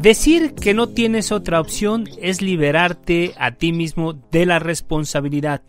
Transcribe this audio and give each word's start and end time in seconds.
Decir 0.00 0.54
que 0.54 0.74
no 0.74 0.88
tienes 0.88 1.32
otra 1.32 1.60
opción 1.60 2.08
es 2.22 2.40
liberarte 2.40 3.34
a 3.36 3.56
ti 3.56 3.72
mismo 3.72 4.12
de 4.12 4.46
la 4.46 4.60
responsabilidad. 4.60 5.62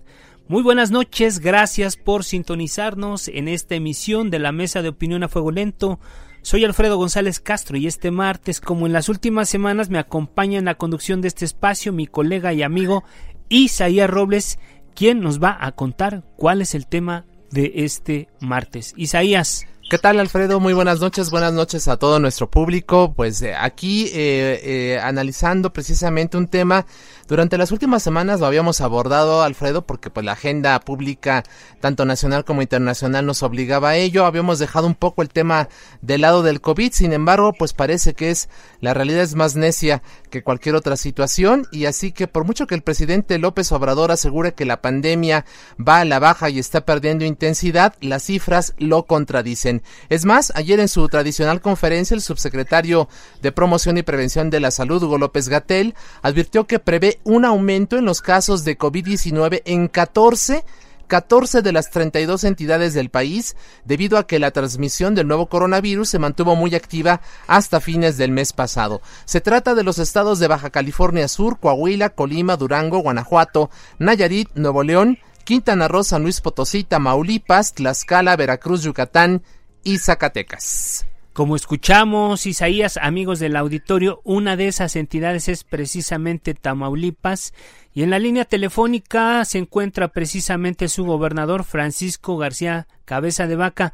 Muy 0.48 0.62
buenas 0.62 0.92
noches, 0.92 1.40
gracias 1.40 1.98
por 1.98 2.24
sintonizarnos 2.24 3.28
en 3.28 3.48
esta 3.48 3.74
emisión 3.74 4.30
de 4.30 4.38
la 4.38 4.52
Mesa 4.52 4.84
de 4.84 4.90
Opinión 4.90 5.24
a 5.24 5.30
Fuego 5.30 5.50
Lento. 5.50 6.00
Soy 6.44 6.64
Alfredo 6.64 6.98
González 6.98 7.40
Castro 7.40 7.76
y 7.78 7.88
este 7.88 8.12
martes, 8.12 8.62
como 8.62 8.86
en 8.86 8.94
las 8.94 9.10
últimas 9.10 9.50
semanas, 9.50 9.90
me 9.90 9.98
acompaña 9.98 10.60
en 10.60 10.66
la 10.66 10.76
conducción 10.76 11.22
de 11.22 11.28
este 11.28 11.46
espacio 11.46 11.92
mi 11.92 12.06
colega 12.06 12.54
y 12.54 12.62
amigo 12.62 13.04
Isaías 13.50 14.12
Robles, 14.12 14.60
quien 14.94 15.22
nos 15.22 15.42
va 15.42 15.58
a 15.60 15.72
contar 15.72 16.24
cuál 16.36 16.62
es 16.62 16.76
el 16.76 16.86
tema 16.86 17.26
de 17.50 17.72
este 17.78 18.28
martes. 18.40 18.94
Isaías. 18.96 19.66
¿Qué 19.90 19.98
tal, 19.98 20.20
Alfredo? 20.20 20.60
Muy 20.60 20.74
buenas 20.74 21.00
noches, 21.00 21.32
buenas 21.32 21.52
noches 21.52 21.88
a 21.88 21.98
todo 21.98 22.20
nuestro 22.20 22.48
público. 22.48 23.12
Pues 23.16 23.42
eh, 23.42 23.56
aquí 23.56 24.06
eh, 24.14 24.62
eh, 24.64 25.00
analizando 25.02 25.74
precisamente 25.74 26.38
un 26.38 26.48
tema 26.48 26.86
durante 27.30 27.60
las 27.60 27.72
últimas 27.72 28.02
semanas 28.02 28.40
lo 28.40 28.48
habíamos 28.48 28.82
abordado, 28.82 29.44
Alfredo, 29.44 29.86
porque 29.86 30.10
pues 30.10 30.26
la 30.26 30.32
agenda 30.32 30.80
pública, 30.80 31.44
tanto 31.80 32.04
nacional 32.04 32.44
como 32.44 32.64
internacional, 32.64 33.24
nos 33.24 33.44
obligaba 33.44 33.90
a 33.90 33.96
ello. 33.98 34.26
Habíamos 34.26 34.58
dejado 34.58 34.88
un 34.88 34.96
poco 34.96 35.22
el 35.22 35.30
tema 35.30 35.70
del 36.02 36.22
lado 36.22 36.42
del 36.42 36.60
COVID, 36.60 36.92
sin 36.92 37.14
embargo, 37.14 37.54
pues 37.54 37.74
parece 37.74 38.16
que 38.16 38.32
es 38.32 38.50
la 38.82 38.96
realidad 38.96 39.22
es 39.22 39.36
más 39.36 39.56
necia 39.56 40.02
que 40.32 40.42
cualquier 40.42 40.74
otra 40.74 40.98
situación 40.98 41.68
y 41.72 41.86
así 41.86 42.12
que 42.12 42.28
por 42.28 42.46
mucho 42.46 42.66
que 42.66 42.74
el 42.74 42.82
presidente 42.82 43.38
López 43.38 43.72
Obrador 43.72 44.12
asegure 44.12 44.56
que 44.56 44.66
la 44.66 44.82
pandemia 44.82 45.46
va 45.80 46.00
a 46.00 46.06
la 46.06 46.18
baja 46.18 46.50
y 46.50 46.58
está 46.58 46.82
perdiendo 46.84 47.26
intensidad, 47.26 47.94
las 48.02 48.24
cifras 48.24 48.74
lo 48.80 49.06
contradicen. 49.06 49.79
Es 50.10 50.26
más, 50.26 50.52
ayer 50.56 50.80
en 50.80 50.88
su 50.88 51.08
tradicional 51.08 51.62
conferencia 51.62 52.16
el 52.16 52.22
subsecretario 52.22 53.10
de 53.42 53.52
Promoción 53.52 53.98
y 53.98 54.04
Prevención 54.04 54.50
de 54.50 54.60
la 54.60 54.72
Salud, 54.72 55.04
Hugo 55.04 55.18
López 55.18 55.50
Gatel, 55.50 55.96
advirtió 56.22 56.68
que 56.68 56.80
prevé 56.80 57.20
un 57.24 57.46
aumento 57.46 57.98
en 57.98 58.06
los 58.06 58.22
casos 58.22 58.64
de 58.64 58.78
COVID-19 58.78 59.62
en 59.66 59.88
14 59.88 60.64
14 61.10 61.62
de 61.62 61.74
las 61.74 61.90
32 61.90 62.46
entidades 62.46 62.94
del 62.94 63.10
país 63.10 63.58
debido 63.84 64.18
a 64.18 64.28
que 64.28 64.40
la 64.40 64.52
transmisión 64.52 65.16
del 65.16 65.28
nuevo 65.28 65.48
coronavirus 65.48 66.08
se 66.08 66.20
mantuvo 66.20 66.56
muy 66.56 66.76
activa 66.76 67.20
hasta 67.48 67.82
fines 67.82 68.16
del 68.18 68.32
mes 68.32 68.54
pasado. 68.54 69.02
Se 69.26 69.42
trata 69.42 69.76
de 69.76 69.84
los 69.84 69.98
estados 70.00 70.40
de 70.40 70.48
Baja 70.48 70.70
California 70.70 71.28
Sur, 71.28 71.60
Coahuila, 71.60 72.10
Colima, 72.10 72.56
Durango, 72.56 73.00
Guanajuato, 73.00 73.72
Nayarit, 73.98 74.50
Nuevo 74.54 74.84
León, 74.84 75.18
Quintana 75.44 75.88
Roo, 75.88 76.04
San 76.04 76.22
Luis 76.22 76.42
Potosí, 76.42 76.84
Tamaulipas, 76.84 77.74
Tlaxcala, 77.74 78.36
Veracruz, 78.36 78.84
Yucatán 78.84 79.42
y 79.84 79.98
Zacatecas. 79.98 81.06
Como 81.34 81.56
escuchamos, 81.56 82.46
Isaías, 82.46 82.98
amigos 82.98 83.40
del 83.40 83.56
auditorio, 83.56 84.20
una 84.26 84.58
de 84.58 84.68
esas 84.68 84.96
entidades 84.96 85.48
es 85.48 85.64
precisamente 85.64 86.54
Tamaulipas 86.54 87.54
y 87.94 88.04
en 88.04 88.10
la 88.10 88.20
línea 88.20 88.46
telefónica 88.46 89.46
se 89.46 89.58
encuentra 89.60 90.10
precisamente 90.10 90.90
su 90.90 91.06
gobernador 91.06 91.64
Francisco 91.64 92.36
García 92.38 92.88
Cabeza 93.06 93.48
de 93.48 93.56
Vaca. 93.56 93.94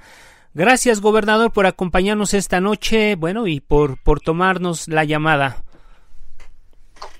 Gracias, 0.55 1.01
gobernador, 1.01 1.51
por 1.51 1.65
acompañarnos 1.65 2.33
esta 2.33 2.61
noche, 2.61 3.15
bueno, 3.15 3.45
y 3.45 3.59
por, 3.59 4.01
por 4.01 4.21
tomarnos 4.21 4.87
la 4.87 5.03
llamada. 5.03 5.63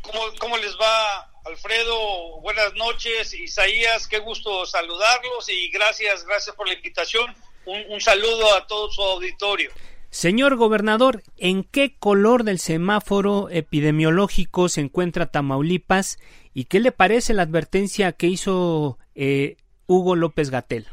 ¿Cómo, 0.02 0.22
¿Cómo 0.40 0.58
les 0.58 0.76
va, 0.80 1.30
Alfredo? 1.46 2.40
Buenas 2.42 2.74
noches, 2.74 3.34
Isaías, 3.34 4.08
qué 4.08 4.20
gusto 4.20 4.66
saludarlos 4.66 5.50
y 5.50 5.70
gracias, 5.70 6.26
gracias 6.26 6.56
por 6.56 6.68
la 6.68 6.74
invitación. 6.74 7.36
Un, 7.66 7.84
un 7.90 8.02
saludo 8.02 8.56
a 8.56 8.66
todo 8.68 8.92
su 8.92 9.02
auditorio. 9.02 9.72
Señor 10.16 10.56
gobernador, 10.56 11.24
¿en 11.38 11.66
qué 11.66 11.98
color 12.00 12.46
del 12.46 12.60
semáforo 12.60 13.50
epidemiológico 13.50 14.70
se 14.70 14.80
encuentra 14.80 15.26
Tamaulipas 15.26 16.20
y 16.54 16.66
qué 16.66 16.80
le 16.80 16.94
parece 16.94 17.34
la 17.34 17.42
advertencia 17.42 18.14
que 18.14 18.28
hizo 18.28 18.98
eh, 19.14 19.58
Hugo 19.88 20.16
López 20.16 20.52
Gatel? 20.52 20.88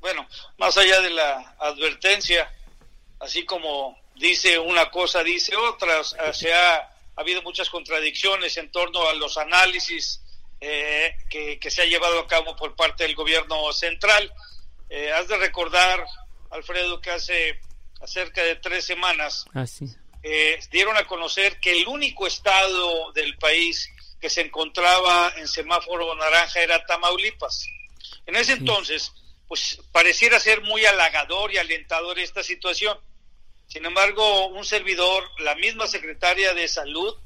Bueno, 0.00 0.28
más 0.58 0.76
allá 0.76 1.00
de 1.00 1.08
la 1.08 1.56
advertencia, 1.58 2.52
así 3.18 3.46
como 3.46 3.98
dice 4.14 4.58
una 4.58 4.90
cosa, 4.90 5.22
dice 5.22 5.56
otra, 5.56 6.04
se 6.04 6.52
ha, 6.52 6.76
ha 6.76 6.90
habido 7.16 7.40
muchas 7.40 7.70
contradicciones 7.70 8.58
en 8.58 8.70
torno 8.70 9.08
a 9.08 9.14
los 9.14 9.38
análisis 9.38 10.22
eh, 10.60 11.16
que, 11.30 11.58
que, 11.58 11.70
se 11.70 11.80
ha 11.80 11.86
llevado 11.86 12.20
a 12.20 12.26
cabo 12.26 12.54
por 12.56 12.76
parte 12.76 13.04
del 13.04 13.14
gobierno 13.14 13.72
central. 13.72 14.30
Eh, 14.90 15.12
has 15.12 15.28
de 15.28 15.36
recordar, 15.36 16.04
Alfredo, 16.50 17.00
que 17.00 17.10
hace 17.10 17.60
acerca 18.00 18.42
de 18.42 18.56
tres 18.56 18.84
semanas, 18.84 19.44
eh, 20.22 20.58
dieron 20.70 20.96
a 20.96 21.06
conocer 21.06 21.58
que 21.60 21.72
el 21.72 21.88
único 21.88 22.26
estado 22.26 23.12
del 23.12 23.36
país 23.38 23.90
que 24.20 24.30
se 24.30 24.40
encontraba 24.40 25.32
en 25.36 25.48
semáforo 25.48 26.14
naranja 26.14 26.60
era 26.60 26.84
Tamaulipas. 26.86 27.66
En 28.26 28.36
ese 28.36 28.52
entonces, 28.52 29.12
pues 29.46 29.80
pareciera 29.92 30.38
ser 30.38 30.62
muy 30.62 30.84
halagador 30.84 31.52
y 31.52 31.58
alentador 31.58 32.18
esta 32.18 32.42
situación. 32.42 32.98
Sin 33.66 33.84
embargo, 33.84 34.46
un 34.48 34.64
servidor, 34.64 35.24
la 35.40 35.54
misma 35.54 35.86
secretaria 35.86 36.54
de 36.54 36.68
salud, 36.68 37.16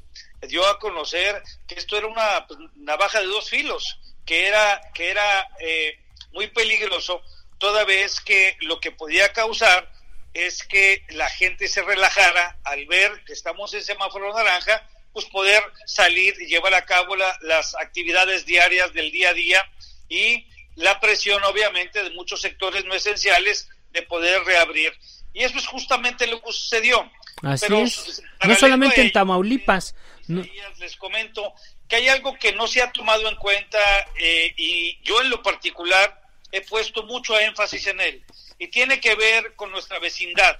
dio 0.47 0.65
a 0.67 0.79
conocer 0.79 1.41
que 1.67 1.75
esto 1.75 1.97
era 1.97 2.07
una 2.07 2.45
pues, 2.47 2.59
navaja 2.75 3.19
de 3.19 3.27
dos 3.27 3.49
filos, 3.49 3.97
que 4.25 4.47
era, 4.47 4.81
que 4.93 5.09
era 5.09 5.47
eh, 5.59 5.97
muy 6.31 6.47
peligroso, 6.47 7.21
toda 7.57 7.85
vez 7.85 8.19
que 8.19 8.57
lo 8.61 8.79
que 8.79 8.91
podía 8.91 9.31
causar 9.33 9.91
es 10.33 10.63
que 10.63 11.03
la 11.09 11.29
gente 11.29 11.67
se 11.67 11.83
relajara 11.83 12.57
al 12.63 12.85
ver 12.87 13.23
que 13.25 13.33
estamos 13.33 13.73
en 13.73 13.83
semáforo 13.83 14.33
naranja, 14.33 14.87
pues 15.11 15.25
poder 15.25 15.63
salir 15.85 16.33
y 16.39 16.47
llevar 16.47 16.73
a 16.73 16.85
cabo 16.85 17.15
la, 17.15 17.37
las 17.41 17.75
actividades 17.75 18.45
diarias 18.45 18.93
del 18.93 19.11
día 19.11 19.29
a 19.29 19.33
día 19.33 19.71
y 20.09 20.47
la 20.75 20.99
presión 20.99 21.43
obviamente 21.43 22.03
de 22.03 22.09
muchos 22.11 22.41
sectores 22.41 22.83
no 22.85 22.95
esenciales 22.95 23.69
de 23.91 24.01
poder 24.01 24.43
reabrir. 24.43 24.91
Y 25.33 25.43
eso 25.43 25.57
es 25.57 25.67
justamente 25.67 26.27
lo 26.27 26.41
que 26.41 26.51
sucedió. 26.51 27.09
Así 27.43 27.65
Pero, 27.67 27.79
es. 27.79 28.21
No 28.43 28.55
solamente 28.55 29.01
en 29.01 29.11
Tamaulipas. 29.11 29.95
No. 30.27 30.43
Les 30.79 30.95
comento 30.95 31.53
que 31.87 31.97
hay 31.97 32.07
algo 32.07 32.37
que 32.37 32.53
no 32.53 32.67
se 32.67 32.81
ha 32.81 32.91
tomado 32.91 33.27
en 33.27 33.35
cuenta 33.35 33.79
eh, 34.17 34.53
y 34.57 34.99
yo 35.03 35.21
en 35.21 35.29
lo 35.29 35.43
particular 35.43 36.22
he 36.53 36.61
puesto 36.61 37.01
mucho 37.03 37.37
énfasis 37.37 37.87
en 37.87 37.99
él 37.99 38.23
y 38.59 38.67
tiene 38.67 39.01
que 39.01 39.15
ver 39.15 39.55
con 39.55 39.71
nuestra 39.71 39.97
vecindad. 39.97 40.57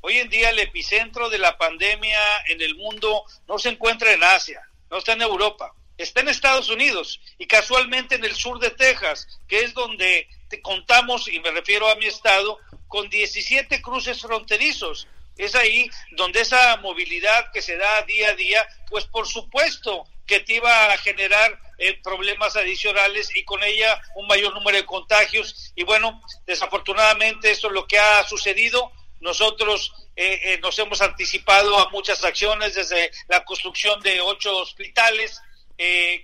Hoy 0.00 0.18
en 0.18 0.28
día 0.28 0.50
el 0.50 0.58
epicentro 0.58 1.30
de 1.30 1.38
la 1.38 1.56
pandemia 1.56 2.20
en 2.48 2.60
el 2.60 2.74
mundo 2.74 3.22
no 3.46 3.56
se 3.56 3.68
encuentra 3.68 4.12
en 4.12 4.24
Asia, 4.24 4.60
no 4.90 4.98
está 4.98 5.12
en 5.12 5.22
Europa, 5.22 5.72
está 5.96 6.22
en 6.22 6.28
Estados 6.28 6.68
Unidos 6.70 7.20
y 7.38 7.46
casualmente 7.46 8.16
en 8.16 8.24
el 8.24 8.34
sur 8.34 8.58
de 8.58 8.70
Texas, 8.70 9.28
que 9.46 9.60
es 9.60 9.74
donde 9.74 10.28
contamos, 10.60 11.28
y 11.28 11.38
me 11.38 11.52
refiero 11.52 11.88
a 11.88 11.94
mi 11.94 12.06
estado, 12.06 12.58
con 12.88 13.08
17 13.08 13.80
cruces 13.80 14.20
fronterizos. 14.20 15.06
Es 15.36 15.54
ahí 15.54 15.88
donde 16.16 16.40
esa 16.40 16.78
movilidad 16.78 17.52
que 17.52 17.62
se 17.62 17.76
da 17.76 18.02
día 18.02 18.30
a 18.30 18.34
día, 18.34 18.66
pues 18.90 19.04
por 19.04 19.28
supuesto 19.28 20.04
que 20.28 20.44
iba 20.48 20.92
a 20.92 20.98
generar 20.98 21.58
eh, 21.78 21.98
problemas 22.02 22.54
adicionales 22.54 23.34
y 23.34 23.44
con 23.44 23.62
ella 23.64 24.00
un 24.14 24.26
mayor 24.28 24.54
número 24.54 24.76
de 24.76 24.84
contagios. 24.84 25.72
Y 25.74 25.82
bueno, 25.82 26.22
desafortunadamente 26.46 27.50
eso 27.50 27.68
es 27.68 27.72
lo 27.72 27.86
que 27.86 27.98
ha 27.98 28.22
sucedido. 28.24 28.92
Nosotros 29.20 29.92
eh, 30.14 30.40
eh, 30.44 30.58
nos 30.60 30.78
hemos 30.78 31.00
anticipado 31.00 31.78
a 31.78 31.88
muchas 31.90 32.24
acciones 32.24 32.74
desde 32.74 33.10
la 33.26 33.44
construcción 33.44 34.00
de 34.02 34.20
ocho 34.20 34.56
hospitales 34.58 35.40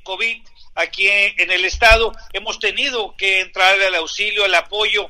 COVID 0.02 0.42
aquí 0.74 1.08
en, 1.08 1.50
el 1.52 1.64
estado. 1.64 2.12
Hemos 2.32 2.58
tenido 2.58 3.16
que 3.16 3.38
entrar 3.38 3.80
al 3.80 3.94
auxilio, 3.94 4.44
al 4.44 4.54
apoyo 4.56 5.08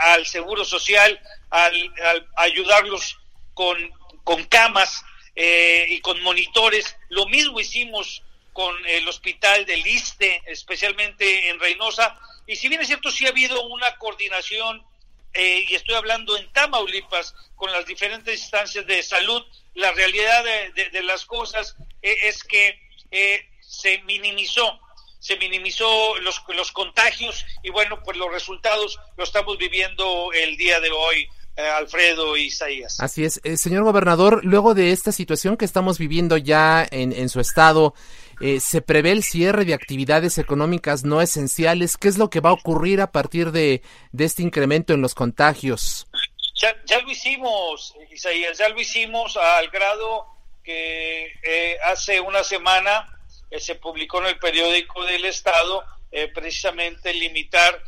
al 0.00 0.24
Seguro 0.24 0.64
Social, 0.64 1.20
al, 1.50 1.92
ayudarlos 2.36 3.18
con, 3.52 3.76
con 4.24 4.42
camas 4.44 5.04
y 5.38 6.00
con 6.00 6.20
monitores. 6.22 6.96
Lo 7.08 7.26
mismo 7.26 7.60
hicimos 7.60 8.22
con 8.58 8.74
el 8.86 9.06
hospital 9.06 9.64
del 9.66 9.86
ISTE, 9.86 10.42
especialmente 10.46 11.48
en 11.48 11.60
Reynosa. 11.60 12.18
Y 12.44 12.56
si 12.56 12.68
bien 12.68 12.80
es 12.80 12.88
cierto, 12.88 13.08
sí 13.12 13.24
ha 13.24 13.28
habido 13.28 13.62
una 13.68 13.96
coordinación, 13.98 14.84
eh, 15.32 15.64
y 15.68 15.76
estoy 15.76 15.94
hablando 15.94 16.36
en 16.36 16.52
Tamaulipas, 16.52 17.36
con 17.54 17.70
las 17.70 17.86
diferentes 17.86 18.40
instancias 18.40 18.84
de 18.84 19.00
salud, 19.04 19.44
la 19.74 19.92
realidad 19.92 20.42
de, 20.74 21.02
las 21.04 21.24
cosas 21.24 21.76
eh, 22.02 22.16
es 22.24 22.42
que 22.42 22.80
eh, 23.12 23.48
se 23.60 23.98
minimizó 23.98 24.80
se 25.20 25.36
minimizó 25.36 26.16
los, 26.18 26.42
los 26.48 26.72
contagios 26.72 27.44
y 27.62 27.70
bueno, 27.70 28.02
pues 28.04 28.16
los 28.16 28.30
resultados 28.30 28.98
lo 29.16 29.24
estamos 29.24 29.58
viviendo 29.58 30.32
el 30.32 30.56
día 30.56 30.80
de 30.80 30.90
hoy. 30.90 31.28
Alfredo 31.58 32.36
y 32.36 32.44
Isaías. 32.44 33.00
Así 33.00 33.24
es. 33.24 33.40
señor 33.56 33.84
gobernador, 33.84 34.44
luego 34.44 34.74
de 34.74 34.92
esta 34.92 35.12
situación 35.12 35.56
que 35.56 35.64
estamos 35.64 35.98
viviendo 35.98 36.36
ya 36.36 36.86
en, 36.90 37.12
en 37.12 37.28
su 37.28 37.40
estado, 37.40 37.94
eh, 38.40 38.60
se 38.60 38.82
prevé 38.82 39.10
el 39.10 39.24
cierre 39.24 39.64
de 39.64 39.74
actividades 39.74 40.38
económicas 40.38 41.04
no 41.04 41.20
esenciales. 41.20 41.96
¿Qué 41.96 42.08
es 42.08 42.18
lo 42.18 42.30
que 42.30 42.40
va 42.40 42.50
a 42.50 42.52
ocurrir 42.52 43.00
a 43.00 43.10
partir 43.10 43.50
de, 43.50 43.82
este 44.16 44.42
incremento 44.42 44.94
en 44.94 45.02
los 45.02 45.14
contagios? 45.14 46.06
Ya, 46.54 46.76
ya, 46.84 47.00
lo 47.00 47.10
hicimos, 47.10 47.94
Isaías, 48.10 48.58
ya 48.58 48.68
lo 48.68 48.80
hicimos 48.80 49.36
al 49.36 49.68
grado 49.70 50.26
que 50.62 51.32
eh, 51.42 51.78
hace 51.84 52.20
una 52.20 52.44
semana 52.44 53.08
eh, 53.50 53.58
se 53.58 53.74
publicó 53.74 54.20
en 54.20 54.26
el 54.26 54.38
periódico 54.38 55.04
del 55.04 55.24
Estado 55.24 55.84
precisamente 56.32 57.12
limitar 57.12 57.82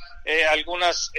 algunas 0.51 1.11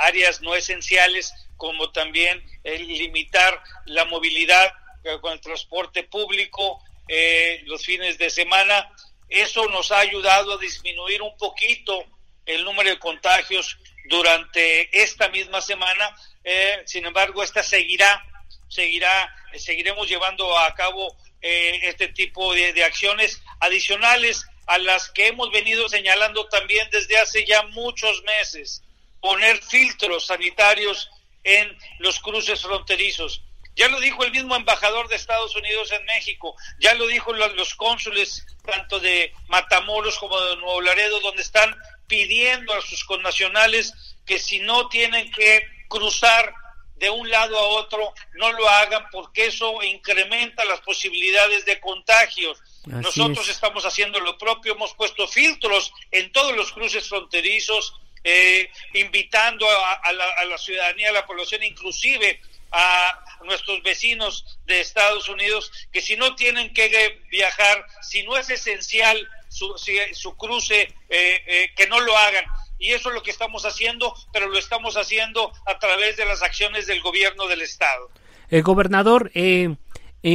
áreas 0.00 0.40
no 0.40 0.54
esenciales 0.54 1.34
como 1.56 1.90
también 1.92 2.42
limitar 2.64 3.62
la 3.86 4.04
movilidad 4.04 4.72
con 5.20 5.32
el 5.32 5.40
transporte 5.40 6.04
público, 6.04 6.82
eh, 7.08 7.62
los 7.66 7.84
fines 7.84 8.18
de 8.18 8.30
semana. 8.30 8.90
Eso 9.28 9.68
nos 9.68 9.90
ha 9.92 9.98
ayudado 9.98 10.54
a 10.54 10.58
disminuir 10.58 11.22
un 11.22 11.36
poquito 11.36 12.04
el 12.46 12.64
número 12.64 12.90
de 12.90 12.98
contagios 12.98 13.78
durante 14.06 15.02
esta 15.02 15.28
misma 15.28 15.60
semana. 15.60 16.14
Eh, 16.42 16.82
sin 16.86 17.04
embargo, 17.04 17.42
esta 17.42 17.62
seguirá, 17.62 18.24
seguirá, 18.68 19.34
eh, 19.52 19.58
seguiremos 19.58 20.08
llevando 20.08 20.58
a 20.58 20.74
cabo 20.74 21.16
este 21.46 22.08
tipo 22.08 22.54
de 22.54 22.82
acciones 22.84 23.42
adicionales 23.60 24.46
a 24.66 24.78
las 24.78 25.10
que 25.10 25.26
hemos 25.26 25.50
venido 25.50 25.90
señalando 25.90 26.48
también 26.48 26.88
desde 26.90 27.18
hace 27.18 27.44
ya 27.44 27.62
muchos 27.64 28.22
meses. 28.22 28.82
Poner 29.20 29.62
filtros 29.62 30.24
sanitarios 30.24 31.10
en 31.44 31.76
los 31.98 32.18
cruces 32.20 32.60
fronterizos 32.62 33.42
ya 33.76 33.88
lo 33.88 34.00
dijo 34.00 34.24
el 34.24 34.30
mismo 34.30 34.54
embajador 34.54 35.08
de 35.08 35.16
Estados 35.16 35.54
Unidos 35.56 35.90
en 35.92 36.04
México, 36.04 36.54
ya 36.78 36.94
lo 36.94 37.06
dijo 37.06 37.32
los, 37.32 37.74
cónsules 37.74 38.46
tanto 38.64 39.00
de 39.00 39.32
Matamoros 39.48 40.18
como 40.18 40.40
de 40.40 40.56
Nuevo 40.56 40.80
Laredo, 40.80 41.20
donde 41.20 41.42
están 41.42 41.74
pidiendo 42.06 42.72
a 42.72 42.82
sus 42.82 43.04
connacionales 43.04 43.92
que 44.24 44.38
si 44.38 44.60
no 44.60 44.88
tienen 44.88 45.30
que 45.32 45.62
cruzar 45.88 46.54
de 46.96 47.10
un 47.10 47.28
lado 47.28 47.58
a 47.58 47.68
otro, 47.68 48.14
no 48.34 48.52
lo 48.52 48.68
hagan 48.68 49.06
porque 49.10 49.46
eso 49.46 49.82
incrementa 49.82 50.64
las 50.64 50.80
posibilidades 50.80 51.64
de 51.64 51.80
contagios. 51.80 52.62
Nosotros 52.86 53.48
estamos 53.48 53.84
haciendo 53.84 54.20
lo 54.20 54.38
propio, 54.38 54.74
hemos 54.74 54.94
puesto 54.94 55.26
filtros 55.26 55.92
en 56.12 56.30
todos 56.30 56.54
los 56.54 56.72
cruces 56.72 57.08
fronterizos, 57.08 57.94
eh, 58.24 58.70
invitando 58.94 59.66
a, 59.68 60.12
la, 60.12 60.24
a 60.38 60.44
la 60.46 60.58
ciudadanía, 60.58 61.10
a 61.10 61.12
la 61.12 61.26
población, 61.26 61.62
inclusive 61.62 62.40
a 62.72 63.20
nuestros 63.44 63.82
vecinos 63.82 64.58
de 64.66 64.80
Estados 64.80 65.28
Unidos 65.28 65.70
que 65.92 66.00
si 66.00 66.16
no 66.16 66.34
tienen 66.34 66.72
que 66.74 67.20
viajar, 67.30 67.86
si 68.02 68.24
no 68.24 68.36
es 68.36 68.50
esencial 68.50 69.28
su, 69.48 69.74
su 70.12 70.36
cruce, 70.36 70.82
eh, 70.82 71.42
eh, 71.46 71.70
que 71.76 71.86
no 71.86 72.00
lo 72.00 72.16
hagan. 72.16 72.44
Y 72.78 72.90
eso 72.90 73.10
es 73.10 73.14
lo 73.14 73.22
que 73.22 73.30
estamos 73.30 73.64
haciendo, 73.64 74.14
pero 74.32 74.48
lo 74.48 74.58
estamos 74.58 74.96
haciendo 74.96 75.52
a 75.66 75.78
través 75.78 76.16
de 76.16 76.26
las 76.26 76.42
acciones 76.42 76.86
del 76.86 77.00
gobierno 77.00 77.46
del 77.46 77.62
Estado. 77.62 78.10
El 78.50 78.62
gobernador, 78.62 79.30
eh, 79.34 79.76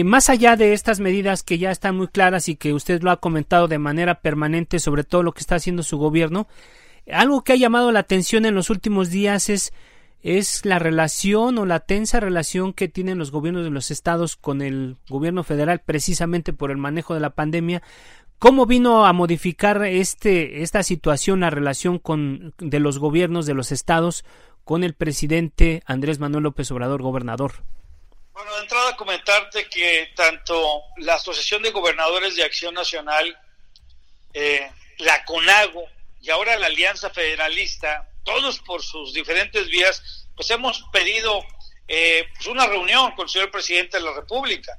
más 0.06 0.30
allá 0.30 0.56
de 0.56 0.74
estas 0.74 1.02
medidas 1.02 1.44
que 1.44 1.58
ya 1.58 1.72
están 1.72 1.98
muy 1.98 2.08
claras 2.08 2.48
y 2.48 2.56
que 2.56 2.74
usted 2.74 3.02
lo 3.02 3.12
ha 3.12 3.20
comentado 3.20 3.68
de 3.68 3.78
manera 3.78 4.22
permanente 4.22 4.80
sobre 4.80 5.04
todo 5.04 5.22
lo 5.22 5.34
que 5.34 5.42
está 5.42 5.56
haciendo 5.56 5.84
su 5.84 5.98
gobierno, 5.98 6.48
algo 7.12 7.44
que 7.44 7.54
ha 7.54 7.58
llamado 7.58 7.92
la 7.92 8.00
atención 8.00 8.46
en 8.46 8.56
los 8.56 8.70
últimos 8.70 9.10
días 9.10 9.50
es 9.50 9.74
es 10.22 10.66
la 10.66 10.80
relación 10.80 11.58
o 11.58 11.66
la 11.66 11.80
tensa 11.80 12.20
relación 12.20 12.74
que 12.74 12.90
tienen 12.90 13.18
los 13.18 13.32
gobiernos 13.32 13.64
de 13.64 13.70
los 13.70 13.90
estados 13.90 14.36
con 14.36 14.62
el 14.62 14.98
gobierno 15.08 15.44
federal 15.44 15.80
precisamente 15.80 16.52
por 16.52 16.72
el 16.72 16.78
manejo 16.78 17.14
de 17.14 17.22
la 17.22 17.30
pandemia. 17.30 17.82
¿Cómo 18.38 18.66
vino 18.66 19.06
a 19.06 19.14
modificar 19.14 19.86
este, 19.86 20.62
esta 20.62 20.84
situación 20.84 21.42
la 21.42 21.50
relación 21.50 22.00
con, 22.00 22.54
de 22.58 22.80
los 22.80 23.00
gobiernos 23.00 23.46
de 23.46 23.54
los 23.54 23.72
estados 23.72 24.26
con 24.64 24.84
el 24.84 24.94
presidente 24.94 25.84
Andrés 25.86 26.20
Manuel 26.20 26.44
López 26.44 26.70
Obrador, 26.72 27.02
gobernador? 27.02 27.64
Bueno, 28.34 28.54
de 28.56 28.62
entrada 28.62 28.96
comentarte 28.96 29.68
que 29.70 30.10
tanto 30.16 30.84
la 30.98 31.16
Asociación 31.16 31.64
de 31.64 31.72
Gobernadores 31.72 32.36
de 32.36 32.44
Acción 32.44 32.74
Nacional, 32.74 33.38
eh, 34.34 34.70
la 35.00 35.26
CONAGO 35.26 35.84
y 36.22 36.30
ahora 36.30 36.58
la 36.58 36.68
Alianza 36.68 37.10
Federalista 37.10 38.10
todos 38.24 38.60
por 38.60 38.84
sus 38.84 39.14
diferentes 39.14 39.68
vías, 39.68 40.28
pues 40.36 40.50
hemos 40.52 40.84
pedido 40.92 41.44
eh, 41.88 42.28
pues 42.36 42.48
una 42.48 42.68
reunión 42.68 43.12
con 43.14 43.26
el 43.26 43.30
señor 43.30 43.52
presidente 43.52 43.98
de 43.98 44.04
la 44.04 44.14
República 44.14 44.78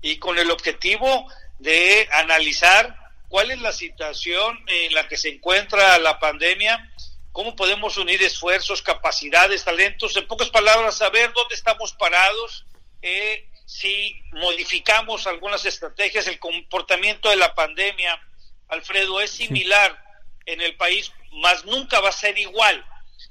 y 0.00 0.18
con 0.18 0.38
el 0.38 0.50
objetivo 0.50 1.26
de 1.58 2.08
analizar 2.12 2.96
cuál 3.28 3.50
es 3.50 3.60
la 3.60 3.72
situación 3.72 4.58
en 4.66 4.94
la 4.94 5.08
que 5.08 5.16
se 5.16 5.28
encuentra 5.28 5.98
la 5.98 6.18
pandemia, 6.18 6.92
cómo 7.32 7.56
podemos 7.56 7.98
unir 7.98 8.22
esfuerzos, 8.22 8.82
capacidades, 8.82 9.64
talentos, 9.64 10.16
en 10.16 10.26
pocas 10.26 10.48
palabras, 10.48 10.96
saber 10.96 11.32
dónde 11.34 11.54
estamos 11.54 11.92
parados, 11.92 12.64
eh, 13.02 13.48
si 13.66 14.22
modificamos 14.32 15.26
algunas 15.26 15.66
estrategias, 15.66 16.28
el 16.28 16.38
comportamiento 16.38 17.28
de 17.28 17.36
la 17.36 17.54
pandemia, 17.54 18.18
Alfredo, 18.68 19.20
es 19.20 19.32
similar 19.32 20.05
en 20.46 20.60
el 20.60 20.76
país 20.76 21.12
más 21.32 21.64
nunca 21.64 22.00
va 22.00 22.08
a 22.08 22.12
ser 22.12 22.38
igual. 22.38 22.84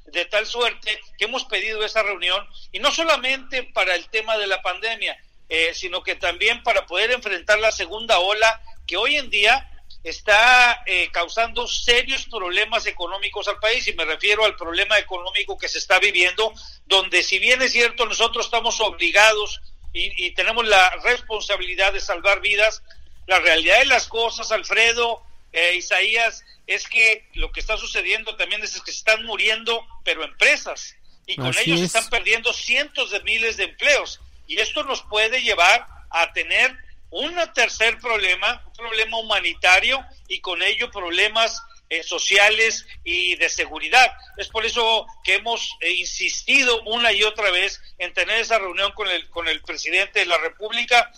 De 0.05 0.25
tal 0.25 0.45
suerte 0.45 0.99
que 1.17 1.25
hemos 1.25 1.45
pedido 1.45 1.83
esa 1.83 2.03
reunión 2.03 2.47
y 2.71 2.79
no 2.79 2.91
solamente 2.91 3.63
para 3.63 3.95
el 3.95 4.07
tema 4.09 4.37
de 4.37 4.47
la 4.47 4.61
pandemia, 4.61 5.17
eh, 5.49 5.73
sino 5.73 6.03
que 6.03 6.15
también 6.15 6.63
para 6.63 6.85
poder 6.85 7.11
enfrentar 7.11 7.59
la 7.59 7.71
segunda 7.71 8.19
ola 8.19 8.61
que 8.85 8.97
hoy 8.97 9.15
en 9.15 9.29
día 9.29 9.69
está 10.03 10.83
eh, 10.85 11.09
causando 11.11 11.67
serios 11.67 12.25
problemas 12.25 12.85
económicos 12.85 13.47
al 13.47 13.59
país 13.59 13.87
y 13.87 13.93
me 13.93 14.05
refiero 14.05 14.45
al 14.45 14.55
problema 14.55 14.99
económico 14.99 15.57
que 15.57 15.67
se 15.67 15.79
está 15.79 15.97
viviendo, 15.99 16.53
donde 16.85 17.23
si 17.23 17.39
bien 17.39 17.61
es 17.63 17.71
cierto 17.71 18.05
nosotros 18.05 18.45
estamos 18.45 18.79
obligados 18.81 19.61
y, 19.97 20.31
tenemos 20.31 20.67
la 20.67 20.89
responsabilidad 21.03 21.93
de 21.93 22.01
salvar 22.01 22.41
vidas, 22.41 22.83
la 23.27 23.39
realidad 23.39 23.79
de 23.79 23.85
las 23.85 24.09
cosas, 24.09 24.51
Alfredo, 24.51 25.23
eh, 25.53 25.75
Isaías, 25.75 26.43
es 26.67 26.87
que 26.87 27.27
lo 27.33 27.51
que 27.51 27.59
está 27.59 27.77
sucediendo 27.77 28.35
también 28.35 28.63
es 28.63 28.81
que 28.81 28.91
se 28.91 28.97
están 28.97 29.23
muriendo, 29.25 29.85
pero 30.03 30.23
empresas, 30.23 30.95
y 31.27 31.35
con 31.35 31.55
ellos 31.57 31.81
están 31.81 32.09
perdiendo 32.09 32.53
cientos 32.53 33.11
de 33.11 33.19
miles 33.21 33.57
de 33.57 33.65
empleos. 33.65 34.21
Y 34.47 34.59
esto 34.59 34.83
nos 34.83 35.01
puede 35.03 35.41
llevar 35.41 35.87
a 36.11 36.31
tener 36.33 36.77
un 37.09 37.35
tercer 37.53 37.97
problema, 37.99 38.63
un 38.67 38.73
problema 38.73 39.17
humanitario 39.17 40.05
y 40.27 40.39
con 40.41 40.61
ello 40.61 40.91
problemas 40.91 41.63
eh, 41.89 42.03
sociales 42.03 42.85
y 43.03 43.35
de 43.35 43.49
seguridad. 43.49 44.11
Es 44.37 44.49
por 44.49 44.65
eso 44.65 45.07
que 45.23 45.35
hemos 45.35 45.75
eh, 45.81 45.91
insistido 45.93 46.81
una 46.83 47.11
y 47.11 47.23
otra 47.23 47.51
vez 47.51 47.81
en 47.97 48.13
tener 48.13 48.39
esa 48.39 48.59
reunión 48.59 48.91
con 48.91 49.07
el, 49.07 49.29
con 49.29 49.47
el 49.47 49.61
presidente 49.61 50.19
de 50.19 50.25
la 50.25 50.37
República. 50.37 51.11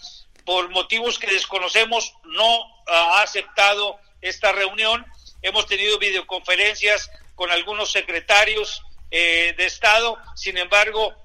Por 0.46 0.70
motivos 0.70 1.20
que 1.20 1.28
desconocemos, 1.28 2.14
no 2.24 2.66
ha 2.88 3.22
aceptado 3.22 4.00
esta 4.22 4.52
reunión 4.52 5.06
Hemos 5.42 5.68
tenido 5.68 6.00
videoconferencias 6.00 7.10
con 7.36 7.52
algunos 7.52 7.92
secretarios 7.92 8.82
de 9.10 9.56
Estado. 9.58 10.18
Sin 10.36 10.58
embargo, 10.58 11.16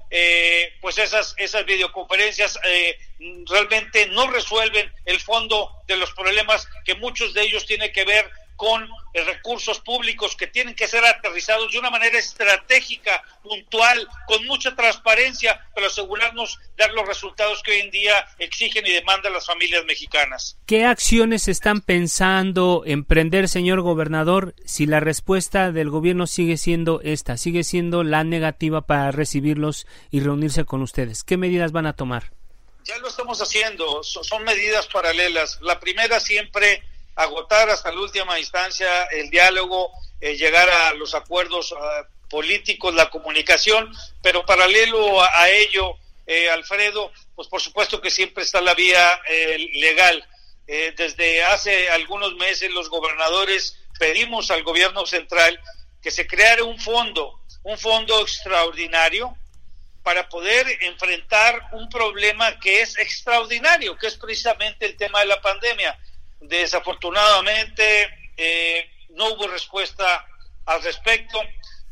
pues 0.81 0.99
esas, 0.99 1.35
esas 1.39 1.65
videoconferencias 1.65 2.59
realmente 3.47 4.07
no 4.07 4.31
resuelven 4.31 4.93
el 5.05 5.21
fondo 5.21 5.83
de 5.87 5.97
los 5.97 6.13
problemas 6.13 6.69
que 6.85 6.95
muchos 6.95 7.35
de 7.35 7.43
ellos 7.43 7.67
tienen 7.67 7.93
que 7.93 8.05
ver 8.05 8.31
con 8.63 8.85
eh, 9.13 9.25
recursos 9.25 9.81
públicos 9.81 10.37
que 10.37 10.47
tienen 10.47 10.77
que 10.77 10.87
ser 10.87 11.05
aterrizados 11.05 11.73
de 11.73 11.81
una 11.81 11.91
manera 11.91 12.17
estratégica, 12.17 13.21
puntual, 13.43 14.07
con 14.29 14.47
mucha 14.47 14.77
transparencia, 14.77 15.67
para 15.75 15.89
asegurarnos 15.89 16.61
dar 16.79 16.93
los 16.93 17.05
resultados 17.05 17.61
que 17.65 17.73
hoy 17.73 17.81
en 17.81 17.91
día 17.91 18.25
exigen 18.39 18.87
y 18.87 18.93
demandan 18.93 19.33
las 19.33 19.47
familias 19.47 19.85
mexicanas. 19.85 20.57
¿Qué 20.65 20.85
acciones 20.85 21.49
están 21.49 21.81
pensando 21.81 22.85
emprender, 22.87 23.49
señor 23.49 23.81
gobernador, 23.81 24.55
si 24.65 24.87
la 24.87 25.01
respuesta 25.01 25.73
del 25.73 25.91
gobierno 25.91 26.29
sigue 26.29 26.57
siendo 26.57 27.01
esta, 27.01 27.39
sigue 27.39 27.65
siendo 27.65 28.05
la 28.05 28.23
negativa 28.23 28.83
para 28.83 29.11
recibirlos 29.11 29.89
y 30.13 30.21
reunirse 30.21 30.65
con 30.65 30.83
ustedes? 30.83 31.25
¿Qué 31.25 31.37
medidas 31.37 31.73
van 31.73 31.87
a 31.87 31.97
tomar? 31.97 32.31
Ya 32.85 32.97
lo 32.99 33.09
estamos 33.09 33.43
haciendo, 33.43 34.05
son 34.05 34.45
medidas 34.45 34.87
paralelas. 34.87 35.59
La 35.63 35.81
primera 35.81 36.21
siempre 36.21 36.85
agotar 37.15 37.69
hasta 37.71 37.93
la 37.93 38.01
última 38.01 38.39
instancia 38.39 39.05
el 39.05 39.31
diálogo, 39.31 39.93
eh, 40.21 40.37
llegar 40.37 40.69
a 40.69 40.95
los 40.95 41.15
acuerdos 41.15 41.75
ah, 41.79 42.07
políticos, 42.31 42.95
la 42.95 43.11
comunicación, 43.11 43.93
pero 44.23 44.47
paralelo 44.47 45.23
a, 45.23 45.49
ello, 45.51 45.97
eh, 46.27 46.49
Alfredo, 46.51 47.13
pues 47.35 47.49
por 47.49 47.61
supuesto 47.61 48.01
que 48.01 48.11
siempre 48.11 48.45
está 48.45 48.61
la 48.61 48.75
vía 48.75 49.21
eh, 49.29 49.69
legal. 49.75 50.27
desde 50.67 51.43
hace 51.45 51.91
algunos 51.91 52.35
meses 52.37 52.71
los 52.71 52.89
gobernadores 52.89 53.77
pedimos 53.99 54.51
al 54.51 54.63
gobierno 54.63 55.05
central 55.05 55.61
que 56.01 56.11
se 56.11 56.27
creara 56.27 56.65
un 56.65 56.79
fondo, 56.79 57.41
un 57.65 57.77
fondo 57.79 58.21
extraordinario 58.23 59.37
para 60.03 60.29
poder 60.29 60.67
enfrentar 60.81 61.69
un 61.73 61.89
problema 61.89 62.59
que 62.59 62.83
es 62.83 62.99
extraordinario, 62.99 63.97
que 63.97 64.09
es 64.09 64.17
precisamente 64.17 64.87
el 64.87 64.97
tema 64.97 65.21
de 65.21 65.27
la 65.27 65.41
pandemia. 65.41 65.99
Desafortunadamente 66.43 68.09
eh, 68.37 68.91
no 69.11 69.29
hubo 69.29 69.49
respuesta 69.49 70.27
al 70.67 70.83
respecto, 70.83 71.41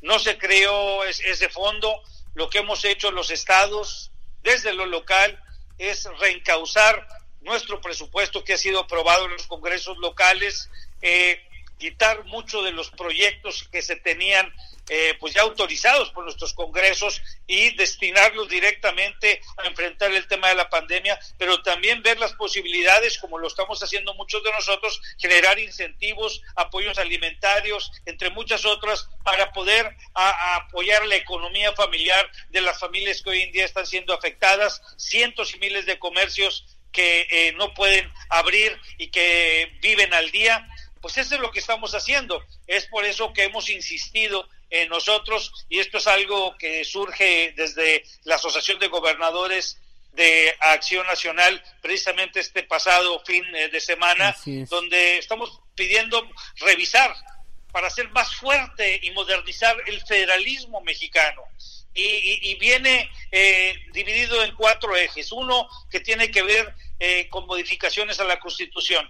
no 0.03 0.19
se 0.19 0.39
creó 0.39 1.05
ese 1.05 1.49
fondo. 1.49 2.03
Lo 2.35 2.49
que 2.49 2.59
hemos 2.59 2.85
hecho 2.85 3.11
los 3.11 3.31
estados 3.31 4.13
desde 4.43 4.73
lo 4.73 4.87
local 4.87 5.43
es 5.79 6.05
reencauzar 6.19 7.07
nuestro 7.41 7.81
presupuesto 7.81 8.45
que 8.45 8.55
ha 8.55 8.59
sido 8.59 8.81
aprobado 8.81 9.25
en 9.25 9.33
los 9.33 9.47
congresos 9.47 9.97
locales, 9.99 10.69
eh, 11.03 11.43
quitar 11.79 12.25
muchos 12.27 12.65
de 12.65 12.73
los 12.73 12.91
proyectos 12.91 13.67
que 13.73 13.83
se 13.83 13.97
tenían 13.97 14.53
eh, 14.89 15.15
pues 15.21 15.35
ya 15.35 15.43
autorizados 15.43 16.11
por 16.11 16.25
nuestros 16.25 16.55
congresos 16.55 17.23
y 17.47 17.75
destinarlos 17.77 18.49
directamente 18.49 19.41
a 19.59 19.67
enfrentar 19.67 20.11
el 20.13 20.27
tema 20.27 20.49
de 20.49 20.55
la 20.55 20.71
pandemia, 20.71 21.19
pero 21.39 21.63
también 21.63 22.03
ver 22.03 22.19
las 22.19 22.33
posibilidades, 22.35 23.19
como 23.19 23.39
lo 23.39 23.47
estamos 23.47 23.83
haciendo 23.83 24.15
muchos 24.15 24.43
de 24.43 24.53
nosotros, 24.53 25.01
generar 25.19 25.59
incentivos, 25.59 26.43
apoyos 26.57 26.99
alimentarios, 26.99 27.91
entre 28.07 28.31
muchas 28.31 28.65
otras, 28.65 29.09
para 29.25 29.53
poder 29.53 29.97
apoyar 30.15 31.07
la 31.07 31.17
economía 31.17 31.73
familiar 31.73 32.31
de 32.51 32.61
las 32.61 32.79
familias 32.79 33.23
que 33.23 33.31
hoy 33.31 33.43
en 33.43 33.53
día 33.53 33.65
están 33.65 33.87
siendo 33.87 34.15
afectadas, 34.15 34.83
cientos 34.97 35.55
y 35.55 35.59
miles 35.59 35.87
de 35.87 35.99
comercios 35.99 36.65
que 36.93 37.27
eh, 37.31 37.53
no 37.57 37.73
pueden 37.75 38.11
abrir 38.29 38.79
y 38.99 39.09
que 39.09 39.73
viven 39.81 40.13
al 40.13 40.31
día. 40.31 40.69
Pues 41.01 41.17
eso 41.19 41.35
es 41.35 41.41
lo 41.41 41.51
que 41.51 41.61
estamos 41.61 41.95
haciendo. 41.95 42.45
Es 42.67 42.87
por 42.87 43.05
eso 43.05 43.33
que 43.33 43.45
hemos 43.45 43.71
insistido 43.71 44.49
en 44.69 44.89
nosotros 44.89 45.53
y 45.69 45.79
esto 45.81 45.99
es 45.99 46.07
algo 46.07 46.57
que 46.57 46.85
surge 46.85 47.53
desde 47.57 48.05
la 48.25 48.37
Asociación 48.37 48.79
de 48.79 48.89
Gobernadores 48.89 49.79
de 50.13 50.55
Acción 50.61 51.07
Nacional 51.07 51.63
precisamente 51.81 52.41
este 52.41 52.63
pasado 52.65 53.23
fin 53.25 53.45
eh, 53.55 53.69
de 53.69 53.81
semana, 53.81 54.37
donde 54.69 55.19
estamos 55.19 55.61
pidiendo 55.75 56.29
revisar 56.57 57.15
para 57.73 57.87
hacer 57.87 58.09
más 58.11 58.35
fuerte 58.35 59.01
y 59.03 59.11
modernizar 59.13 59.77
el 59.87 60.01
federalismo 60.03 60.81
mexicano. 60.81 61.43
Y, 61.93 62.55
viene 62.55 63.11
eh, 63.33 63.75
dividido 63.93 64.43
en 64.45 64.55
cuatro 64.55 64.97
ejes. 64.97 65.33
Uno 65.33 65.69
que 65.91 66.01
tiene 66.01 66.31
que 66.31 66.43
ver 66.43 66.75
eh, 66.99 67.29
con 67.29 67.47
modificaciones 67.47 68.21
a 68.21 68.25
la 68.25 68.39
Constitución 68.39 69.09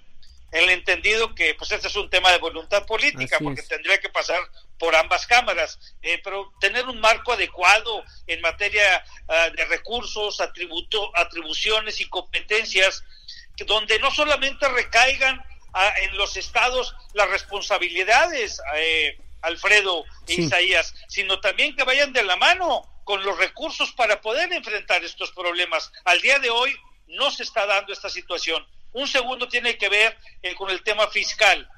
el 0.52 0.68
entendido 0.70 1.34
que 1.34 1.54
pues 1.54 1.70
este 1.70 1.88
es 1.88 1.96
un 1.96 2.10
tema 2.10 2.30
de 2.32 2.38
voluntad 2.38 2.84
política 2.86 3.38
porque 3.38 3.62
tendría 3.62 4.00
que 4.00 4.08
pasar 4.08 4.40
por 4.78 4.94
ambas 4.96 5.26
cámaras. 5.26 5.78
Eh, 6.02 6.20
pero 6.24 6.52
tener 6.60 6.86
un 6.86 7.00
marco 7.00 7.32
adecuado 7.32 8.02
en 8.26 8.40
materia 8.40 9.04
ah, 9.28 9.50
de 9.50 9.64
recursos 9.66 10.40
atributo 10.40 11.16
atribuciones 11.16 12.00
y 12.00 12.08
competencias 12.08 13.04
donde 13.66 13.98
no 13.98 14.10
solamente 14.10 14.68
recaigan 14.68 15.40
ah, 15.74 15.92
en 16.02 16.16
los 16.16 16.36
estados 16.36 16.94
las 17.12 17.28
responsabilidades 17.28 18.60
eh, 18.76 19.18
Alfredo 19.42 20.04
e 20.26 20.34
Isaías 20.34 20.94
sino 21.08 21.40
también 21.40 21.76
que 21.76 21.84
vayan 21.84 22.12
de 22.12 22.22
la 22.22 22.36
mano 22.36 22.86
con 23.04 23.22
los 23.22 23.38
recursos 23.38 23.92
para 23.92 24.20
poder 24.20 24.52
enfrentar 24.52 25.04
estos 25.04 25.32
problemas. 25.32 25.92
Al 26.04 26.20
día 26.20 26.38
de 26.38 26.50
hoy 26.50 26.74
no 27.08 27.30
se 27.30 27.42
está 27.42 27.66
dando 27.66 27.92
esta 27.92 28.08
situación 28.08 28.64
un 28.92 29.06
segundo 29.06 29.48
tiene 29.48 29.76
que 29.76 29.88
ver 29.88 30.16
eh, 30.42 30.54
con 30.54 30.70
el 30.70 30.82
tema 30.82 31.08
fiscal. 31.08 31.68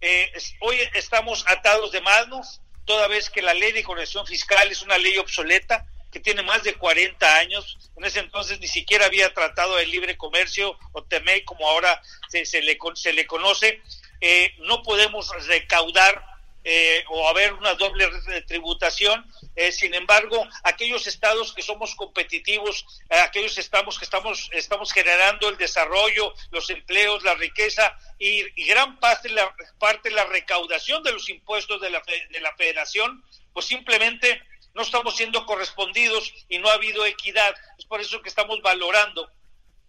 Eh, 0.00 0.32
hoy 0.60 0.76
estamos 0.94 1.44
atados 1.46 1.92
de 1.92 2.00
manos, 2.00 2.60
toda 2.84 3.08
vez 3.08 3.30
que 3.30 3.42
la 3.42 3.54
ley 3.54 3.72
de 3.72 3.84
corrección 3.84 4.26
fiscal 4.26 4.70
es 4.70 4.82
una 4.82 4.98
ley 4.98 5.16
obsoleta 5.18 5.86
que 6.10 6.20
tiene 6.20 6.42
más 6.42 6.62
de 6.62 6.74
40 6.74 7.36
años. 7.38 7.78
En 7.96 8.04
ese 8.04 8.20
entonces 8.20 8.60
ni 8.60 8.68
siquiera 8.68 9.06
había 9.06 9.32
tratado 9.32 9.78
el 9.78 9.90
libre 9.90 10.16
comercio 10.16 10.78
o 10.92 11.02
TEMEI 11.04 11.44
como 11.44 11.68
ahora 11.68 12.00
se, 12.28 12.62
le, 12.62 12.78
se 12.94 13.12
le 13.12 13.26
conoce. 13.26 13.80
Eh, 14.20 14.54
no 14.58 14.82
podemos 14.82 15.30
recaudar 15.46 16.31
eh, 16.64 17.04
o 17.08 17.28
haber 17.28 17.52
una 17.54 17.74
doble 17.74 18.08
tributación. 18.46 19.24
Eh, 19.54 19.72
sin 19.72 19.94
embargo, 19.94 20.46
aquellos 20.64 21.06
estados 21.06 21.52
que 21.52 21.62
somos 21.62 21.94
competitivos, 21.94 22.84
eh, 23.10 23.16
aquellos 23.16 23.58
estados 23.58 23.98
que 23.98 24.04
estamos, 24.04 24.48
estamos 24.52 24.92
generando 24.92 25.48
el 25.48 25.56
desarrollo, 25.56 26.32
los 26.50 26.70
empleos, 26.70 27.24
la 27.24 27.34
riqueza 27.34 27.96
y, 28.18 28.42
gran 28.64 28.98
parte 29.00 29.28
la, 29.28 29.54
parte 29.78 30.10
la 30.10 30.24
recaudación 30.24 31.02
de 31.02 31.12
los 31.12 31.28
impuestos 31.28 31.80
de 31.80 31.90
la, 31.90 32.02
de 32.30 32.40
la 32.40 32.54
federación, 32.54 33.24
pues 33.52 33.66
simplemente 33.66 34.42
no 34.74 34.82
estamos 34.82 35.16
siendo 35.16 35.44
correspondidos 35.44 36.32
y 36.48 36.58
no 36.58 36.68
ha 36.68 36.74
habido 36.74 37.04
equidad. 37.04 37.54
Es 37.78 37.84
por 37.84 38.00
eso 38.00 38.22
que 38.22 38.28
estamos 38.28 38.62
valorando 38.62 39.28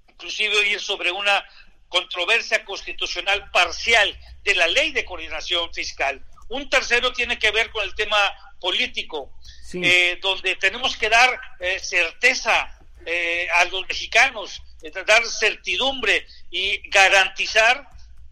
inclusive 0.09 0.67
ir 0.67 0.79
sobre 0.79 1.11
una 1.11 1.43
controversia 1.89 2.65
constitucional 2.65 3.51
parcial 3.51 4.17
de 4.43 4.55
la 4.55 4.67
ley 4.67 4.91
de 4.91 5.05
coordinación 5.05 5.73
fiscal. 5.73 6.23
Un 6.49 6.69
tercero 6.69 7.13
tiene 7.13 7.39
que 7.39 7.51
ver 7.51 7.71
con 7.71 7.83
el 7.83 7.95
tema 7.95 8.17
político, 8.59 9.31
eh, 9.73 10.19
donde 10.21 10.55
tenemos 10.55 10.95
que 10.95 11.09
dar 11.09 11.39
eh, 11.59 11.79
certeza 11.79 12.79
eh, 13.05 13.47
a 13.55 13.65
los 13.65 13.85
mexicanos, 13.87 14.61
dar 15.05 15.25
certidumbre 15.25 16.25
y 16.49 16.89
garantizar 16.89 17.87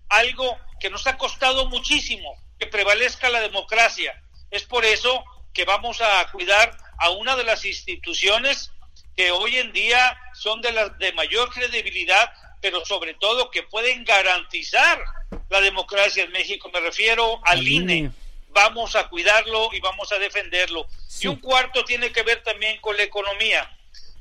algo 0.10 0.58
que 0.80 0.90
nos 0.90 1.06
ha 1.08 1.18
costado 1.18 1.68
muchísimo, 1.70 2.36
que 2.60 2.68
prevalezca 2.68 3.30
la 3.30 3.42
democracia. 3.42 4.22
Es 4.50 4.64
por 4.64 4.86
eso 4.86 5.24
que 5.54 5.66
vamos 5.66 6.02
a 6.02 6.30
cuidar 6.32 6.78
a 6.98 7.10
una 7.10 7.36
de 7.36 7.44
las 7.44 7.66
instituciones 7.66 8.72
que 9.16 9.32
hoy 9.32 9.58
en 9.58 9.74
día 9.74 10.18
son 10.34 10.62
de 10.62 10.72
las 10.72 10.98
de 10.98 11.12
mayor 11.14 11.52
credibilidad, 11.52 12.32
pero 12.62 12.86
sobre 12.86 13.16
todo 13.16 13.50
que 13.50 13.64
pueden 13.64 14.06
garantizar 14.06 15.04
la 15.50 15.62
democracia 15.62 16.24
en 16.24 16.32
México. 16.32 16.70
Me 16.74 16.80
refiero 16.80 17.42
al 17.44 17.68
INE. 17.68 18.12
Vamos 18.50 18.96
a 18.96 19.08
cuidarlo 19.08 19.70
y 19.74 19.80
vamos 19.80 20.12
a 20.12 20.20
defenderlo. 20.20 20.86
Y 21.20 21.28
un 21.28 21.38
cuarto 21.38 21.84
tiene 21.86 22.12
que 22.12 22.24
ver 22.24 22.44
también 22.44 22.80
con 22.82 22.98
la 22.98 23.04
economía, 23.04 23.78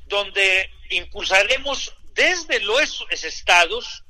donde 0.07 0.69
impulsaremos 0.89 1.93
desde 2.13 2.59
los 2.61 3.05
estados, 3.11 4.03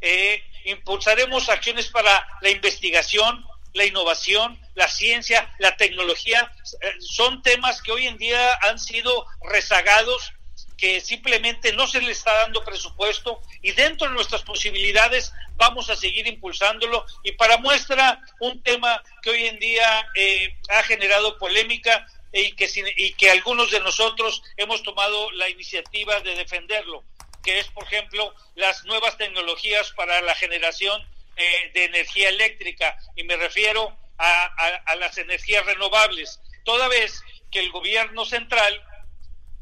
eh, 0.00 0.42
impulsaremos 0.64 1.48
acciones 1.48 1.88
para 1.88 2.26
la 2.40 2.50
investigación, 2.50 3.44
la 3.74 3.84
innovación, 3.84 4.60
la 4.74 4.88
ciencia, 4.88 5.52
la 5.58 5.76
tecnología. 5.76 6.52
Eh, 6.80 6.92
son 7.00 7.42
temas 7.42 7.82
que 7.82 7.92
hoy 7.92 8.06
en 8.06 8.16
día 8.16 8.58
han 8.62 8.78
sido 8.78 9.26
rezagados 9.42 10.32
que 10.78 11.00
simplemente 11.00 11.72
no 11.72 11.88
se 11.88 12.00
le 12.00 12.12
está 12.12 12.32
dando 12.32 12.64
presupuesto 12.64 13.42
y 13.62 13.72
dentro 13.72 14.08
de 14.08 14.14
nuestras 14.14 14.42
posibilidades 14.42 15.32
vamos 15.56 15.90
a 15.90 15.96
seguir 15.96 16.26
impulsándolo. 16.28 17.04
Y 17.24 17.32
para 17.32 17.58
muestra 17.58 18.22
un 18.38 18.62
tema 18.62 19.02
que 19.20 19.30
hoy 19.30 19.46
en 19.46 19.58
día 19.58 20.06
eh, 20.14 20.56
ha 20.70 20.84
generado 20.84 21.36
polémica 21.36 22.06
y 22.32 22.52
que, 22.52 22.70
y 22.96 23.12
que 23.14 23.30
algunos 23.30 23.72
de 23.72 23.80
nosotros 23.80 24.42
hemos 24.56 24.84
tomado 24.84 25.32
la 25.32 25.48
iniciativa 25.48 26.20
de 26.20 26.36
defenderlo, 26.36 27.02
que 27.42 27.58
es, 27.58 27.66
por 27.68 27.84
ejemplo, 27.84 28.32
las 28.54 28.84
nuevas 28.84 29.18
tecnologías 29.18 29.90
para 29.92 30.22
la 30.22 30.36
generación 30.36 31.02
eh, 31.36 31.70
de 31.74 31.86
energía 31.86 32.28
eléctrica. 32.28 32.96
Y 33.16 33.24
me 33.24 33.36
refiero 33.36 33.98
a, 34.16 34.44
a 34.86 34.94
las 34.94 35.18
energías 35.18 35.66
renovables. 35.66 36.40
Toda 36.64 36.86
vez 36.86 37.20
que 37.50 37.58
el 37.58 37.72
gobierno 37.72 38.24
central 38.24 38.80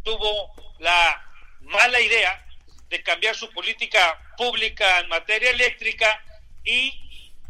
tuvo 0.02 0.65
la 0.78 1.22
mala 1.60 2.00
idea 2.00 2.44
de 2.88 3.02
cambiar 3.02 3.34
su 3.34 3.50
política 3.52 4.18
pública 4.36 5.00
en 5.00 5.08
materia 5.08 5.50
eléctrica 5.50 6.22
y 6.64 6.92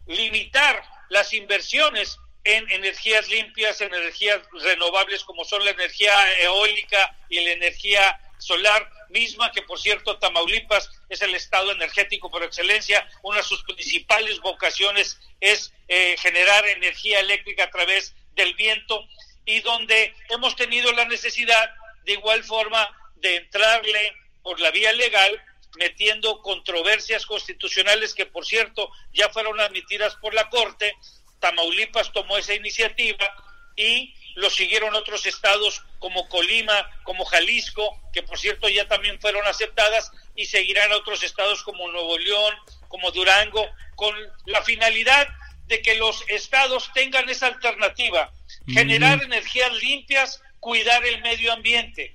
limitar 0.07 0.83
las 1.09 1.33
inversiones 1.33 2.19
en 2.45 2.71
energías 2.71 3.29
limpias, 3.29 3.81
en 3.81 3.93
energías 3.93 4.41
renovables 4.63 5.25
como 5.25 5.45
son 5.45 5.65
la 5.65 5.73
energía 5.73 6.15
eólica 6.41 7.17
y 7.29 7.41
la 7.41 7.53
energía 7.53 8.21
solar, 8.39 8.89
misma 9.09 9.51
que 9.53 9.63
por 9.63 9.81
cierto 9.81 10.19
Tamaulipas 10.19 10.91
es 11.09 11.23
el 11.23 11.35
estado 11.35 11.73
energético 11.73 12.31
por 12.31 12.43
excelencia, 12.43 13.09
una 13.23 13.39
de 13.39 13.45
sus 13.45 13.63
principales 13.65 14.41
vocaciones 14.41 15.19
es 15.41 15.73
eh, 15.89 16.17
generar 16.19 16.67
energía 16.67 17.21
eléctrica 17.21 17.65
a 17.65 17.71
través 17.71 18.15
del 18.35 18.55
viento 18.55 19.05
y 19.45 19.61
donde 19.61 20.15
hemos 20.29 20.57
tenido 20.57 20.93
la 20.93 21.05
necesidad 21.07 21.75
de 22.05 22.13
igual 22.13 22.45
forma 22.45 22.89
de 23.17 23.37
entrarle 23.37 24.13
por 24.43 24.61
la 24.61 24.71
vía 24.71 24.93
legal 24.93 25.43
metiendo 25.77 26.41
controversias 26.43 27.27
constitucionales 27.27 28.15
que 28.15 28.27
por 28.27 28.47
cierto 28.47 28.91
ya 29.13 29.29
fueron 29.29 29.61
admitidas 29.61 30.17
por 30.17 30.35
la 30.35 30.49
Corte, 30.49 30.95
Tamaulipas 31.41 32.13
tomó 32.13 32.39
esa 32.39 32.55
iniciativa 32.55 33.31
y 33.77 34.15
lo 34.37 34.51
siguieron 34.51 34.95
otros 34.95 35.27
estados 35.27 35.83
como 35.99 36.29
Colima, 36.29 36.91
como 37.05 37.25
Jalisco, 37.25 38.01
que 38.13 38.23
por 38.23 38.39
cierto 38.39 38.69
ya 38.69 38.87
también 38.87 39.21
fueron 39.21 39.47
aceptadas, 39.47 40.13
y 40.35 40.45
seguirán 40.47 40.93
otros 40.93 41.23
estados 41.23 41.63
como 41.63 41.91
Nuevo 41.91 42.19
León, 42.19 42.55
como 42.89 43.11
Durango, 43.11 43.67
con 43.95 44.15
la 44.45 44.63
finalidad 44.63 45.27
de 45.67 45.81
que 45.81 45.97
los 45.97 46.23
estados 46.29 46.91
tengan 46.93 47.29
esa 47.29 47.47
alternativa, 47.47 48.31
generar 48.69 49.23
energías 49.23 49.73
limpias, 49.75 50.43
cuidar 50.61 51.05
el 51.07 51.23
medio 51.23 51.53
ambiente. 51.53 52.13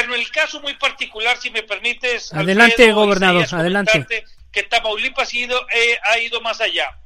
Pero 0.00 0.14
en 0.14 0.20
el 0.20 0.30
caso 0.30 0.60
muy 0.60 0.74
particular, 0.74 1.36
si 1.38 1.50
me 1.50 1.64
permites... 1.64 2.32
Adelante, 2.32 2.92
gobernador, 2.92 3.46
adelante. 3.50 4.24
Que 4.52 4.62
Tamaulipas 4.62 5.32
ha 5.32 5.36
ido, 5.36 5.66
eh, 5.74 5.98
ha 6.04 6.18
ido 6.20 6.40
más 6.40 6.60
allá. 6.60 6.96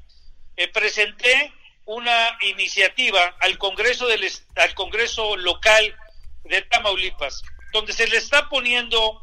Eh, 0.58 0.68
presenté 0.68 1.54
una 1.86 2.36
iniciativa 2.42 3.34
al 3.40 3.56
Congreso 3.56 4.06
del 4.08 4.30
al 4.56 4.74
Congreso 4.74 5.38
local 5.38 5.96
de 6.44 6.60
Tamaulipas, 6.62 7.42
donde 7.72 7.94
se 7.94 8.06
le 8.08 8.18
está 8.18 8.50
poniendo 8.50 9.22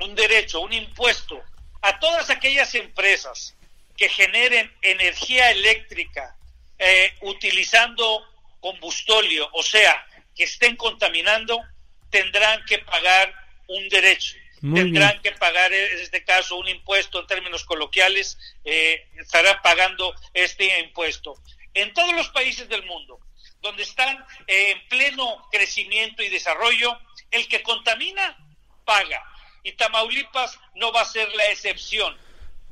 un 0.00 0.14
derecho, 0.14 0.60
un 0.60 0.74
impuesto 0.74 1.42
a 1.80 1.98
todas 2.00 2.28
aquellas 2.28 2.74
empresas 2.74 3.56
que 3.96 4.10
generen 4.10 4.70
energía 4.82 5.50
eléctrica 5.50 6.36
eh, 6.78 7.14
utilizando 7.22 8.22
combustóleo, 8.60 9.48
o 9.54 9.62
sea, 9.62 10.06
que 10.36 10.44
estén 10.44 10.76
contaminando, 10.76 11.58
tendrán 12.10 12.64
que 12.66 12.78
pagar 12.78 13.34
un 13.66 13.88
derecho. 13.88 14.36
tendrán 14.60 15.22
que 15.22 15.32
pagar, 15.32 15.72
en 15.72 15.98
este 15.98 16.24
caso, 16.24 16.56
un 16.56 16.68
impuesto 16.68 17.20
en 17.20 17.26
términos 17.28 17.64
coloquiales, 17.64 18.36
eh, 18.64 19.06
estarán 19.16 19.60
pagando 19.62 20.12
este 20.34 20.80
impuesto 20.80 21.40
en 21.74 21.94
todos 21.94 22.12
los 22.14 22.28
países 22.30 22.68
del 22.68 22.84
mundo, 22.86 23.20
donde 23.60 23.82
están 23.84 24.24
eh, 24.46 24.72
en 24.72 24.88
pleno 24.88 25.46
crecimiento 25.50 26.22
y 26.22 26.28
desarrollo, 26.28 26.98
el 27.30 27.46
que 27.48 27.62
contamina 27.62 28.36
paga. 28.84 29.22
Y 29.62 29.72
Tamaulipas 29.72 30.58
no 30.74 30.92
va 30.92 31.02
a 31.02 31.04
ser 31.04 31.28
la 31.34 31.50
excepción. 31.50 32.16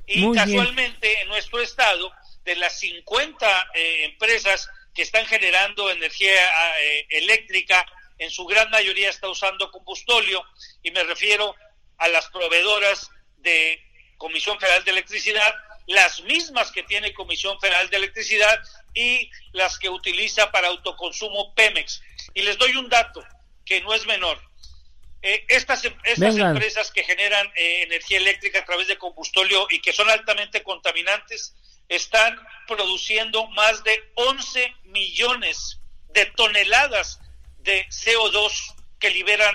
Y 0.06 0.32
casualmente 0.32 1.20
en 1.20 1.28
nuestro 1.28 1.60
estado, 1.60 2.12
de 2.44 2.56
las 2.56 2.78
50 2.78 3.70
eh, 3.74 4.04
empresas 4.04 4.70
que 4.94 5.02
están 5.02 5.26
generando 5.26 5.90
energía 5.90 6.32
eh, 6.80 7.06
eléctrica, 7.10 7.84
en 8.18 8.30
su 8.30 8.46
gran 8.46 8.70
mayoría 8.70 9.10
está 9.10 9.28
usando 9.28 9.70
combustóleo, 9.70 10.44
y 10.82 10.90
me 10.90 11.04
refiero 11.04 11.54
a 11.98 12.08
las 12.08 12.28
proveedoras 12.28 13.10
de 13.38 13.80
Comisión 14.16 14.58
Federal 14.58 14.84
de 14.84 14.90
Electricidad, 14.92 15.54
las 15.86 16.20
mismas 16.22 16.72
que 16.72 16.82
tiene 16.82 17.14
Comisión 17.14 17.60
Federal 17.60 17.88
de 17.90 17.96
Electricidad 17.96 18.58
y 18.94 19.30
las 19.52 19.78
que 19.78 19.88
utiliza 19.88 20.50
para 20.50 20.68
autoconsumo 20.68 21.54
Pemex. 21.54 22.02
Y 22.34 22.42
les 22.42 22.58
doy 22.58 22.74
un 22.76 22.88
dato 22.88 23.24
que 23.64 23.80
no 23.82 23.94
es 23.94 24.06
menor. 24.06 24.40
Eh, 25.22 25.44
estas 25.48 25.84
em, 25.84 25.94
estas 26.04 26.36
empresas 26.36 26.90
que 26.90 27.02
generan 27.02 27.46
eh, 27.56 27.82
energía 27.82 28.18
eléctrica 28.18 28.60
a 28.60 28.64
través 28.64 28.86
de 28.86 28.98
combustóleo 28.98 29.66
y 29.70 29.80
que 29.80 29.92
son 29.92 30.08
altamente 30.10 30.62
contaminantes 30.62 31.54
están 31.88 32.38
produciendo 32.66 33.46
más 33.48 33.82
de 33.84 34.10
11 34.14 34.74
millones 34.84 35.80
de 36.10 36.26
toneladas 36.26 37.20
de 37.66 37.86
CO2 37.88 38.74
que 38.98 39.10
liberan 39.10 39.54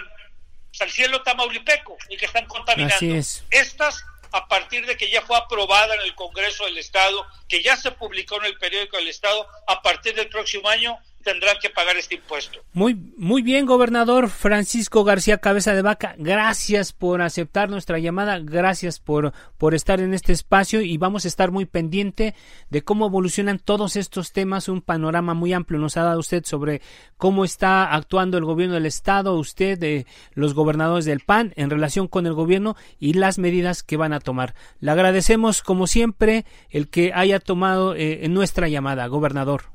al 0.79 0.91
cielo 0.91 1.23
tamaulipeco 1.23 1.97
y 2.09 2.17
que 2.17 2.25
están 2.25 2.45
contaminando. 2.45 3.15
Estas 3.49 4.05
a 4.33 4.47
partir 4.47 4.85
de 4.85 4.95
que 4.95 5.09
ya 5.09 5.21
fue 5.21 5.35
aprobada 5.35 5.93
en 5.95 6.01
el 6.01 6.15
Congreso 6.15 6.65
del 6.65 6.77
Estado, 6.77 7.25
que 7.49 7.61
ya 7.61 7.75
se 7.75 7.91
publicó 7.91 8.37
en 8.37 8.45
el 8.45 8.57
periódico 8.57 8.97
del 8.97 9.09
Estado, 9.09 9.45
a 9.67 9.81
partir 9.81 10.15
del 10.15 10.29
próximo 10.29 10.69
año 10.69 10.97
tendrán 11.21 11.55
que 11.61 11.69
pagar 11.69 11.95
este 11.97 12.15
impuesto. 12.15 12.59
Muy, 12.73 12.95
muy 13.17 13.41
bien, 13.41 13.65
gobernador 13.65 14.29
Francisco 14.29 15.03
García 15.03 15.37
Cabeza 15.37 15.73
de 15.73 15.81
Vaca. 15.81 16.15
Gracias 16.17 16.93
por 16.93 17.21
aceptar 17.21 17.69
nuestra 17.69 17.99
llamada, 17.99 18.39
gracias 18.39 18.99
por, 18.99 19.33
por 19.57 19.75
estar 19.75 19.99
en 19.99 20.13
este 20.13 20.33
espacio 20.33 20.81
y 20.81 20.97
vamos 20.97 21.25
a 21.25 21.27
estar 21.27 21.51
muy 21.51 21.65
pendiente 21.65 22.35
de 22.69 22.81
cómo 22.83 23.07
evolucionan 23.07 23.59
todos 23.59 23.95
estos 23.95 24.31
temas. 24.31 24.67
Un 24.69 24.81
panorama 24.81 25.33
muy 25.33 25.53
amplio 25.53 25.79
nos 25.79 25.97
ha 25.97 26.03
dado 26.03 26.19
usted 26.19 26.43
sobre 26.45 26.81
cómo 27.17 27.45
está 27.45 27.93
actuando 27.93 28.37
el 28.37 28.45
gobierno 28.45 28.75
del 28.75 28.85
Estado, 28.85 29.35
usted, 29.35 29.77
de 29.77 30.05
los 30.33 30.53
gobernadores 30.53 31.05
del 31.05 31.21
PAN 31.21 31.53
en 31.55 31.69
relación 31.69 32.07
con 32.07 32.25
el 32.25 32.33
gobierno 32.33 32.75
y 32.99 33.13
las 33.13 33.37
medidas 33.37 33.83
que 33.83 33.97
van 33.97 34.13
a 34.13 34.19
tomar. 34.19 34.55
Le 34.79 34.91
agradecemos, 34.91 35.61
como 35.61 35.87
siempre, 35.87 36.45
el 36.69 36.89
que 36.89 37.11
haya 37.13 37.39
tomado 37.39 37.95
eh, 37.95 38.27
nuestra 38.29 38.67
llamada, 38.67 39.07
gobernador 39.07 39.70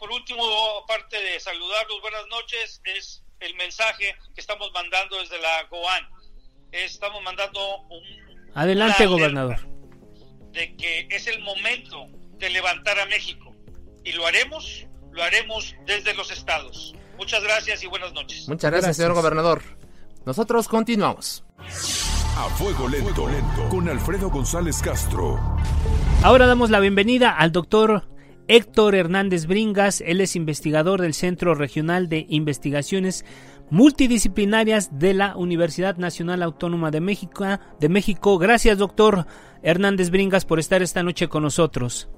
por 0.00 0.10
último, 0.10 0.42
aparte 0.82 1.20
de 1.20 1.38
saludarlos, 1.38 2.00
buenas 2.00 2.26
noches, 2.30 2.80
es 2.84 3.22
el 3.38 3.54
mensaje 3.56 4.16
que 4.34 4.40
estamos 4.40 4.70
mandando 4.72 5.18
desde 5.20 5.38
la 5.38 5.64
GOAN. 5.70 6.08
Estamos 6.72 7.22
mandando 7.22 7.82
un... 7.82 8.02
Adelante, 8.54 9.04
gobernador. 9.04 9.60
De 10.52 10.74
que 10.76 11.06
es 11.10 11.26
el 11.26 11.40
momento 11.42 12.06
de 12.38 12.48
levantar 12.48 12.98
a 12.98 13.06
México. 13.06 13.54
Y 14.02 14.12
lo 14.12 14.26
haremos, 14.26 14.86
lo 15.12 15.22
haremos 15.22 15.74
desde 15.84 16.14
los 16.14 16.30
estados. 16.30 16.94
Muchas 17.18 17.42
gracias 17.42 17.84
y 17.84 17.86
buenas 17.86 18.14
noches. 18.14 18.48
Muchas 18.48 18.70
gracias, 18.70 18.96
señor 18.96 19.12
gobernador. 19.12 19.62
Nosotros 20.24 20.66
continuamos. 20.66 21.44
A 21.58 22.48
fuego 22.56 22.88
lento, 22.88 23.28
lento, 23.28 23.68
con 23.68 23.86
Alfredo 23.86 24.30
González 24.30 24.80
Castro. 24.80 25.38
Ahora 26.22 26.46
damos 26.46 26.70
la 26.70 26.80
bienvenida 26.80 27.36
al 27.36 27.52
doctor 27.52 28.08
Héctor 28.52 28.96
Hernández 28.96 29.46
Bringas, 29.46 30.00
él 30.00 30.20
es 30.20 30.34
investigador 30.34 31.00
del 31.00 31.14
Centro 31.14 31.54
Regional 31.54 32.08
de 32.08 32.26
Investigaciones 32.28 33.24
Multidisciplinarias 33.70 34.98
de 34.98 35.14
la 35.14 35.36
Universidad 35.36 35.98
Nacional 35.98 36.42
Autónoma 36.42 36.90
de 36.90 37.00
México. 37.00 37.44
De 37.78 37.88
México. 37.88 38.38
Gracias, 38.38 38.76
doctor 38.76 39.24
Hernández 39.62 40.10
Bringas, 40.10 40.46
por 40.46 40.58
estar 40.58 40.82
esta 40.82 41.04
noche 41.04 41.28
con 41.28 41.44
nosotros. 41.44 42.08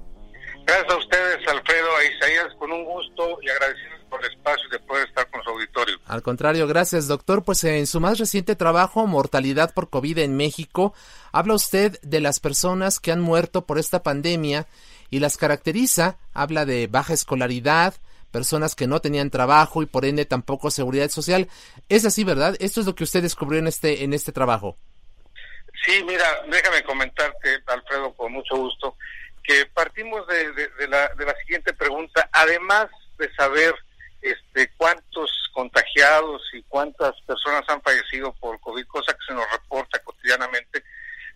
Gracias 0.65 0.91
a 0.91 0.97
ustedes, 0.97 1.47
Alfredo, 1.47 1.87
a 1.97 2.03
Isaías, 2.03 2.47
con 2.57 2.71
un 2.71 2.83
gusto 2.83 3.37
y 3.43 3.49
agradecidos 3.49 3.99
por 4.09 4.25
el 4.25 4.31
espacio 4.31 4.69
de 4.71 4.79
poder 4.79 5.07
estar 5.07 5.29
con 5.29 5.43
su 5.43 5.51
auditorio. 5.51 5.99
Al 6.07 6.23
contrario, 6.23 6.65
gracias, 6.65 7.07
doctor. 7.07 7.43
Pues 7.43 7.63
en 7.63 7.85
su 7.85 7.99
más 7.99 8.17
reciente 8.17 8.55
trabajo, 8.55 9.05
Mortalidad 9.05 9.71
por 9.71 9.91
COVID 9.91 10.17
en 10.17 10.35
México, 10.35 10.95
habla 11.31 11.53
usted 11.53 11.99
de 12.01 12.21
las 12.21 12.39
personas 12.39 12.99
que 12.99 13.11
han 13.11 13.21
muerto 13.21 13.67
por 13.67 13.77
esta 13.77 14.01
pandemia 14.01 14.65
y 15.13 15.19
las 15.19 15.37
caracteriza, 15.37 16.17
habla 16.33 16.65
de 16.65 16.87
baja 16.87 17.13
escolaridad, 17.13 17.93
personas 18.31 18.73
que 18.73 18.87
no 18.87 18.99
tenían 18.99 19.29
trabajo 19.29 19.83
y 19.83 19.85
por 19.85 20.05
ende 20.05 20.25
tampoco 20.25 20.71
seguridad 20.71 21.07
social. 21.09 21.49
Es 21.87 22.03
así, 22.03 22.23
¿verdad? 22.23 22.55
Esto 22.59 22.79
es 22.79 22.87
lo 22.87 22.95
que 22.95 23.03
usted 23.03 23.21
descubrió 23.21 23.59
en 23.59 23.67
este 23.67 24.03
en 24.03 24.13
este 24.13 24.31
trabajo. 24.31 24.75
Sí, 25.85 26.03
mira, 26.03 26.25
déjame 26.49 26.81
comentarte, 26.81 27.61
Alfredo, 27.67 28.11
con 28.15 28.31
mucho 28.31 28.55
gusto, 28.57 28.97
que 29.43 29.67
partimos 29.67 30.25
de, 30.25 30.87
la, 30.87 31.09
de 31.09 31.25
la 31.25 31.35
siguiente 31.41 31.73
pregunta. 31.73 32.27
Además 32.31 32.87
de 33.19 33.31
saber 33.35 33.75
este, 34.19 34.71
cuántos 34.77 35.29
contagiados 35.53 36.41
y 36.53 36.63
cuántas 36.63 37.13
personas 37.27 37.61
han 37.67 37.83
fallecido 37.83 38.33
por 38.39 38.59
COVID, 38.61 38.87
cosa 38.87 39.13
que 39.13 39.25
se 39.27 39.35
nos 39.35 39.45
reporta 39.51 39.99
cotidianamente, 39.99 40.83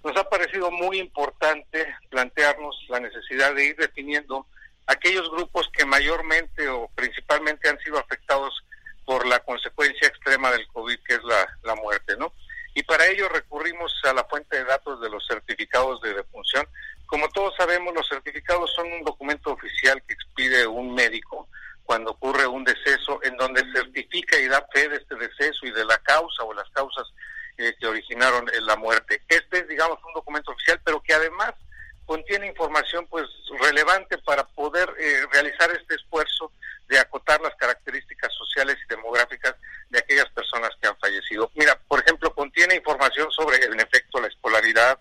nos 0.08 0.16
ha 0.16 0.30
parecido 0.30 0.72
muy 0.72 1.00
importante 1.00 1.86
plantearnos 2.10 2.76
la 2.88 3.02
necesidad 3.02 3.54
de 3.54 3.66
ir 3.66 3.76
definiendo 3.76 4.48
aquellos 4.86 5.30
grupos 5.30 5.70
que 5.74 5.86
mayormente 5.86 6.70
o 6.70 6.90
principalmente 6.96 7.68
han 7.68 7.78
sido 7.80 8.00
afectados 8.00 8.64
por 9.06 9.28
la 9.28 9.40
consecuencia 9.40 10.08
extrema 10.08 10.50
del 10.52 10.66
COVID, 10.68 10.98
que 11.06 11.16
es 11.16 11.22
la, 11.64 11.76
muerte, 11.76 12.16
¿no? 12.18 12.32
Y 12.74 12.84
para 12.84 13.06
ello 13.08 13.28
recurrimos 13.28 13.94
a 14.06 14.14
la 14.14 14.24
fuente 14.24 14.58
de 14.58 14.64
datos 14.64 15.02
de 15.02 15.10
los 15.10 15.26
certificados 15.28 16.00
de 16.02 16.14
defunción. 16.14 16.66
Como 17.06 17.28
todos 17.30 17.54
sabemos, 17.58 17.94
los 17.94 18.08
certificados 18.08 18.74
son 18.76 18.90
un 18.92 19.04
documento 19.04 19.52
oficial 19.52 20.02
que 20.08 20.14
expide 20.14 20.68
un 20.68 20.96
médico 20.96 21.50
cuando 21.84 22.12
ocurre 22.12 22.48
un 22.48 22.64
deceso, 22.64 23.20
en 23.24 23.36
donde 23.36 23.62
certifica 23.74 24.38
y 24.40 24.48
da 24.48 24.66
fe 24.74 24.88
de 24.88 24.98
este 24.98 25.16
deceso 25.16 25.66
y 25.66 25.72
de 25.72 25.84
la 25.84 25.98
causa 26.00 26.44
o 26.44 26.54
las 26.54 26.70
causas 26.70 27.08
que 27.58 27.88
originaron 27.88 28.50
la 28.62 28.76
muerte. 28.76 29.22
Este 29.28 29.60
es, 29.60 29.68
digamos, 29.68 29.98
un 30.06 30.14
documento 30.14 30.52
oficial, 30.52 30.80
pero 30.84 31.02
que 31.02 31.14
además 31.14 31.54
contiene 32.06 32.48
información 32.48 33.06
pues 33.08 33.28
relevante 33.60 34.18
para 34.20 34.44
poder 34.46 34.90
eh, 34.98 35.24
realizar 35.32 35.70
este 35.72 35.96
esfuerzo 35.96 36.52
de 36.88 37.00
acotar 37.00 37.42
las 37.42 37.54
características 37.56 38.34
sociales 38.34 38.78
y 38.86 38.88
demográficas 38.88 39.56
de 39.90 40.00
aquellas 40.00 40.30
personas 40.30 40.70
que 40.82 40.88
han 40.88 40.98
fallecido. 40.98 41.52
Mira, 41.56 41.78
por 41.88 42.00
ejemplo, 42.00 42.34
contiene 42.34 42.76
información 42.76 43.30
sobre, 43.32 43.64
en 43.66 43.80
efecto, 43.80 44.22
la 44.22 44.28
escolaridad 44.28 44.98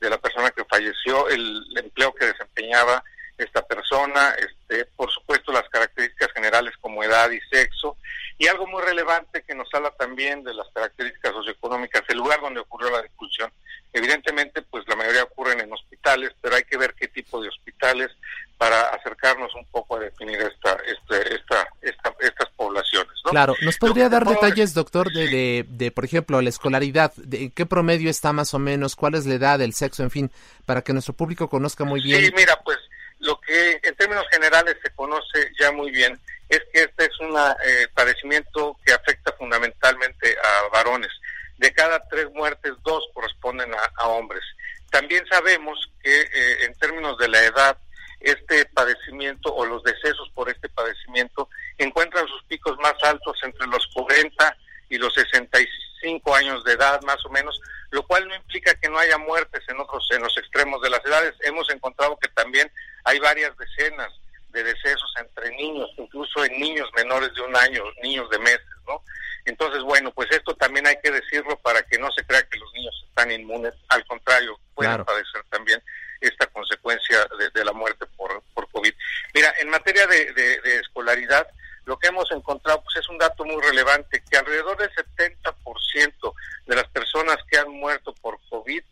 de 0.00 0.10
la 0.10 0.18
persona 0.18 0.50
que 0.50 0.64
falleció, 0.64 1.28
el 1.28 1.64
empleo 1.76 2.12
que 2.14 2.26
desempeñaba 2.26 3.04
esta 3.38 3.62
persona, 3.62 4.34
este, 4.38 4.84
por 4.96 5.10
supuesto 5.10 5.52
las 5.52 5.68
características 5.68 6.32
generales 6.32 6.74
como 6.80 7.02
edad 7.02 7.30
y 7.30 7.40
sexo, 7.50 7.96
y 8.36 8.46
algo 8.46 8.66
muy 8.66 8.82
relevante 8.82 9.44
que 9.46 9.54
nos 9.54 9.72
habla 9.72 9.90
también 9.90 10.42
de 10.42 10.54
las 10.54 10.68
características 10.74 11.32
socioeconómicas, 11.32 12.02
el 12.08 12.18
lugar 12.18 12.40
donde 12.40 12.60
ocurrió 12.60 12.90
la 12.90 13.02
discusión. 13.02 13.50
Evidentemente, 13.92 14.62
pues 14.62 14.84
la 14.86 14.96
mayoría 14.96 15.24
ocurren 15.24 15.60
en 15.60 15.72
hospitales, 15.72 16.30
pero 16.40 16.56
hay 16.56 16.64
que 16.64 16.76
ver 16.76 16.94
qué 16.94 17.08
tipo 17.08 17.40
de 17.40 17.48
hospitales 17.48 18.10
para 18.58 18.80
acercarnos 18.90 19.54
un 19.54 19.64
poco 19.66 19.96
a 19.96 20.00
definir 20.00 20.38
esta, 20.40 20.76
este, 20.84 21.34
esta, 21.34 21.68
esta, 21.80 22.14
estas 22.20 22.48
poblaciones. 22.56 23.12
Claro, 23.24 23.54
¿nos 23.62 23.78
podría 23.78 24.08
dar 24.08 24.26
detalles, 24.26 24.74
doctor, 24.74 25.10
de, 25.12 25.28
de, 25.28 25.64
de, 25.68 25.90
por 25.90 26.04
ejemplo, 26.04 26.40
la 26.42 26.48
escolaridad? 26.48 27.12
¿De 27.16 27.50
qué 27.50 27.66
promedio 27.66 28.10
está 28.10 28.32
más 28.32 28.52
o 28.52 28.58
menos? 28.58 28.94
¿Cuál 28.94 29.14
es 29.14 29.26
la 29.26 29.34
edad, 29.34 29.60
el 29.60 29.74
sexo, 29.74 30.02
en 30.02 30.10
fin, 30.10 30.30
para 30.66 30.82
que 30.82 30.92
nuestro 30.92 31.14
público 31.14 31.48
conozca 31.48 31.84
muy 31.84 32.02
bien? 32.02 32.24
Sí, 32.24 32.32
mira, 32.36 32.60
pues 32.64 32.78
lo 33.20 33.40
que 33.40 33.80
en 33.82 33.94
términos 33.96 34.26
generales 34.30 34.76
se 34.82 34.90
conoce 34.90 35.50
ya 35.58 35.72
muy 35.72 35.90
bien 35.90 36.18
es 36.48 36.60
que 36.72 36.82
este 36.82 37.04
es 37.04 37.20
un 37.20 37.36
eh, 37.36 37.88
padecimiento 37.94 38.76
que 38.84 38.92
afecta 38.92 39.32
fundamentalmente 39.32 40.36
a 40.42 40.68
varones. 40.72 41.10
De 41.58 41.72
cada 41.72 42.06
tres 42.08 42.30
muertes, 42.32 42.72
dos 42.84 43.04
corresponden 43.12 43.70
a, 43.74 44.08
hombres. 44.08 44.42
También 44.90 45.26
sabemos 45.28 45.78
que 46.02 46.20
eh, 46.20 46.64
en 46.64 46.74
términos 46.74 47.18
de 47.18 47.28
la 47.28 47.42
edad, 47.42 47.78
este 48.20 48.64
padecimiento 48.66 49.54
o 49.54 49.66
los 49.66 49.82
decesos 49.82 50.30
por 50.34 50.48
este 50.48 50.68
padecimiento 50.68 51.48
encuentran 51.76 52.26
sus 52.26 52.42
picos 52.44 52.76
más 52.78 52.94
altos 53.02 53.36
entre 53.42 53.66
los 53.66 53.86
40 53.94 54.56
y 54.88 54.98
los 54.98 55.12
65 55.14 55.87
años 56.34 56.64
de 56.64 56.72
edad, 56.72 57.00
más 57.02 57.24
o 57.24 57.30
menos, 57.30 57.60
lo 57.90 58.02
cual 58.06 58.26
no 58.28 58.34
implica 58.34 58.74
que 58.74 58.88
no 58.88 58.98
haya 58.98 59.18
muertes 59.18 59.62
en 59.68 59.80
otros 59.80 60.06
en 60.10 60.22
los 60.22 60.36
extremos 60.36 60.80
de 60.82 60.90
las 60.90 61.04
edades. 61.04 61.34
Hemos 61.40 61.70
encontrado 61.70 62.18
que 62.18 62.28
también 62.28 62.70
hay 63.04 63.18
varias 63.18 63.56
decenas 63.56 64.12
de 64.50 64.62
decesos 64.64 65.12
entre 65.18 65.50
niños, 65.56 65.90
incluso 65.96 66.44
en 66.44 66.58
niños 66.58 66.88
menores 66.96 67.34
de 67.34 67.42
un 67.42 67.56
año, 67.56 67.82
niños 68.02 68.28
de 68.30 68.38
meses, 68.38 68.66
¿no? 68.86 69.02
Entonces, 69.44 69.82
bueno, 69.82 70.10
pues 70.12 70.30
esto 70.30 70.54
también 70.56 70.86
hay 70.86 70.96
que 71.02 71.10
decirlo 71.10 71.58
para 71.58 71.82
que 71.82 71.98
no 71.98 72.10
se 72.12 72.24
crea 72.24 72.42
que 72.42 72.58
los 72.58 72.72
niños 72.74 72.94
están 73.08 73.30
inmunes, 73.30 73.74
al 73.88 74.04
contrario, 74.06 74.58
pueden 74.74 75.04
padecer 75.04 75.42
también 75.50 75.82
esta 76.20 76.46
consecuencia 76.48 77.26
de, 77.54 77.64
la 77.64 77.72
muerte 77.72 78.04
por, 78.16 78.42
por 78.54 78.68
COVID. 78.70 78.92
Mira, 79.34 79.54
en 79.60 79.70
materia 79.70 80.06
de, 80.06 80.32
de, 80.32 80.76
escolaridad, 80.80 81.46
lo 81.88 81.98
que 81.98 82.08
hemos 82.08 82.30
encontrado 82.32 82.82
pues 82.82 82.96
es 82.96 83.08
un 83.08 83.16
dato 83.16 83.46
muy 83.46 83.62
relevante, 83.62 84.22
que 84.30 84.36
alrededor 84.36 84.76
del 84.76 84.90
70% 84.90 86.34
de 86.66 86.76
las 86.76 86.86
personas 86.88 87.38
que 87.50 87.56
han 87.56 87.70
muerto 87.70 88.12
por 88.20 88.38
COVID 88.50 88.82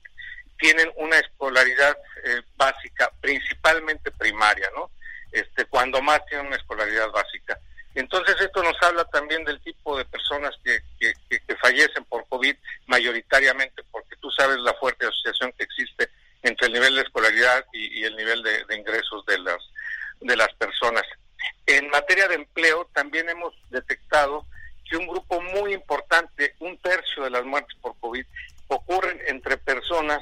tienen 0.59 0.91
una 0.97 1.19
escolaridad 1.19 1.95
eh, 2.25 2.41
básica, 2.57 3.13
principalmente 3.21 4.11
primaria, 4.13 4.71
¿no? 4.75 4.91
Este, 5.31 5.67
cuando 5.67 6.01
más 6.01 6.25
tienen 6.25 6.47
una 6.47 6.57
escolaridad 6.57 7.11
básica. 7.11 7.61
Entonces 7.95 8.35
esto 8.41 8.63
nos 8.63 8.83
habla 8.83 9.05
también 9.05 9.45
del 9.45 9.61
tipo 9.61 9.99
de 9.99 10.07
personas 10.07 10.55
que, 10.65 10.81
que, 10.99 11.57
fallecen 11.57 12.05
por 12.07 12.27
COVID 12.29 12.57
mayoritariamente, 12.87 13.83
porque 13.91 14.17
tú 14.23 14.31
sabes 14.31 14.57
la 14.61 14.73
fuerte 14.75 15.07
asociación 15.07 15.53
que 15.53 15.65
existe 15.65 16.09
entre 16.43 16.69
el 16.69 16.73
nivel 16.73 16.95
de 16.95 17.03
escolaridad 17.03 17.63
y, 17.75 18.05
el 18.05 18.17
nivel 18.17 18.43
de, 18.43 18.65
de, 18.65 18.77
ingresos 18.77 19.25
de 19.27 19.39
las, 19.39 19.59
de 20.21 20.37
las 20.37 20.53
personas. 20.55 21.05
En 21.67 21.89
materia 21.91 22.29
de 22.29 22.37
empleo 22.37 22.89
también 22.93 23.29
hemos 23.29 23.55
detectado 23.71 24.47
que 24.89 24.97
un 24.97 25.07
grupo 25.07 25.41
muy 25.41 25.75
importante, 25.75 26.55
un 26.61 26.79
tercio 26.79 27.25
de 27.25 27.31
las 27.31 27.45
muertes 27.45 27.77
por 27.81 27.99
COVID, 27.99 28.25
ocurren 28.69 29.21
entre 29.27 29.57
personas 29.57 30.21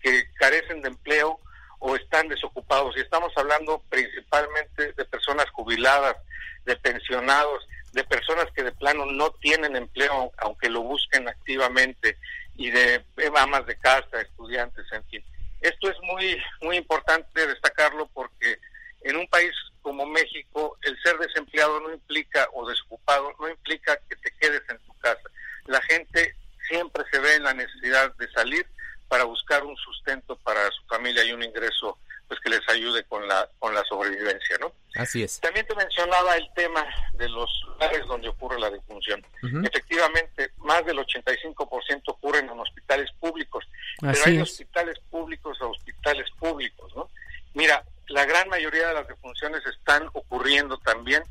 que 0.00 0.24
carecen 0.34 0.80
de 0.82 0.88
empleo 0.88 1.38
o 1.78 1.96
están 1.96 2.28
desocupados. 2.28 2.96
Y 2.96 3.00
estamos 3.00 3.32
hablando 3.36 3.82
principalmente 3.88 4.92
de 4.92 5.04
personas 5.04 5.48
jubiladas, 5.50 6.16
de 6.64 6.76
pensionados, 6.76 7.66
de 7.92 8.04
personas 8.04 8.46
que 8.54 8.62
de 8.62 8.72
plano 8.72 9.06
no 9.06 9.30
tienen 9.32 9.76
empleo, 9.76 10.32
aunque 10.38 10.68
lo 10.68 10.82
busquen 10.82 11.28
activamente, 11.28 12.16
y 12.56 12.70
de 12.70 13.04
amas 13.36 13.66
de 13.66 13.76
casa, 13.76 14.20
estudiantes, 14.20 14.84
en 14.92 15.04
fin. 15.04 15.24
Esto 15.60 15.90
es 15.90 15.96
muy, 16.02 16.36
muy 16.60 16.76
importante 16.76 17.46
destacarlo 17.46 18.08
porque 18.12 18.58
en 19.02 19.16
un 19.16 19.26
país 19.28 19.52
como 19.82 20.06
México, 20.06 20.76
el 20.82 20.96
ser 21.02 21.18
desempleado 21.18 21.80
no 21.80 21.92
implica, 21.92 22.48
o 22.52 22.68
desocupado, 22.68 23.34
no 23.40 23.48
implica 23.48 23.98
que 24.08 24.16
te 24.16 24.30
quedes 24.40 24.62
en 24.68 24.78
tu 24.78 24.92
casa. 24.98 25.28
La 25.66 25.80
gente 25.82 26.34
siempre 26.68 27.04
se 27.10 27.18
ve 27.18 27.34
en 27.34 27.44
la 27.44 27.54
necesidad 27.54 28.14
de 28.16 28.30
salir 28.32 28.66
para 29.08 29.24
buscar 29.24 29.64
un 29.64 29.76
sustento 29.76 30.36
para 30.36 30.70
su 30.70 30.84
familia 30.86 31.24
y 31.24 31.32
un 31.32 31.42
ingreso 31.42 31.98
pues 32.28 32.38
que 32.40 32.50
les 32.50 32.68
ayude 32.68 33.04
con 33.04 33.26
la 33.26 33.48
con 33.58 33.74
la 33.74 33.82
sobrevivencia, 33.84 34.58
¿no? 34.58 34.72
Así 34.96 35.22
es. 35.22 35.40
También 35.40 35.66
te 35.66 35.74
mencionaba 35.74 36.36
el 36.36 36.46
tema 36.54 36.86
de 37.14 37.28
los 37.28 37.50
lugares 37.66 38.06
donde 38.06 38.28
ocurre 38.28 38.60
la 38.60 38.68
defunción. 38.68 39.24
Efectivamente, 39.64 40.52
más 40.58 40.84
del 40.84 40.98
85% 40.98 42.02
ocurren 42.06 42.50
en 42.50 42.60
hospitales 42.60 43.10
públicos, 43.18 43.64
pero 44.00 44.18
hay 44.26 44.40
hospitales 44.40 44.98
públicos 45.10 45.56
a 45.62 45.66
hospitales 45.66 46.30
públicos, 46.38 46.94
¿no? 46.94 47.08
Mira, 47.54 47.82
la 48.08 48.24
gran 48.24 48.48
mayoría 48.48 48.88
de 48.88 48.94
las 48.94 49.08
defunciones 49.08 49.64
están 49.66 50.08
ocurriendo 50.12 50.78
también 50.78 51.22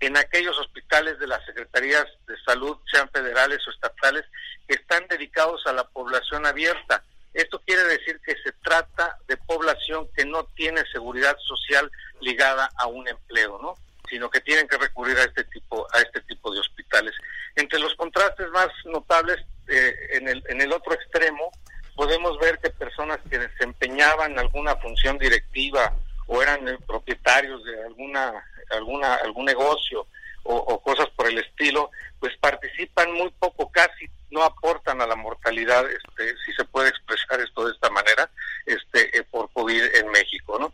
en 0.00 0.16
aquellos 0.16 0.58
hospitales 0.58 1.18
de 1.18 1.28
las 1.28 1.44
secretarías 1.44 2.06
de 2.26 2.34
salud, 2.44 2.76
sean 2.90 3.08
federales 3.10 3.60
o 3.66 3.70
estatales, 3.70 4.24
que 4.66 4.74
están 4.74 5.06
dedicados 5.08 5.64
a 5.66 5.72
la 5.72 5.84
población 5.84 6.44
abierta. 6.44 7.04
Esto 7.34 7.60
quiere 7.64 7.84
decir 7.84 8.20
que 8.24 8.34
se 8.42 8.52
trata 8.64 9.16
de 9.28 9.36
población 9.36 10.08
que 10.16 10.24
no 10.24 10.44
tiene 10.56 10.82
seguridad 10.92 11.36
social 11.38 11.90
ligada 12.20 12.68
a 12.76 12.86
un 12.86 13.06
empleo, 13.06 13.58
¿no? 13.62 13.76
sino 14.08 14.28
que 14.28 14.40
tienen 14.40 14.68
que 14.68 14.76
recurrir 14.76 15.16
a 15.16 15.24
este 15.24 15.44
tipo 15.44 15.86
a 15.94 16.00
este 16.00 16.20
tipo 16.22 16.52
de 16.52 16.60
hospitales. 16.60 17.14
Entre 17.56 17.78
los 17.78 17.94
contrastes 17.94 18.48
más 18.50 18.68
notables 18.84 19.38
eh, 19.68 19.94
en 20.12 20.28
el 20.28 20.42
en 20.48 20.60
el 20.60 20.72
otro 20.72 20.92
extremo 20.92 21.50
podemos 21.94 22.38
ver 22.38 22.58
que 22.58 22.70
personas 22.70 23.20
que 23.30 23.38
desempeñaban 23.38 24.38
alguna 24.38 24.76
función 24.76 25.16
directiva 25.16 25.94
o 26.26 26.42
eran 26.42 26.64
propietarios 26.86 27.62
de 27.64 27.84
alguna 27.84 28.44
alguna 28.70 29.14
algún 29.16 29.44
negocio 29.44 30.06
o, 30.44 30.82
cosas 30.82 31.08
por 31.14 31.28
el 31.28 31.38
estilo, 31.38 31.92
pues 32.18 32.36
participan 32.38 33.12
muy 33.12 33.30
poco, 33.38 33.70
casi 33.70 34.10
no 34.32 34.42
aportan 34.42 35.00
a 35.00 35.06
la 35.06 35.14
mortalidad, 35.14 35.88
este, 35.88 36.34
si 36.44 36.52
se 36.54 36.64
puede 36.64 36.88
expresar 36.88 37.40
esto 37.40 37.64
de 37.64 37.72
esta 37.72 37.88
manera, 37.90 38.28
este, 38.66 39.16
eh, 39.16 39.22
por 39.30 39.52
COVID 39.52 39.94
en 39.94 40.10
México, 40.10 40.58
¿no 40.58 40.72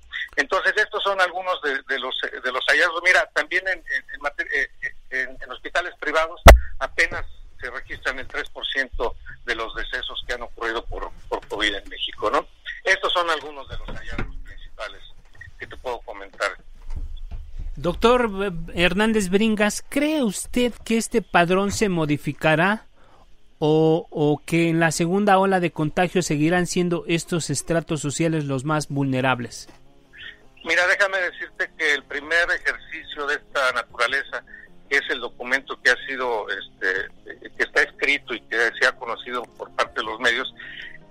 estos 0.77 1.03
son 1.03 1.21
algunos 1.21 1.61
de, 1.63 1.99
los 1.99 2.15
de 2.43 2.53
los 2.53 2.65
hallazgos. 2.67 3.03
Mira, 3.05 3.29
también 3.35 3.67
en, 3.69 3.79
eh, 3.79 4.69
en, 5.11 5.39
en, 5.43 5.51
hospitales 5.51 5.95
privados 5.99 6.41
apenas 6.79 7.25
se 7.61 7.71
registran 7.71 8.19
el 8.19 8.29
3% 8.29 9.15
de 9.45 9.55
los 9.55 9.75
decesos 9.75 10.23
que 10.27 10.35
han 10.35 10.43
ocurrido 10.43 10.85
por, 10.85 11.11
por 11.29 11.47
COVID 11.49 11.75
en 11.75 11.89
México, 11.89 12.31
¿no? 12.31 12.47
Estos 12.85 13.13
son 13.13 13.29
algunos 13.31 13.69
de 13.69 13.79
los 13.79 13.89
hallazgos 13.89 14.37
principales 14.45 15.03
que 15.59 15.67
te 15.67 15.77
puedo 15.77 16.01
comentar. 16.01 16.57
Doctor 18.09 18.55
Hernández 18.75 19.29
Bringas, 19.29 19.85
¿cree 19.87 20.23
usted 20.23 20.73
que 20.83 20.97
este 20.97 21.21
padrón 21.21 21.71
se 21.71 21.91
modificará 21.91 22.87
o, 23.59 24.07
o, 24.09 24.41
que 24.47 24.71
en 24.71 24.81
la 24.81 24.93
segunda 24.93 25.39
ola 25.39 25.61
de 25.61 25.73
contagio 25.73 26.23
seguirán 26.23 26.67
siendo 26.67 27.05
estos 27.07 27.51
estratos 27.51 28.01
sociales 28.01 28.47
los 28.47 28.65
más 28.65 28.89
vulnerables? 28.89 29.69
Mira, 30.65 30.87
déjame 30.87 31.19
decirte 31.19 31.71
que 31.77 31.93
el 31.93 32.03
primer 32.05 32.49
ejercicio 32.51 33.27
de 33.27 33.35
esta 33.35 33.73
naturaleza, 33.73 34.43
que 34.89 34.97
es 34.97 35.11
el 35.11 35.21
documento 35.21 35.79
que 35.83 35.91
ha 35.91 36.07
sido, 36.07 36.47
este, 36.49 37.51
que 37.59 37.63
está 37.63 37.83
escrito 37.83 38.33
y 38.33 38.41
que 38.41 38.71
se 38.81 38.87
ha 38.87 38.93
conocido 38.93 39.43
por 39.43 39.71
parte 39.73 40.01
de 40.01 40.05
los 40.05 40.19
medios, 40.19 40.55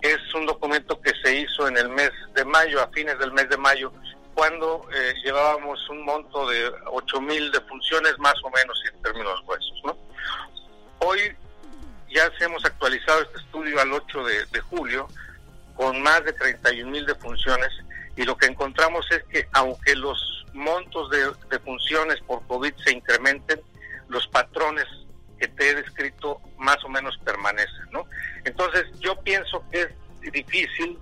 es 0.02 0.18
un 0.34 0.48
documento 0.48 1.00
que 1.00 1.12
se 1.24 1.42
hizo 1.42 1.68
en 1.68 1.78
el 1.78 1.90
mes 1.90 2.10
de 2.34 2.44
mayo, 2.44 2.82
a 2.82 2.88
fines 2.88 3.20
del 3.20 3.34
mes 3.34 3.48
de 3.50 3.58
mayo, 3.58 3.94
cuando 4.38 4.88
eh, 4.94 5.16
llevábamos 5.24 5.90
un 5.90 6.06
monto 6.06 6.48
de 6.48 6.72
8 6.86 7.22
mil 7.22 7.52
defunciones 7.52 8.20
más 8.20 8.36
o 8.44 8.52
menos 8.52 8.80
en 8.94 9.02
términos 9.02 9.44
gruesos. 9.44 9.82
¿no? 9.84 9.98
Hoy 11.00 11.36
ya 12.08 12.30
se 12.38 12.46
hemos 12.46 12.64
actualizado 12.64 13.24
este 13.24 13.40
estudio 13.40 13.82
al 13.82 13.92
8 13.92 14.24
de, 14.52 14.60
julio 14.60 15.08
con 15.74 16.04
más 16.04 16.24
de 16.24 16.34
31 16.34 16.92
mil 16.92 17.04
defunciones 17.08 17.70
y 18.16 18.26
lo 18.26 18.38
que 18.38 18.46
encontramos 18.46 19.08
es 19.10 19.24
que 19.24 19.50
aunque 19.54 19.96
los 19.96 20.46
montos 20.54 21.10
de, 21.10 21.32
defunciones 21.50 22.22
por 22.28 22.46
COVID 22.46 22.76
se 22.86 22.92
incrementen, 22.92 23.60
los 24.08 24.28
patrones 24.28 24.86
que 25.40 25.48
te 25.48 25.72
he 25.72 25.74
descrito 25.74 26.40
más 26.60 26.78
o 26.86 26.90
menos 26.90 27.18
permanecen, 27.26 27.90
¿no? 27.90 28.06
Entonces 28.46 28.86
yo 29.00 29.20
pienso 29.24 29.64
que 29.72 29.82
es 29.82 30.32
difícil 30.32 31.00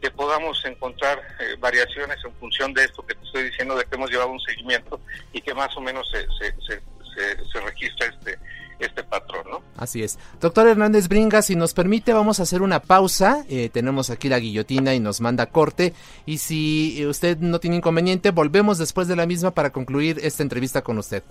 que 0.00 0.10
podamos 0.10 0.62
encontrar 0.64 1.20
eh, 1.40 1.56
variaciones 1.58 2.18
en 2.24 2.32
función 2.34 2.72
de 2.74 2.84
esto 2.84 3.04
que 3.04 3.14
te 3.14 3.24
estoy 3.24 3.44
diciendo, 3.44 3.76
de 3.76 3.84
que 3.84 3.94
hemos 3.96 4.10
llevado 4.10 4.30
un 4.30 4.40
seguimiento 4.40 5.00
y 5.32 5.40
que 5.40 5.54
más 5.54 5.76
o 5.76 5.80
menos 5.80 6.08
se, 6.10 6.26
se, 6.38 6.54
se, 6.66 7.50
se 7.50 7.60
registra 7.60 8.06
este, 8.06 8.38
este 8.78 9.02
patrón, 9.02 9.44
¿no? 9.50 9.62
Así 9.76 10.02
es. 10.02 10.18
Doctor 10.40 10.68
Hernández 10.68 11.08
Bringa, 11.08 11.42
si 11.42 11.56
nos 11.56 11.74
permite, 11.74 12.12
vamos 12.12 12.40
a 12.40 12.44
hacer 12.44 12.62
una 12.62 12.80
pausa. 12.80 13.44
Eh, 13.48 13.70
tenemos 13.70 14.10
aquí 14.10 14.28
la 14.28 14.38
guillotina 14.38 14.94
y 14.94 15.00
nos 15.00 15.20
manda 15.20 15.46
corte. 15.46 15.94
Y 16.26 16.38
si 16.38 17.04
usted 17.06 17.38
no 17.38 17.60
tiene 17.60 17.76
inconveniente, 17.76 18.30
volvemos 18.30 18.78
después 18.78 19.08
de 19.08 19.16
la 19.16 19.26
misma 19.26 19.52
para 19.52 19.70
concluir 19.70 20.20
esta 20.22 20.42
entrevista 20.42 20.82
con 20.82 20.98
usted. 20.98 21.22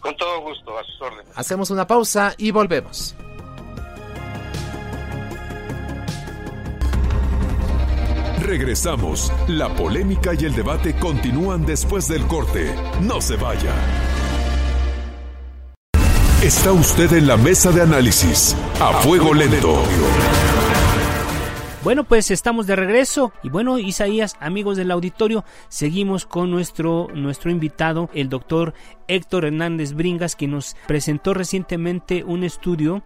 Con 0.00 0.16
todo 0.16 0.40
gusto, 0.40 0.78
a 0.78 0.84
sus 0.84 1.00
órdenes. 1.00 1.32
Hacemos 1.34 1.70
una 1.70 1.86
pausa 1.86 2.34
y 2.36 2.50
volvemos. 2.50 3.14
Regresamos. 8.44 9.32
La 9.48 9.74
polémica 9.74 10.32
y 10.38 10.44
el 10.44 10.54
debate 10.54 10.94
continúan 10.94 11.64
después 11.64 12.08
del 12.08 12.26
corte. 12.26 12.74
No 13.00 13.20
se 13.20 13.36
vaya. 13.36 13.74
Está 16.42 16.72
usted 16.72 17.10
en 17.14 17.26
la 17.26 17.38
mesa 17.38 17.72
de 17.72 17.80
análisis. 17.80 18.54
A 18.80 18.92
fuego 19.00 19.32
lento. 19.32 19.82
Bueno, 21.82 22.04
pues 22.04 22.30
estamos 22.30 22.66
de 22.66 22.76
regreso 22.76 23.32
y 23.42 23.50
bueno, 23.50 23.78
Isaías, 23.78 24.36
amigos 24.40 24.78
del 24.78 24.90
auditorio, 24.90 25.44
seguimos 25.68 26.24
con 26.24 26.50
nuestro 26.50 27.08
nuestro 27.14 27.50
invitado, 27.50 28.08
el 28.14 28.30
doctor 28.30 28.72
Héctor 29.06 29.44
Hernández 29.44 29.92
Bringas, 29.92 30.34
que 30.34 30.48
nos 30.48 30.76
presentó 30.86 31.34
recientemente 31.34 32.24
un 32.24 32.42
estudio 32.42 33.02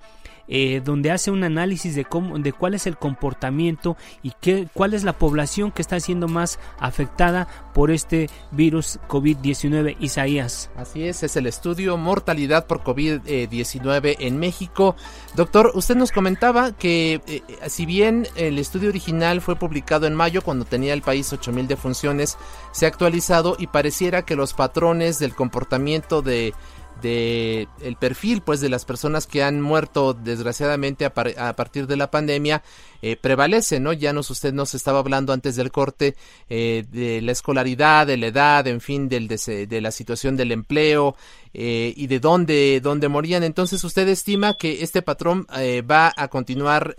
eh, 0.48 0.80
donde 0.84 1.10
hace 1.10 1.30
un 1.30 1.44
análisis 1.44 1.94
de 1.94 2.04
cómo, 2.04 2.38
de 2.38 2.52
cuál 2.52 2.74
es 2.74 2.86
el 2.86 2.96
comportamiento 2.96 3.96
y 4.22 4.32
qué, 4.40 4.68
cuál 4.72 4.94
es 4.94 5.04
la 5.04 5.12
población 5.12 5.70
que 5.70 5.82
está 5.82 6.00
siendo 6.00 6.28
más 6.28 6.58
afectada 6.78 7.48
por 7.74 7.90
este 7.90 8.28
virus 8.50 8.98
COVID-19, 9.08 9.96
Isaías. 10.00 10.70
Así 10.76 11.04
es, 11.04 11.22
es 11.22 11.36
el 11.36 11.46
estudio 11.46 11.96
Mortalidad 11.96 12.66
por 12.66 12.82
COVID-19 12.82 14.16
en 14.18 14.38
México. 14.38 14.96
Doctor, 15.36 15.72
usted 15.74 15.96
nos 15.96 16.12
comentaba 16.12 16.72
que 16.72 17.20
eh, 17.26 17.42
si 17.68 17.86
bien 17.86 18.26
el 18.36 18.58
estudio 18.58 18.88
original 18.88 19.40
fue 19.40 19.56
publicado 19.56 20.06
en 20.06 20.14
mayo 20.14 20.42
cuando 20.42 20.64
tenía 20.64 20.94
el 20.94 21.02
país 21.02 21.32
8.000 21.32 21.66
defunciones, 21.66 22.38
se 22.72 22.86
ha 22.86 22.88
actualizado 22.88 23.56
y 23.58 23.66
pareciera 23.66 24.24
que 24.24 24.36
los 24.36 24.54
patrones 24.54 25.18
del 25.18 25.34
comportamiento 25.34 26.22
de 26.22 26.54
de 27.02 27.68
el 27.80 27.96
perfil 27.96 28.42
pues 28.42 28.60
de 28.60 28.68
las 28.68 28.84
personas 28.84 29.26
que 29.26 29.42
han 29.42 29.60
muerto 29.60 30.14
desgraciadamente 30.14 31.04
a, 31.04 31.12
partir 31.54 31.86
de 31.86 31.96
la 31.96 32.10
pandemia 32.10 32.62
eh, 33.02 33.16
prevalece 33.16 33.80
no 33.80 33.92
ya 33.92 34.12
nos 34.12 34.30
usted 34.30 34.52
nos 34.52 34.74
estaba 34.74 34.98
hablando 34.98 35.32
antes 35.32 35.56
del 35.56 35.70
corte 35.70 36.16
eh, 36.48 36.84
de 36.90 37.20
la 37.22 37.32
escolaridad 37.32 38.06
de 38.06 38.16
la 38.16 38.26
edad 38.26 38.66
en 38.66 38.80
fin 38.80 39.08
del 39.08 39.28
de, 39.28 39.80
la 39.80 39.90
situación 39.90 40.36
del 40.36 40.52
empleo 40.52 41.16
eh, 41.54 41.92
y 41.96 42.06
de 42.06 42.20
dónde 42.20 42.80
dónde 42.82 43.08
morían. 43.08 43.42
Entonces 43.42 43.82
usted 43.84 44.08
estima 44.08 44.54
que 44.54 44.82
este 44.82 45.02
patrón 45.02 45.46
va 45.90 46.12
a 46.16 46.28
continuar 46.28 46.96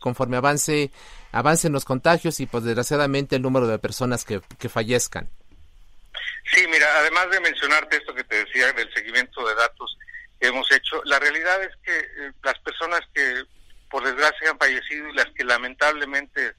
conforme 0.00 0.36
avance 0.36 0.90
avancen 1.32 1.72
los 1.72 1.84
contagios 1.84 2.40
y 2.40 2.46
pues 2.46 2.64
desgraciadamente 2.64 3.36
el 3.36 3.42
número 3.42 3.66
de 3.66 3.78
personas 3.78 4.24
que, 4.24 4.40
que 4.58 4.68
fallezcan 4.68 5.28
Sí, 6.44 6.66
mira, 6.68 6.86
además 6.98 7.30
de 7.30 7.40
mencionarte 7.40 7.96
esto 7.96 8.14
que 8.14 8.24
te 8.24 8.44
decía 8.44 8.72
del 8.72 8.92
seguimiento 8.92 9.46
de 9.46 9.54
datos 9.54 9.96
que 10.40 10.48
hemos 10.48 10.70
hecho, 10.72 11.00
la 11.04 11.18
realidad 11.18 11.62
es 11.62 11.74
que 11.84 11.98
eh, 11.98 12.32
las 12.42 12.58
personas 12.60 13.00
que 13.14 13.44
por 13.88 14.04
desgracia 14.04 14.50
han 14.50 14.58
fallecido 14.58 15.08
y 15.08 15.14
las 15.14 15.26
que 15.34 15.44
lamentablemente 15.44 16.54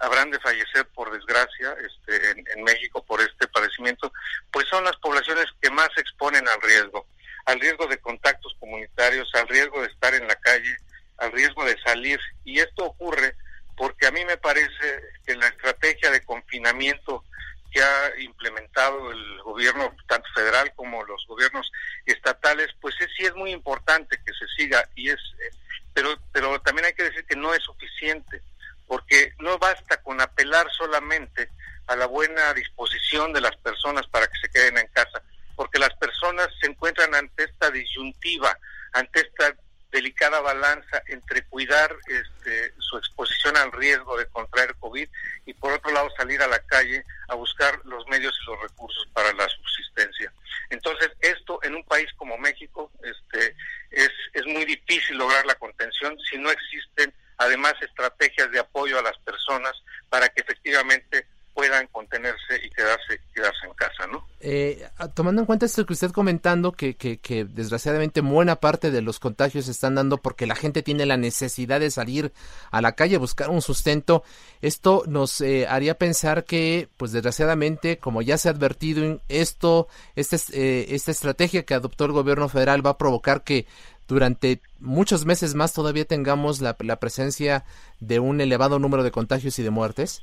habrán 0.00 0.30
de 0.30 0.40
fallecer 0.40 0.86
por 0.94 1.10
desgracia 1.12 1.76
este, 1.84 2.30
en, 2.54 2.64
México 2.64 3.04
por 3.04 3.20
este 3.20 3.46
padecimiento, 3.48 4.12
pues 4.50 4.66
son 4.68 4.84
las 4.84 4.96
poblaciones 4.96 5.46
que 5.60 5.70
más 5.70 5.88
se 5.94 6.00
exponen 6.00 6.46
al 6.48 6.60
riesgo, 6.62 7.06
al 7.46 7.60
riesgo 7.60 7.86
de 7.86 7.98
contactos 7.98 8.54
comunitarios, 8.60 9.28
al 9.34 9.48
riesgo 9.48 9.80
de 9.80 9.88
estar 9.88 10.14
en 10.14 10.26
la 10.26 10.36
calle, 10.36 10.76
al 11.18 11.32
riesgo 11.32 11.64
de 11.64 11.76
salir. 11.82 12.20
Y 12.44 12.60
esto 12.60 12.84
ocurre 12.84 13.34
porque 13.76 14.06
a 14.06 14.10
mí 14.10 14.24
me 14.24 14.36
parece 14.36 15.02
que 15.26 15.36
la 15.36 15.48
estrategia 15.48 16.10
de 16.10 16.24
confinamiento 16.24 17.24
que 17.70 17.82
ha 17.82 18.20
implementado 18.20 19.10
el 19.10 19.42
gobierno 19.42 19.94
tanto 20.06 20.28
federal 20.34 20.72
como 20.74 21.04
los 21.04 21.26
gobiernos 21.26 21.70
estatales, 22.06 22.68
pues 22.80 22.94
sí 23.16 23.24
es 23.24 23.34
muy 23.34 23.52
importante 23.52 24.18
que 24.24 24.32
se 24.32 24.46
siga 24.56 24.88
y 24.94 25.10
es, 25.10 25.20
eh, 25.40 25.50
pero 25.92 26.16
pero 26.32 26.60
también 26.60 26.86
hay 26.86 26.94
que 26.94 27.04
decir 27.04 27.24
que 27.26 27.36
no 27.36 27.52
es 27.54 27.62
suficiente 27.62 28.42
porque 28.86 29.34
no 29.38 29.58
basta 29.58 30.02
con 30.02 30.20
apelar 30.20 30.66
solamente 30.72 31.50
a 31.86 31.96
la 31.96 32.06
buena 32.06 32.52
disposición 32.54 33.32
de 33.32 33.40
las 33.40 33.56
personas 33.56 34.06
para 34.08 34.26
que 34.26 34.38
se 34.40 34.48
queden 34.50 34.78
en 34.78 34.86
casa, 34.88 35.22
porque 35.54 35.78
las 35.78 35.94
personas 35.96 36.48
se 36.60 36.68
encuentran 36.68 37.14
ante 37.14 37.44
esta 37.44 37.70
disyuntiva, 37.70 38.56
ante 38.92 39.20
esta 39.20 39.54
delicada 39.90 40.40
balanza 40.40 41.02
entre 41.06 41.42
cuidar 41.44 41.94
este, 42.06 42.74
su 42.78 42.98
exposición 42.98 43.56
al 43.56 43.72
riesgo 43.72 44.16
de 44.16 44.26
contraer 44.26 44.74
COVID 44.76 45.08
y 45.46 45.54
por 45.54 45.72
otro 45.72 45.90
lado 45.92 46.08
salir 46.16 46.40
a 46.42 46.46
la 46.46 46.58
calle 46.60 47.04
a 47.28 47.34
buscar 47.34 47.80
los 47.84 48.06
medios 48.08 48.38
y 48.42 48.50
los 48.50 48.60
recursos 48.60 49.06
para 49.12 49.32
la 49.32 49.48
subsistencia. 49.48 50.32
Entonces, 50.70 51.10
esto 51.20 51.58
en 51.62 51.76
un 51.76 51.84
país 51.84 52.08
como 52.16 52.36
México 52.38 52.90
este, 53.02 53.56
es, 53.90 54.10
es 54.34 54.46
muy 54.46 54.64
difícil 54.64 55.16
lograr 55.16 55.46
la 55.46 55.54
contención 55.54 56.16
si 56.30 56.36
no 56.38 56.50
existen 56.50 57.12
además 57.38 57.74
estrategias 57.80 58.50
de 58.50 58.58
apoyo 58.58 58.98
a 58.98 59.02
las 59.02 59.16
personas 59.18 59.72
para 60.08 60.28
que 60.28 60.42
efectivamente 60.42 61.26
puedan 61.58 61.88
contenerse 61.88 62.54
y 62.62 62.70
quedarse, 62.70 63.20
quedarse 63.34 63.66
en 63.66 63.74
casa, 63.74 64.06
¿no? 64.06 64.24
Eh, 64.38 64.88
tomando 65.14 65.42
en 65.42 65.46
cuenta 65.46 65.66
esto 65.66 65.84
que 65.84 65.92
usted 65.92 66.12
comentando, 66.12 66.70
que, 66.70 66.94
que, 66.94 67.18
que, 67.18 67.44
desgraciadamente 67.44 68.20
buena 68.20 68.54
parte 68.60 68.92
de 68.92 69.02
los 69.02 69.18
contagios 69.18 69.64
se 69.64 69.72
están 69.72 69.96
dando 69.96 70.18
porque 70.18 70.46
la 70.46 70.54
gente 70.54 70.84
tiene 70.84 71.04
la 71.04 71.16
necesidad 71.16 71.80
de 71.80 71.90
salir 71.90 72.32
a 72.70 72.80
la 72.80 72.92
calle 72.92 73.16
a 73.16 73.18
buscar 73.18 73.50
un 73.50 73.60
sustento, 73.60 74.22
esto 74.62 75.02
nos 75.08 75.40
eh, 75.40 75.66
haría 75.66 75.98
pensar 75.98 76.44
que, 76.44 76.88
pues 76.96 77.10
desgraciadamente, 77.10 77.98
como 77.98 78.22
ya 78.22 78.38
se 78.38 78.48
ha 78.48 78.52
advertido, 78.52 79.20
esto, 79.28 79.88
este, 80.14 80.36
eh, 80.52 80.94
esta 80.94 81.10
estrategia 81.10 81.64
que 81.64 81.74
adoptó 81.74 82.04
el 82.04 82.12
gobierno 82.12 82.48
federal 82.48 82.86
va 82.86 82.90
a 82.90 82.98
provocar 82.98 83.42
que 83.42 83.66
durante 84.06 84.60
muchos 84.78 85.26
meses 85.26 85.56
más 85.56 85.72
todavía 85.72 86.04
tengamos 86.04 86.60
la, 86.60 86.76
la 86.78 87.00
presencia 87.00 87.64
de 87.98 88.20
un 88.20 88.40
elevado 88.40 88.78
número 88.78 89.02
de 89.02 89.10
contagios 89.10 89.58
y 89.58 89.64
de 89.64 89.70
muertes. 89.70 90.22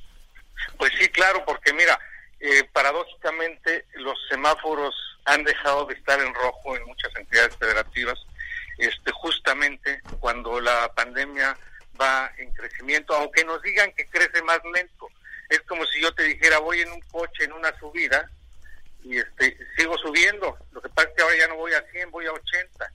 Pues 0.77 0.91
sí, 0.99 1.07
claro, 1.09 1.43
porque 1.45 1.73
mira, 1.73 1.99
eh, 2.39 2.63
paradójicamente 2.71 3.85
los 3.95 4.17
semáforos 4.29 4.93
han 5.25 5.43
dejado 5.43 5.85
de 5.85 5.95
estar 5.95 6.19
en 6.19 6.33
rojo 6.33 6.75
en 6.75 6.85
muchas 6.85 7.15
entidades 7.15 7.55
federativas, 7.57 8.19
este, 8.77 9.11
justamente 9.11 10.01
cuando 10.19 10.59
la 10.59 10.91
pandemia 10.93 11.57
va 11.99 12.31
en 12.37 12.51
crecimiento, 12.51 13.15
aunque 13.15 13.43
nos 13.43 13.61
digan 13.61 13.91
que 13.93 14.05
crece 14.07 14.41
más 14.43 14.59
lento. 14.73 15.07
Es 15.49 15.61
como 15.61 15.85
si 15.85 16.01
yo 16.01 16.13
te 16.13 16.23
dijera, 16.23 16.59
voy 16.59 16.81
en 16.81 16.91
un 16.91 17.01
coche 17.01 17.45
en 17.45 17.53
una 17.53 17.77
subida 17.79 18.29
y 19.03 19.17
este 19.17 19.57
sigo 19.77 19.97
subiendo. 19.97 20.57
Lo 20.71 20.81
que 20.81 20.89
pasa 20.89 21.07
es 21.09 21.15
que 21.15 21.21
ahora 21.21 21.37
ya 21.37 21.47
no 21.47 21.55
voy 21.55 21.73
a 21.73 21.81
100, 21.91 22.11
voy 22.11 22.25
a 22.25 22.33
80. 22.33 22.91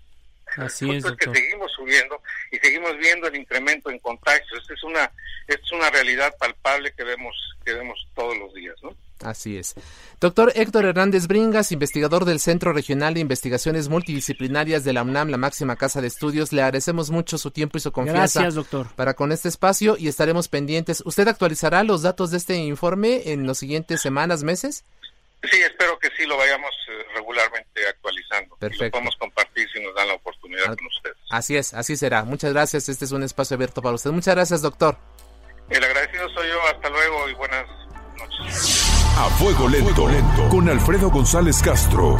Así 0.56 0.90
es, 0.96 1.04
que 1.12 1.30
seguimos 1.32 1.70
subiendo 1.72 2.20
y 2.50 2.58
seguimos 2.58 2.96
viendo 2.98 3.28
el 3.28 3.36
incremento 3.36 3.88
en 3.88 4.00
contagios. 4.00 4.60
Esta 4.60 4.74
es 4.74 4.82
una 4.82 5.10
es 5.54 5.72
una 5.72 5.90
realidad 5.90 6.34
palpable 6.38 6.92
que 6.92 7.04
vemos 7.04 7.34
que 7.64 7.74
vemos 7.74 7.98
todos 8.14 8.36
los 8.38 8.52
días, 8.54 8.74
¿no? 8.82 8.94
Así 9.22 9.58
es. 9.58 9.74
Doctor 10.18 10.52
Héctor 10.54 10.86
Hernández 10.86 11.26
Bringas, 11.26 11.72
investigador 11.72 12.24
del 12.24 12.40
Centro 12.40 12.72
Regional 12.72 13.14
de 13.14 13.20
Investigaciones 13.20 13.88
Multidisciplinarias 13.88 14.82
de 14.82 14.94
la 14.94 15.02
UNAM, 15.02 15.28
la 15.28 15.36
máxima 15.36 15.76
casa 15.76 16.00
de 16.00 16.06
estudios, 16.06 16.52
le 16.52 16.62
agradecemos 16.62 17.10
mucho 17.10 17.36
su 17.36 17.50
tiempo 17.50 17.76
y 17.76 17.80
su 17.80 17.92
confianza 17.92 18.40
Gracias, 18.40 18.54
doctor. 18.54 18.86
para 18.96 19.14
con 19.14 19.30
este 19.32 19.48
espacio 19.48 19.96
y 19.98 20.08
estaremos 20.08 20.48
pendientes. 20.48 21.02
¿Usted 21.04 21.28
actualizará 21.28 21.82
los 21.84 22.02
datos 22.02 22.30
de 22.30 22.38
este 22.38 22.54
informe 22.56 23.30
en 23.30 23.46
las 23.46 23.58
siguientes 23.58 24.00
semanas, 24.00 24.42
meses? 24.42 24.84
Sí, 25.42 25.58
espero 25.62 25.98
que 25.98 26.08
sí 26.18 26.26
lo 26.26 26.36
vayamos 26.36 26.70
eh, 26.88 27.04
regularmente 27.14 27.86
actualizando. 27.88 28.56
Perfecto. 28.56 28.84
lo 28.84 28.90
podemos 28.90 29.16
compartir 29.16 29.68
si 29.70 29.82
nos 29.82 29.94
dan 29.94 30.08
la 30.08 30.14
oportunidad 30.14 30.76
con 30.76 30.86
ustedes. 30.86 31.16
Así 31.30 31.56
es, 31.56 31.72
así 31.72 31.96
será. 31.96 32.24
Muchas 32.24 32.52
gracias. 32.52 32.88
Este 32.88 33.04
es 33.04 33.12
un 33.12 33.22
espacio 33.22 33.54
abierto 33.54 33.80
para 33.80 33.94
usted. 33.94 34.10
Muchas 34.10 34.34
gracias, 34.34 34.60
doctor. 34.62 34.98
El 35.70 35.84
agradecido 35.84 36.28
soy 36.30 36.48
yo. 36.48 36.56
Hasta 36.74 36.90
luego 36.90 37.28
y 37.28 37.34
buenas 37.34 37.66
noches. 38.18 38.86
A 39.16 39.28
fuego 39.30 39.68
lento, 39.68 40.08
lento. 40.08 40.48
con 40.48 40.68
Alfredo 40.68 41.10
González 41.10 41.62
Castro. 41.62 42.18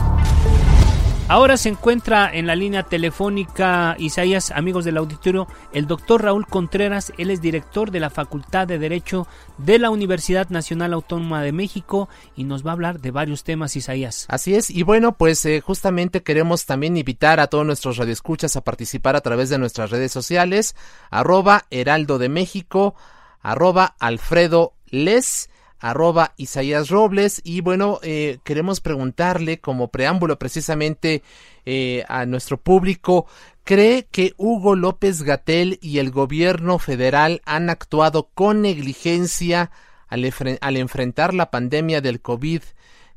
Ahora 1.27 1.57
se 1.57 1.69
encuentra 1.69 2.29
en 2.33 2.49
la 2.49 2.57
línea 2.57 2.83
telefónica 2.83 3.95
Isaías, 3.99 4.51
amigos 4.51 4.85
del 4.85 4.97
auditorio, 4.97 5.47
el 5.73 5.87
doctor 5.87 6.25
Raúl 6.25 6.45
Contreras. 6.45 7.13
Él 7.19 7.31
es 7.31 7.41
director 7.41 7.93
de 7.93 8.01
la 8.01 8.11
Facultad 8.11 8.67
de 8.67 8.81
Derecho 8.81 9.29
de 9.57 9.79
la 9.79 9.91
Universidad 9.91 10.49
Nacional 10.51 10.93
Autónoma 10.93 11.43
de 11.43 11.53
México 11.53 12.09
y 12.35 12.43
nos 12.43 12.67
va 12.67 12.71
a 12.71 12.73
hablar 12.73 13.01
de 13.01 13.13
varios 13.13 13.45
temas, 13.45 13.77
Isaías. 13.77 14.27
Así 14.29 14.57
es, 14.57 14.71
y 14.71 14.83
bueno, 14.83 15.17
pues 15.17 15.45
eh, 15.47 15.61
justamente 15.61 16.25
queremos 16.25 16.67
también 16.67 16.97
invitar 16.97 17.39
a 17.39 17.47
todos 17.47 17.65
nuestros 17.65 17.97
radioescuchas 17.97 18.57
a 18.57 18.65
participar 18.65 19.15
a 19.15 19.21
través 19.21 19.51
de 19.51 19.59
nuestras 19.59 19.91
redes 19.91 20.11
sociales, 20.11 20.75
arroba 21.11 21.65
Heraldo 21.71 22.19
de 22.19 22.29
México, 22.29 22.97
arroba 23.41 23.97
Alfredo 23.99 24.75
Les 24.87 25.51
arroba 25.81 26.35
Isaías 26.37 26.91
Robles 26.91 27.41
y 27.43 27.63
bueno, 27.63 27.99
eh, 28.03 28.39
queremos 28.45 28.81
preguntarle 28.81 29.61
como 29.61 29.89
preámbulo 29.89 30.39
precisamente 30.39 31.23
eh, 31.65 32.05
a 32.09 32.27
nuestro 32.27 32.61
público, 32.61 33.27
¿cree 33.65 34.07
que 34.11 34.35
Hugo 34.37 34.77
López 34.77 35.23
Gatel 35.23 35.79
y 35.81 35.99
el 35.99 36.11
gobierno 36.11 36.79
federal 36.79 37.41
han 37.47 37.71
actuado 37.71 38.29
con 38.35 38.63
negligencia 38.63 39.71
al, 40.09 40.31
al 40.61 40.77
enfrentar 40.77 41.33
la 41.35 41.51
pandemia 41.51 42.01
del 42.01 42.21
COVID? 42.21 42.63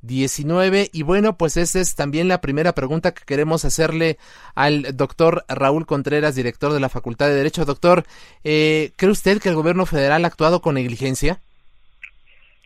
19 0.04 0.90
y 0.94 1.04
bueno 1.04 1.38
pues 1.38 1.58
esa 1.58 1.80
es 1.80 1.96
también 1.96 2.28
la 2.28 2.42
primera 2.42 2.74
pregunta 2.74 3.14
que 3.14 3.24
queremos 3.26 3.66
hacerle 3.66 4.18
al 4.54 4.96
doctor 4.96 5.46
Raúl 5.48 5.86
Contreras 5.86 6.36
director 6.36 6.72
de 6.72 6.80
la 6.80 6.90
Facultad 6.90 7.28
de 7.28 7.36
Derecho 7.36 7.66
doctor 7.66 8.04
eh, 8.44 8.92
¿cree 8.98 9.12
usted 9.12 9.42
que 9.42 9.50
el 9.50 9.56
gobierno 9.56 9.86
federal 9.86 10.26
ha 10.26 10.28
actuado 10.28 10.62
con 10.62 10.76
negligencia? 10.76 11.40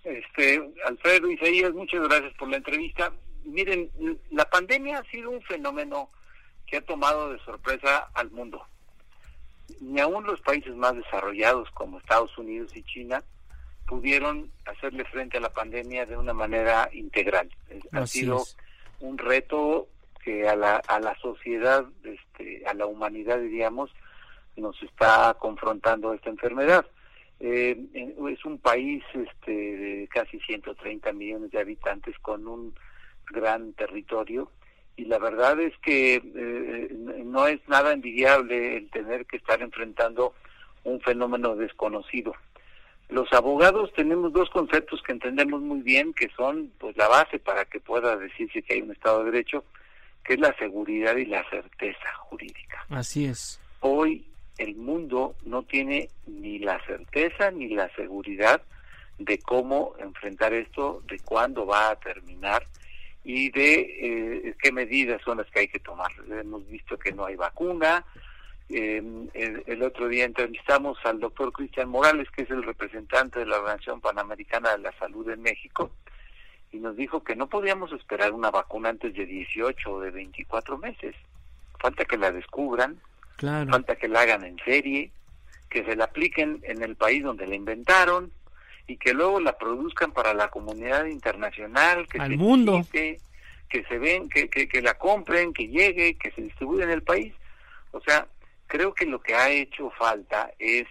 Este, 0.08 0.62
Alfredo 0.86 1.30
Isaías, 1.30 1.74
muchas 1.74 2.02
gracias 2.08 2.34
por 2.36 2.48
la 2.48 2.58
entrevista. 2.58 3.12
Miren, 3.44 3.90
la 4.32 4.50
pandemia 4.50 5.00
ha 5.00 5.12
sido 5.12 5.32
un 5.32 5.42
fenómeno 5.42 6.10
que 6.66 6.78
ha 6.78 6.82
tomado 6.82 7.34
de 7.34 7.40
sorpresa 7.40 8.10
al 8.14 8.32
mundo. 8.32 8.66
Ni 9.82 10.00
aún 10.00 10.26
los 10.26 10.40
países 10.40 10.74
más 10.76 10.96
desarrollados 10.96 11.70
como 11.72 12.00
Estados 12.00 12.38
Unidos 12.38 12.72
y 12.74 12.84
China 12.84 13.22
pudieron 13.88 14.52
hacerle 14.66 15.06
frente 15.06 15.38
a 15.38 15.42
la 15.42 15.50
pandemia 15.50 16.06
de 16.06 16.18
una 16.18 16.34
manera 16.34 16.90
integral. 16.94 17.50
ha 17.92 18.06
sido 18.06 18.44
un 19.00 19.18
reto 19.18 19.88
que 20.24 20.48
a 20.48 20.56
la, 20.56 20.76
a 20.76 21.00
la 21.00 21.18
sociedad, 21.20 21.86
este, 22.04 22.64
a 22.68 22.74
la 22.74 22.86
humanidad, 22.86 23.40
diríamos, 23.40 23.92
nos 24.58 24.82
está 24.84 25.36
confrontando 25.40 26.14
esta 26.14 26.30
enfermedad. 26.30 26.86
Eh, 27.40 27.80
es 27.94 28.46
un 28.46 28.58
país 28.58 29.04
este, 29.14 29.52
de 29.52 30.10
casi 30.12 30.40
130 30.40 31.14
millones 31.14 31.52
de 31.52 31.60
habitantes 31.60 32.18
con 32.20 32.48
un 32.48 32.74
gran 33.32 33.74
territorio 33.74 34.52
y 34.96 35.06
la 35.06 35.20
verdad 35.20 35.60
es 35.60 35.78
que 35.78 36.16
eh, 36.16 36.88
no 37.24 37.46
es 37.46 37.60
nada 37.68 37.94
envidiable 37.94 38.78
el 38.78 38.90
tener 38.90 39.28
que 39.28 39.38
estar 39.38 39.62
enfrentando 39.62 40.34
un 40.84 41.00
fenómeno 41.02 41.56
desconocido. 41.56 42.34
Los 43.10 43.32
abogados 43.32 43.92
tenemos 43.94 44.34
dos 44.34 44.50
conceptos 44.50 45.02
que 45.02 45.14
entendemos 45.14 45.62
muy 45.62 45.82
bien, 45.82 46.14
que 46.14 46.30
son 46.36 46.72
pues 46.78 46.98
la 46.98 47.08
base 47.08 47.40
para 47.40 47.66
que 47.66 47.80
pueda 47.80 48.18
decirse 48.18 48.62
que 48.62 48.74
hay 48.74 48.82
un 48.82 48.92
Estado 48.92 49.20
de 49.24 49.32
Derecho, 49.32 49.64
que 50.24 50.34
es 50.34 50.40
la 50.40 50.54
seguridad 50.58 51.16
y 51.16 51.26
la 51.26 51.50
certeza 51.50 52.14
jurídica. 52.20 52.86
Así 52.90 53.26
es. 53.26 53.62
Hoy 53.80 54.26
el 54.58 54.76
mundo 54.76 55.36
no 55.46 55.64
tiene 55.64 56.10
ni 56.26 56.60
la 56.60 56.84
certeza 56.86 57.52
ni 57.52 57.70
la 57.70 57.90
seguridad 57.96 58.62
de 59.18 59.40
cómo 59.40 59.94
enfrentar 60.00 60.54
esto, 60.54 61.02
de 61.08 61.20
cuándo 61.20 61.66
va 61.66 61.92
a 61.92 61.96
terminar 62.00 62.68
y 63.24 63.50
de 63.52 63.80
eh, 64.50 64.56
qué 64.62 64.72
medidas 64.72 65.22
son 65.24 65.38
las 65.38 65.48
que 65.52 65.62
hay 65.62 65.68
que 65.68 65.80
tomar. 65.80 66.12
Hemos 66.30 66.68
visto 66.68 66.98
que 66.98 67.12
no 67.12 67.26
hay 67.26 67.36
vacuna. 67.36 68.06
Eh, 68.70 69.02
el, 69.34 69.84
otro 69.84 70.10
día 70.10 70.26
entrevistamos 70.26 70.98
al 71.06 71.20
doctor 71.20 71.52
Cristian 71.54 71.90
Morales, 71.90 72.30
que 72.32 72.44
es 72.44 72.50
el 72.50 72.64
representante 72.64 73.40
de 73.40 73.46
la 73.46 73.60
Organización 73.60 74.02
Panamericana 74.02 74.72
de 74.72 74.80
la 74.80 74.92
Salud 75.00 75.30
en 75.30 75.42
México, 75.42 75.92
y 76.72 76.78
nos 76.78 76.98
dijo 76.98 77.24
que 77.24 77.36
no 77.36 77.48
podíamos 77.48 77.94
esperar 77.94 78.34
una 78.34 78.52
vacuna 78.52 78.90
antes 78.90 79.14
de 79.14 79.26
18 79.26 79.90
o 79.90 80.02
de 80.02 80.12
24 80.12 80.78
meses. 80.78 81.16
Falta 81.80 82.04
que 82.04 82.18
la 82.18 82.32
descubran, 82.32 83.00
Falta 83.38 83.96
que 83.96 84.08
la 84.08 84.22
hagan 84.22 84.44
en 84.44 84.58
serie, 84.66 85.12
que 85.70 85.84
se 85.86 85.96
la 85.96 86.06
apliquen 86.06 86.60
en 86.64 86.82
el 86.82 86.96
país 86.96 87.24
donde 87.24 87.46
la 87.46 87.56
inventaron 87.56 88.32
y 88.88 88.98
que 88.98 89.14
luego 89.14 89.40
la 89.40 89.58
produzcan 89.58 90.12
para 90.12 90.34
la 90.34 90.48
comunidad 90.50 91.06
internacional, 91.06 92.08
que 92.08 92.20
al 92.20 92.38
mundo, 92.38 92.82
que 92.92 93.20
se 93.70 93.98
ven, 94.00 94.30
que, 94.30 94.50
que, 94.50 94.82
la 94.82 94.96
compren, 94.96 95.54
que 95.54 95.68
llegue, 95.68 96.16
que 96.16 96.32
se 96.32 96.42
distribuya 96.42 96.86
en 96.86 96.92
el 96.92 97.04
país. 97.04 97.34
O 97.92 98.02
sea, 98.02 98.28
creo 98.68 98.94
que 98.94 99.06
lo 99.06 99.20
que 99.20 99.36
ha 99.36 99.50
hecho 99.50 99.90
falta 99.92 100.52
es 100.60 100.86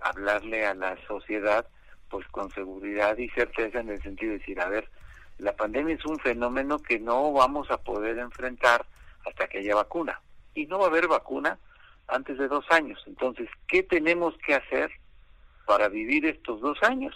hablarle 0.00 0.66
a 0.66 0.74
la 0.74 0.96
sociedad 1.06 1.66
pues 2.08 2.26
con 2.28 2.50
seguridad 2.50 3.16
y 3.18 3.28
certeza 3.30 3.80
en 3.80 3.90
el 3.90 4.02
sentido 4.02 4.32
de 4.32 4.38
decir, 4.38 4.60
a 4.60 4.68
ver, 4.68 4.88
la 5.38 5.54
pandemia 5.54 5.94
es 5.94 6.04
un 6.04 6.18
fenómeno 6.18 6.78
que 6.78 6.98
no 6.98 7.32
vamos 7.32 7.70
a 7.70 7.78
poder 7.78 8.18
enfrentar 8.18 8.84
hasta 9.24 9.46
que 9.46 9.58
haya 9.58 9.76
vacuna. 9.76 10.20
Y 10.54 10.66
no 10.66 10.78
va 10.78 10.86
a 10.86 10.88
haber 10.88 11.06
vacuna 11.06 11.58
antes 12.08 12.36
de 12.36 12.48
dos 12.48 12.64
años. 12.70 13.02
Entonces, 13.06 13.48
¿qué 13.68 13.82
tenemos 13.82 14.36
que 14.44 14.54
hacer 14.54 14.90
para 15.66 15.88
vivir 15.88 16.26
estos 16.26 16.60
dos 16.60 16.82
años? 16.82 17.14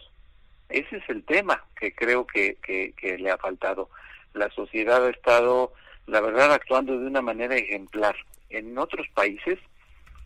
Ese 0.69 0.97
es 0.97 1.09
el 1.09 1.25
tema 1.25 1.65
que 1.79 1.95
creo 1.95 2.27
que, 2.27 2.57
que, 2.63 3.19
le 3.19 3.31
ha 3.31 3.37
faltado. 3.37 3.91
La 4.33 4.49
sociedad 4.51 5.05
ha 5.05 5.11
estado, 5.11 5.73
la 6.07 6.21
verdad, 6.21 6.53
actuando 6.53 6.99
de 6.99 7.07
una 7.07 7.21
manera 7.21 7.57
ejemplar. 7.57 8.17
En 8.49 8.79
otros 8.79 9.07
países 9.15 9.59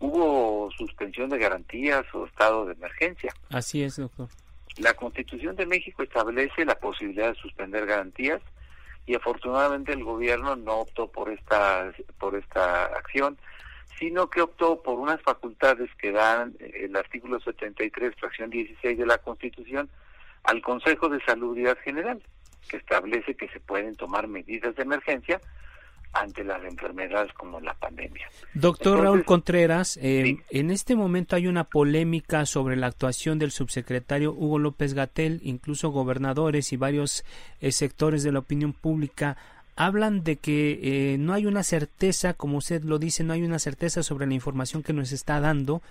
hubo 0.01 0.71
suspensión 0.77 1.31
de 1.31 1.39
garantías 1.39 2.05
o 2.15 2.27
estado 2.27 2.67
de 2.67 2.75
emergencia. 2.75 3.33
Así 3.51 3.83
es, 3.83 3.97
doctor. 3.97 4.29
La 4.79 4.95
Constitución 4.95 5.57
de 5.57 5.67
México 5.67 6.03
establece 6.03 6.65
la 6.65 6.79
posibilidad 6.79 7.33
de 7.33 7.41
suspender 7.41 7.87
garantías 7.87 8.41
y 9.07 9.15
afortunadamente 9.15 9.93
el 9.93 10.05
gobierno 10.05 10.55
no 10.55 10.81
optó 10.81 11.11
por 11.11 11.31
esta 11.31 11.93
por 12.19 12.37
esta 12.37 12.85
acción 12.85 13.39
sino 13.99 14.31
que 14.31 14.41
optó 14.41 14.83
por 14.83 14.99
unas 14.99 15.21
facultades 15.23 15.91
que 15.97 16.13
dan 16.13 16.55
eh, 16.61 16.85
el 16.85 16.97
artículo 16.97 17.41
73, 17.41 18.15
fracción 18.17 18.51
16 18.51 18.99
de 18.99 19.07
la 19.07 19.19
Constitución, 19.19 19.89
al 20.45 20.63
Consejo 20.63 21.09
de 21.09 21.21
Salubridad 21.25 21.77
General, 21.79 22.23
que 22.69 22.77
establece 22.77 23.35
que 23.35 23.49
se 23.49 23.61
pueden 23.61 23.97
tomar 23.97 24.29
medidas 24.29 24.77
de 24.77 24.83
emergencia 24.83 25.41
ante 26.13 26.43
las 26.45 26.63
enfermedades 26.65 27.33
como 27.35 27.61
la 27.61 27.75
pandemia. 27.75 28.29
Doctor 28.55 29.01
Raúl 29.01 29.25
Contreras, 29.25 29.99
eh, 30.03 30.39
en 30.51 30.71
este 30.71 30.97
momento 30.97 31.37
hay 31.37 31.47
una 31.47 31.65
polémica 31.65 32.47
sobre 32.47 32.77
la 32.77 32.87
actuación 32.87 33.39
del 33.39 33.51
subsecretario 33.51 34.33
Hugo 34.33 34.59
López 34.59 34.95
Gatel, 34.95 35.41
incluso 35.43 35.91
gobernadores 35.91 36.73
y 36.73 36.77
varios 36.77 37.25
eh, 37.61 37.73
sectores 37.73 38.23
de 38.23 38.33
la 38.33 38.41
opinión 38.41 38.73
pública 38.73 39.37
hablan 39.79 40.25
de 40.25 40.37
que 40.37 40.81
eh, 40.83 41.19
no 41.19 41.35
hay 41.35 41.47
una 41.47 41.63
certeza, 41.63 42.35
como 42.35 42.59
usted 42.59 42.83
lo 42.83 42.99
dice, 42.99 43.23
no 43.23 43.33
hay 43.33 43.45
una 43.45 43.61
certeza 43.61 44.03
sobre 44.03 44.27
la 44.27 44.35
información 44.35 44.83
que 44.83 44.93
nos 44.93 45.13
está 45.13 45.39
dando, 45.39 45.83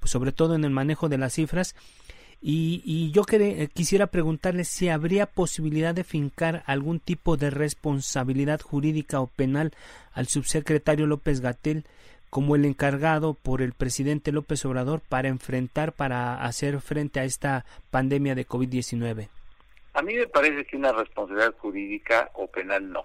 pues 0.00 0.10
sobre 0.10 0.32
todo 0.32 0.54
en 0.54 0.64
el 0.64 0.70
manejo 0.70 1.10
de 1.10 1.18
las 1.18 1.34
cifras. 1.34 1.76
Y, 2.46 3.10
yo 3.10 3.22
eh, 3.32 3.68
quisiera 3.72 4.06
preguntarle 4.06 4.64
si 4.64 4.90
habría 4.90 5.24
posibilidad 5.24 5.94
de 5.94 6.04
fincar 6.04 6.62
algún 6.66 7.00
tipo 7.00 7.38
de 7.38 7.48
responsabilidad 7.48 8.60
jurídica 8.60 9.20
o 9.20 9.28
penal 9.28 9.72
al 10.12 10.26
subsecretario 10.26 11.06
López 11.06 11.40
Gatel 11.40 11.84
como 12.28 12.54
el 12.54 12.66
encargado 12.66 13.32
por 13.32 13.62
el 13.62 13.72
presidente 13.72 14.30
López 14.30 14.62
Obrador 14.66 15.00
para 15.00 15.28
enfrentar, 15.28 15.92
para 15.92 16.44
hacer 16.44 16.82
frente 16.82 17.18
a 17.18 17.24
esta 17.24 17.64
pandemia 17.90 18.34
de 18.34 18.46
COVID-19. 18.46 19.28
A 19.94 20.02
mí 20.02 20.14
me 20.14 20.26
parece 20.26 20.66
que 20.66 20.76
una 20.76 20.92
responsabilidad 20.92 21.54
jurídica 21.56 22.30
o 22.34 22.46
penal 22.48 22.90
no 22.92 23.04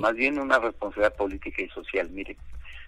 más 0.00 0.14
bien 0.14 0.38
una 0.38 0.58
responsabilidad 0.58 1.16
política 1.16 1.62
y 1.62 1.68
social. 1.68 2.10
Mire, 2.10 2.36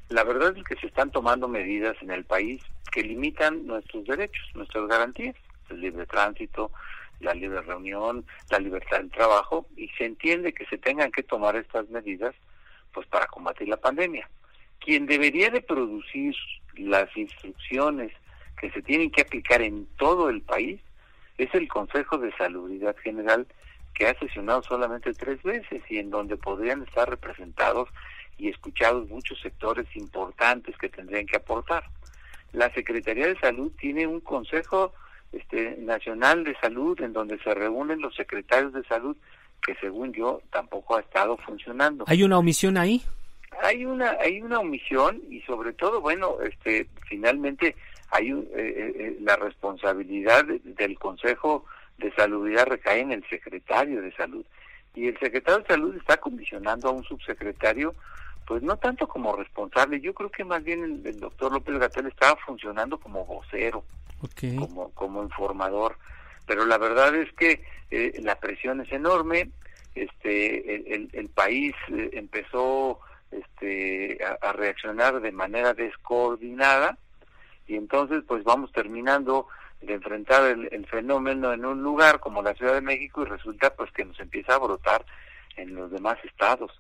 la 0.09 0.25
verdad 0.25 0.55
es 0.57 0.65
que 0.65 0.77
se 0.77 0.89
están 0.89 1.11
tomando 1.11 1.49
medidas 1.49 1.97
en 2.03 2.11
el 2.11 2.25
país 2.25 2.63
que 2.91 3.03
limitan 3.03 3.67
nuestros 3.67 4.05
derechos, 4.05 4.45
nuestras 4.55 4.87
garantías, 4.89 5.37
el 5.71 5.81
libre 5.81 6.07
tránsito, 6.07 6.71
la 7.21 7.35
libre 7.35 7.63
reunión, 7.63 8.25
la 8.51 8.59
libertad 8.59 8.99
del 8.99 9.11
trabajo, 9.11 9.67
y 9.77 9.89
se 9.91 10.05
entiende 10.05 10.53
que 10.53 10.67
se 10.67 10.79
tengan 10.79 11.13
que 11.13 11.23
tomar 11.23 11.57
estas 11.57 11.89
medidas 11.89 12.35
pues 12.93 13.07
para 13.07 13.27
combatir 13.27 13.69
la 13.69 13.77
pandemia. 13.77 14.29
Quien 14.81 15.07
debería 15.07 15.51
de 15.51 15.63
producir 15.63 16.35
las 16.75 17.17
instrucciones 17.17 18.13
que 18.61 18.71
se 18.71 18.83
tienen 18.83 19.11
que 19.11 19.23
aplicar 19.23 19.63
en 19.63 19.87
todo 19.97 20.29
el 20.29 20.43
país 20.43 20.81
es 21.39 21.53
el 21.55 21.69
Consejo 21.69 22.19
de 22.19 22.33
Salubridad 22.37 22.97
General 22.99 23.47
que 23.95 24.07
ha 24.07 24.19
sesionado 24.19 24.63
solamente 24.63 25.13
tres 25.13 25.43
veces 25.43 25.83
y 25.89 25.99
en 25.99 26.11
donde 26.11 26.37
podrían 26.37 26.83
estar 26.83 27.09
representados 27.09 27.89
y 28.39 28.49
escuchados 28.49 29.09
muchos 29.09 29.41
sectores 29.41 29.87
importantes 29.95 30.77
que 30.79 30.89
tendrían 30.89 31.27
que 31.27 31.37
aportar. 31.37 31.85
La 32.53 32.73
Secretaría 32.73 33.27
de 33.27 33.39
Salud 33.39 33.73
tiene 33.79 34.07
un 34.07 34.21
Consejo 34.21 34.95
este, 35.33 35.77
Nacional 35.79 36.45
de 36.45 36.55
Salud 36.61 37.01
en 37.01 37.13
donde 37.13 37.39
se 37.39 37.55
reúnen 37.55 38.01
los 38.01 38.15
secretarios 38.15 38.73
de 38.73 38.85
salud 38.85 39.17
que 39.65 39.75
según 39.77 40.13
yo 40.13 40.41
tampoco 40.51 40.97
ha 40.97 41.01
estado 41.01 41.37
funcionando. 41.39 42.05
¿Hay 42.09 42.23
una 42.23 42.39
omisión 42.39 42.77
ahí? 42.77 43.03
hay 43.63 43.85
una 43.85 44.17
hay 44.21 44.41
una 44.41 44.61
omisión 44.61 45.21
y 45.29 45.41
sobre 45.43 45.75
todo 45.75 46.01
bueno 46.01 46.37
este 46.41 46.89
finalmente 47.07 47.77
hay 48.11 48.33
un, 48.33 48.49
la 49.21 49.37
responsabilidad 49.37 50.45
del 50.45 50.99
Consejo 50.99 51.65
de 51.99 52.13
Salubridad 52.15 52.67
recae 52.67 53.01
en 53.01 53.13
el 53.13 53.25
secretario 53.29 54.01
de 54.01 54.13
Salud 54.13 54.45
y 54.95 55.09
el 55.09 55.19
secretario 55.19 55.61
de 55.61 55.67
Salud 55.67 55.97
está 55.97 56.17
condicionando 56.17 56.89
a 56.89 56.93
un 56.93 57.05
subsecretario 57.05 57.95
pues 58.47 58.63
no 58.63 58.77
tanto 58.77 59.07
como 59.07 59.37
responsable, 59.37 60.01
yo 60.01 60.13
creo 60.15 60.31
que 60.31 60.45
más 60.45 60.63
bien 60.65 61.03
el, 61.05 61.21
doctor 61.21 61.53
López 61.53 61.79
Gatel 61.79 62.07
estaba 62.07 62.37
funcionando 62.45 62.99
como 62.99 63.25
vocero, 63.25 63.85
como, 64.59 64.91
como 64.91 65.23
informador, 65.23 65.99
pero 66.47 66.65
la 66.67 66.79
verdad 66.79 67.15
es 67.15 67.33
que 67.33 67.63
eh, 67.91 68.21
la 68.23 68.37
presión 68.37 68.81
es 68.81 68.93
enorme, 68.93 69.51
este 69.95 70.95
el, 70.95 71.11
el, 71.13 71.29
país 71.29 71.75
eh, 71.89 72.11
empezó 72.15 73.01
este 73.31 74.19
a, 74.41 74.53
reaccionar 74.53 75.21
de 75.21 75.33
manera 75.33 75.75
descoordinada. 75.75 76.99
Y 77.67 77.77
entonces 77.77 78.23
pues 78.27 78.43
vamos 78.45 78.73
terminando 78.73 79.47
de 79.81 79.95
enfrentar 79.95 80.45
el, 80.45 80.69
el, 80.73 80.87
fenómeno 80.87 81.53
en 81.53 81.65
un 81.65 81.83
lugar 81.83 82.21
como 82.21 82.43
la 82.43 82.55
Ciudad 82.55 82.75
de 82.75 82.81
México 82.81 83.23
y 83.23 83.27
resulta 83.27 83.75
pues 83.75 83.91
que 83.93 84.05
nos 84.05 84.19
empieza 84.21 84.55
a 84.55 84.59
brotar 84.59 85.05
en 85.57 85.75
los 85.75 85.91
demás 85.91 86.19
estados. 86.25 86.73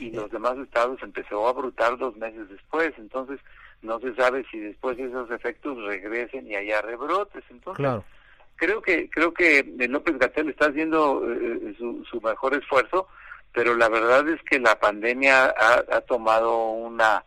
Y, 0.00 0.10
los 0.10 0.30
demás 0.30 0.58
estados 0.58 1.00
empezó 1.02 1.46
a 1.46 1.52
brotar 1.52 1.96
dos 1.96 2.16
meses 2.16 2.48
después. 2.48 2.92
Entonces 2.98 3.40
no 3.82 4.00
se 4.00 4.14
sabe 4.14 4.44
si 4.50 4.58
después 4.58 4.98
esos 4.98 5.30
efectos 5.30 5.76
regresen 5.84 6.46
y 6.46 6.56
haya 6.56 6.82
rebrotes 6.82 7.44
entonces 7.50 7.86
creo 8.56 8.82
que 8.82 9.08
creo 9.10 9.32
que 9.32 9.64
López 9.88 10.18
Gatel 10.18 10.50
está 10.50 10.66
haciendo 10.66 11.22
eh, 11.30 11.74
su, 11.78 12.04
su 12.10 12.20
mejor 12.20 12.54
esfuerzo 12.54 13.08
pero 13.52 13.76
la 13.76 13.88
verdad 13.88 14.28
es 14.28 14.42
que 14.42 14.58
la 14.58 14.78
pandemia 14.78 15.46
ha, 15.46 15.84
ha 15.90 16.00
tomado 16.02 16.70
una 16.70 17.24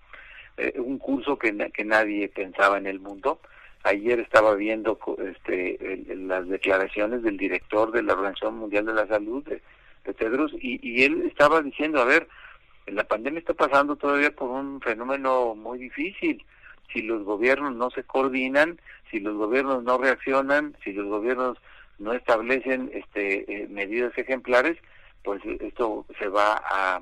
eh, 0.62 0.74
un 0.80 1.00
curso 1.00 1.40
que, 1.40 1.72
que 1.74 1.84
nadie 1.84 2.30
pensaba 2.30 2.78
en 2.78 2.86
el 2.86 3.00
mundo. 3.00 3.40
Ayer 3.84 4.20
estaba 4.20 4.54
viendo 4.54 5.00
este, 5.18 6.06
las 6.16 6.48
declaraciones 6.48 7.24
del 7.24 7.38
director 7.38 7.92
de 7.92 8.04
la 8.04 8.14
Organización 8.14 8.58
Mundial 8.58 8.86
de 8.86 8.94
la 8.94 9.08
Salud, 9.08 9.44
de, 9.44 10.14
Tedros, 10.14 10.52
y, 10.62 10.80
y, 10.88 11.04
él 11.04 11.24
estaba 11.26 11.62
diciendo, 11.62 12.00
a 12.02 12.06
ver, 12.06 12.28
la 12.88 13.04
pandemia 13.04 13.40
está 13.40 13.54
pasando 13.54 13.96
todavía 13.96 14.32
por 14.32 14.50
un 14.50 14.82
fenómeno 14.82 15.56
muy 15.56 15.80
difícil. 15.80 16.44
Si 16.92 17.02
los 17.02 17.24
gobiernos 17.24 17.74
no 17.76 17.90
se 17.90 18.04
coordinan, 18.04 18.80
si 19.10 19.20
los 19.20 19.36
gobiernos 19.36 19.84
no 19.84 19.98
reaccionan, 19.98 20.76
si 20.84 20.92
los 20.94 21.08
gobiernos 21.08 21.58
no 22.00 22.14
establecen 22.14 22.92
este, 22.94 23.64
eh, 23.64 23.68
medidas 23.68 24.18
ejemplares, 24.18 24.78
pues 25.24 25.42
esto 25.46 26.06
se 26.20 26.28
va 26.28 26.62
a, 26.66 27.00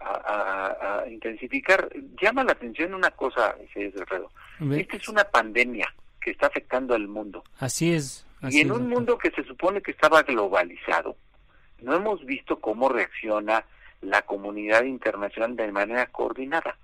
a, 0.00 1.04
intensificar. 1.08 1.88
Llama 2.20 2.44
la 2.44 2.52
atención 2.52 2.94
una 2.94 3.10
cosa, 3.12 3.56
señor 3.72 3.92
Alfredo. 4.00 4.30
Esta 4.72 4.96
es 4.96 5.08
una 5.08 5.24
pandemia 5.24 5.94
que 6.20 6.32
está 6.32 6.48
afectando 6.48 6.94
al 6.94 7.06
mundo. 7.06 7.44
Así 7.60 7.92
es. 7.92 8.26
y 8.42 8.60
en 8.60 8.72
un 8.72 8.88
mundo 8.88 9.16
que 9.16 9.30
se 9.30 9.44
supone 9.44 9.80
que 9.80 9.92
estaba 9.92 10.22
globalizado, 10.22 11.16
no 11.80 11.94
hemos 11.94 12.24
visto 12.26 12.58
cómo 12.60 12.88
reacciona 12.88 13.64
la 14.00 14.22
comunidad 14.22 14.84
internacional 14.84 15.56
de 15.56 15.72
manera 15.72 16.06
coordinada. 16.06 16.76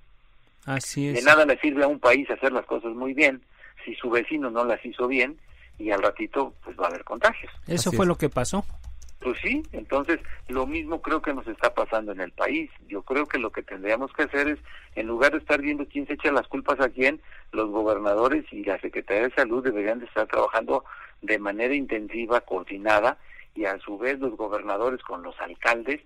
Así 0.67 1.09
es. 1.09 1.15
De 1.15 1.23
nada 1.23 1.45
le 1.45 1.59
sirve 1.59 1.85
a 1.85 1.89
un 1.89 2.01
país 2.01 2.29
hacer 2.31 2.53
las 2.53 2.67
cosas 2.67 2.95
muy 2.95 3.15
bien 3.15 3.43
si 3.85 3.95
su 3.95 4.11
vecino 4.11 4.51
no 4.51 4.65
las 4.65 4.85
hizo 4.85 5.07
bien 5.07 5.39
y 5.79 5.91
al 5.91 6.03
ratito 6.03 6.55
pues 6.65 6.79
va 6.79 6.85
a 6.87 6.89
haber 6.89 7.05
contagios. 7.05 7.53
Eso 7.67 7.93
fue 7.93 8.07
lo 8.07 8.17
que 8.17 8.29
pasó. 8.29 8.65
Pues 9.21 9.39
sí, 9.43 9.63
entonces 9.73 10.21
lo 10.49 10.67
mismo 10.67 11.01
creo 11.01 11.23
que 11.23 11.33
nos 11.33 11.47
está 11.47 11.73
pasando 11.73 12.13
en 12.13 12.21
el 12.21 12.33
país. 12.33 12.71
Yo 12.89 13.03
creo 13.03 13.27
que 13.27 13.39
lo 13.39 13.51
que 13.51 13.63
tendríamos 13.63 14.13
que 14.13 14.25
hacer 14.25 14.49
es, 14.49 14.59
en 14.97 15.07
lugar 15.07 15.33
de 15.33 15.39
estar 15.39 15.61
viendo 15.63 15.87
quién 15.87 16.07
se 16.07 16.15
echa 16.15 16.31
las 16.31 16.47
culpas 16.47 16.79
a 16.81 16.91
quién, 16.91 17.21
los 17.53 17.71
gobernadores 17.71 18.45
y 18.53 18.65
la 18.65 18.79
Secretaría 18.81 19.29
de 19.29 19.35
Salud 19.35 19.65
deberían 19.65 20.01
de 20.01 20.07
estar 20.07 20.27
trabajando 20.27 20.85
de 21.23 21.39
manera 21.39 21.75
intensiva, 21.75 22.43
coordinada, 22.43 23.17
y 23.55 23.65
a 23.65 23.79
su 23.79 23.97
vez 23.97 24.19
los 24.19 24.37
gobernadores 24.37 25.01
con 25.03 25.23
los 25.23 25.41
alcaldes 25.41 26.03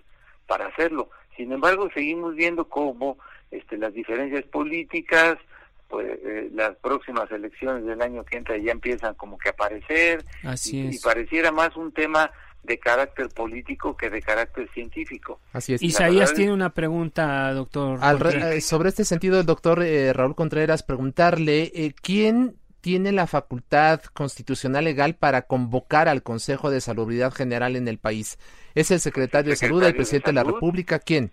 para 0.49 0.67
hacerlo. 0.67 1.11
Sin 1.37 1.53
embargo, 1.53 1.89
seguimos 1.95 2.35
viendo 2.35 2.69
cómo 2.69 3.19
este, 3.53 3.79
las 3.79 3.95
diferencias 3.95 4.45
políticas, 4.47 5.39
pues 5.87 6.19
eh, 6.25 6.51
las 6.53 6.75
próximas 6.79 7.31
elecciones 7.31 7.85
del 7.85 8.03
año 8.03 8.25
que 8.25 8.39
entra 8.39 8.57
ya 8.57 8.73
empiezan 8.73 9.15
como 9.15 9.39
que 9.39 9.51
a 9.51 9.53
aparecer 9.53 10.25
Así 10.43 10.89
y 10.91 10.99
pareciera 10.99 11.53
más 11.53 11.77
un 11.77 11.93
tema 11.93 12.33
de 12.69 12.79
carácter 12.79 13.29
político 13.31 13.97
que 13.97 14.11
de 14.11 14.21
carácter 14.21 14.69
científico. 14.75 15.41
Así 15.53 15.75
es. 15.75 15.83
Isaías 15.83 16.35
tiene 16.35 16.53
una 16.53 16.71
pregunta, 16.71 17.53
doctor. 17.53 17.99
Eh, 18.53 18.61
sobre 18.61 18.91
este 18.91 19.05
sentido, 19.05 19.41
el 19.41 19.47
doctor 19.47 19.83
eh, 19.83 20.13
Raúl 20.13 20.35
Contreras, 20.35 20.83
preguntarle, 20.83 21.73
eh, 21.75 21.95
¿quién 22.01 22.57
tiene 22.81 23.13
la 23.13 23.27
facultad 23.27 24.01
constitucional 24.13 24.85
legal 24.85 25.15
para 25.15 25.43
convocar 25.43 26.09
al 26.09 26.23
Consejo 26.23 26.71
de 26.71 26.81
Salubridad 26.81 27.33
General 27.33 27.77
en 27.77 27.89
el 27.89 27.99
país? 27.99 28.39
¿Es 28.75 28.91
el 28.91 29.01
secretario, 29.01 29.51
de 29.51 29.57
Salud, 29.57 29.83
el 29.83 29.95
presidente 29.95 30.31
de, 30.31 30.35
la 30.35 30.45
República? 30.45 30.99
¿Quién? 30.99 31.31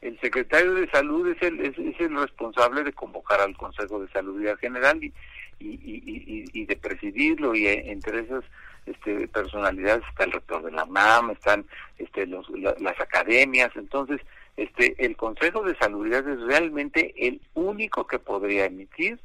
El 0.00 0.18
secretario 0.20 0.74
de 0.74 0.88
Salud 0.90 1.28
es 1.28 1.42
el, 1.42 1.60
es, 1.60 1.76
el 2.00 2.16
responsable 2.16 2.82
de 2.82 2.92
convocar 2.92 3.40
al 3.40 3.56
Consejo 3.56 4.00
de 4.00 4.08
Salubridad 4.08 4.56
General 4.56 5.02
y, 5.02 5.12
y, 5.60 5.66
y, 5.66 6.44
y 6.52 6.64
de 6.64 6.76
presidirlo 6.76 7.54
y 7.54 7.66
entre 7.66 8.20
esas 8.20 8.44
este, 8.86 9.28
personalidades, 9.28 10.02
está 10.08 10.24
el 10.24 10.32
rector 10.32 10.62
de 10.64 10.72
la 10.72 10.84
UNAM, 10.84 11.30
están 11.30 11.64
este, 11.98 12.26
los, 12.26 12.48
las 12.50 12.98
academias, 13.00 13.70
entonces 13.76 14.20
este, 14.56 14.94
el 14.98 15.16
Consejo 15.16 15.62
de 15.62 15.76
Salubridad 15.76 16.28
es 16.28 16.40
realmente 16.40 17.14
el 17.16 17.40
único 17.54 18.06
que 18.06 18.18
podría 18.18 18.66
emitir 18.66 19.18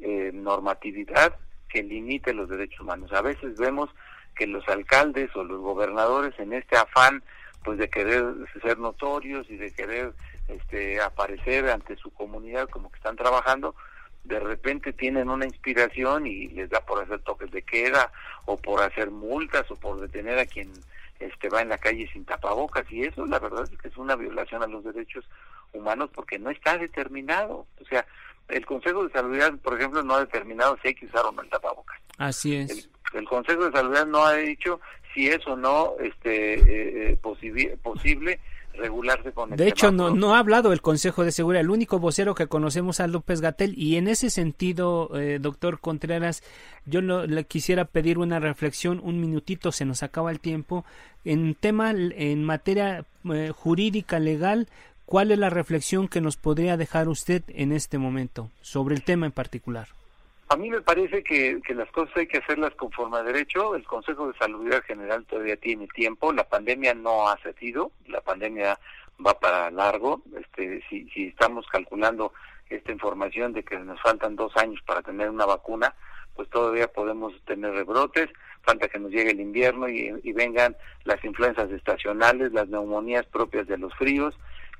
eh, 0.00 0.30
normatividad 0.32 1.36
que 1.68 1.82
limite 1.82 2.32
los 2.34 2.48
derechos 2.48 2.80
humanos. 2.80 3.12
A 3.12 3.22
veces 3.22 3.56
vemos 3.56 3.90
que 4.34 4.46
los 4.46 4.66
alcaldes 4.68 5.34
o 5.36 5.44
los 5.44 5.60
gobernadores 5.60 6.38
en 6.38 6.52
este 6.52 6.76
afán 6.76 7.22
pues 7.64 7.78
de 7.78 7.88
querer 7.88 8.24
ser 8.62 8.78
notorios 8.78 9.48
y 9.48 9.56
de 9.56 9.72
querer 9.72 10.12
este, 10.48 11.00
aparecer 11.00 11.70
ante 11.70 11.96
su 11.96 12.12
comunidad 12.12 12.68
como 12.68 12.90
que 12.90 12.96
están 12.96 13.16
trabajando, 13.16 13.74
de 14.24 14.38
repente 14.38 14.92
tienen 14.92 15.30
una 15.30 15.46
inspiración 15.46 16.26
y 16.26 16.48
les 16.48 16.70
da 16.70 16.80
por 16.80 17.02
hacer 17.02 17.20
toques 17.20 17.50
de 17.50 17.62
queda 17.62 18.12
o 18.44 18.56
por 18.56 18.82
hacer 18.82 19.10
multas 19.10 19.70
o 19.70 19.76
por 19.76 20.00
detener 20.00 20.38
a 20.38 20.46
quien 20.46 20.70
este 21.20 21.48
va 21.48 21.62
en 21.62 21.68
la 21.68 21.78
calle 21.78 22.08
sin 22.12 22.24
tapabocas 22.24 22.90
y 22.90 23.04
eso 23.04 23.24
la 23.26 23.38
verdad 23.38 23.64
es 23.70 23.78
que 23.78 23.88
es 23.88 23.96
una 23.96 24.16
violación 24.16 24.62
a 24.62 24.66
los 24.66 24.84
derechos 24.84 25.24
humanos 25.72 26.10
porque 26.12 26.38
no 26.38 26.50
está 26.50 26.76
determinado 26.76 27.66
o 27.80 27.84
sea 27.88 28.06
el 28.48 28.66
Consejo 28.66 29.04
de 29.04 29.12
Salud 29.12 29.58
por 29.62 29.78
ejemplo 29.78 30.02
no 30.02 30.14
ha 30.14 30.20
determinado 30.20 30.76
si 30.82 30.88
hay 30.88 30.94
que 30.94 31.06
usar 31.06 31.24
o 31.26 31.32
no 31.32 31.42
el 31.42 31.48
tapabocas. 31.48 31.98
Así 32.18 32.56
es. 32.56 32.88
El, 33.12 33.24
Consejo 33.26 33.66
de 33.66 33.72
Salud 33.72 34.06
no 34.06 34.24
ha 34.24 34.34
dicho 34.34 34.80
si 35.12 35.28
es 35.28 35.46
o 35.46 35.56
no 35.56 35.94
este 36.00 36.54
eh, 36.54 37.12
eh 37.12 37.18
posible 37.22 38.40
regularse 38.76 39.32
con 39.32 39.52
el 39.52 39.56
De 39.56 39.68
hecho, 39.68 39.92
no, 39.92 40.10
no 40.10 40.34
ha 40.34 40.38
hablado 40.38 40.72
el 40.72 40.80
Consejo 40.80 41.24
de 41.24 41.32
Seguridad, 41.32 41.60
el 41.60 41.70
único 41.70 41.98
vocero 41.98 42.34
que 42.34 42.46
conocemos 42.46 43.00
a 43.00 43.06
López 43.06 43.40
Gatel. 43.40 43.74
Y 43.76 43.96
en 43.96 44.08
ese 44.08 44.30
sentido, 44.30 45.10
eh, 45.18 45.38
doctor 45.40 45.80
Contreras, 45.80 46.42
yo 46.84 47.00
le 47.00 47.44
quisiera 47.44 47.84
pedir 47.84 48.18
una 48.18 48.40
reflexión, 48.40 49.00
un 49.02 49.20
minutito, 49.20 49.72
se 49.72 49.84
nos 49.84 50.02
acaba 50.02 50.30
el 50.30 50.40
tiempo, 50.40 50.84
en 51.24 51.54
tema, 51.54 51.92
en 51.92 52.44
materia 52.44 53.04
eh, 53.32 53.52
jurídica, 53.54 54.18
legal, 54.18 54.68
¿cuál 55.06 55.30
es 55.30 55.38
la 55.38 55.50
reflexión 55.50 56.08
que 56.08 56.20
nos 56.20 56.36
podría 56.36 56.76
dejar 56.76 57.08
usted 57.08 57.42
en 57.48 57.72
este 57.72 57.98
momento 57.98 58.50
sobre 58.60 58.94
el 58.94 59.02
tema 59.02 59.26
en 59.26 59.32
particular? 59.32 59.88
A 60.48 60.56
mí 60.56 60.70
me 60.70 60.82
parece 60.82 61.24
que, 61.24 61.60
las 61.74 61.90
cosas 61.90 62.16
hay 62.16 62.26
que 62.26 62.38
hacerlas 62.38 62.74
conforme 62.74 63.16
a 63.16 63.22
derecho. 63.22 63.74
El 63.74 63.84
Consejo 63.84 64.28
de 64.30 64.38
Salud 64.38 64.70
General 64.86 65.24
todavía 65.24 65.56
tiene 65.56 65.88
tiempo. 65.88 66.32
La 66.32 66.44
pandemia 66.44 66.94
no 66.94 67.28
ha 67.28 67.36
cedido. 67.38 67.90
La 68.06 68.20
pandemia 68.20 68.78
va 69.24 69.38
para 69.38 69.70
largo. 69.70 70.22
Este, 70.38 70.82
si, 70.88 71.08
si 71.10 71.28
estamos 71.28 71.66
calculando 71.68 72.32
esta 72.68 72.92
información 72.92 73.52
de 73.52 73.62
que 73.62 73.78
nos 73.78 74.00
faltan 74.00 74.36
dos 74.36 74.56
años 74.56 74.80
para 74.86 75.02
tener 75.02 75.30
una 75.30 75.46
vacuna, 75.46 75.94
pues 76.36 76.48
todavía 76.50 76.88
podemos 76.88 77.32
tener 77.46 77.72
rebrotes. 77.72 78.28
Falta 78.62 78.88
que 78.88 78.98
nos 78.98 79.10
llegue 79.10 79.30
el 79.30 79.40
invierno 79.40 79.88
y, 79.88 80.12
y 80.22 80.32
vengan 80.32 80.76
las 81.04 81.22
influencias 81.24 81.70
estacionales, 81.70 82.52
las 82.52 82.68
neumonías 82.68 83.26
propias 83.26 83.66
de 83.66 83.78
los 83.78 83.94
fríos. 83.94 84.34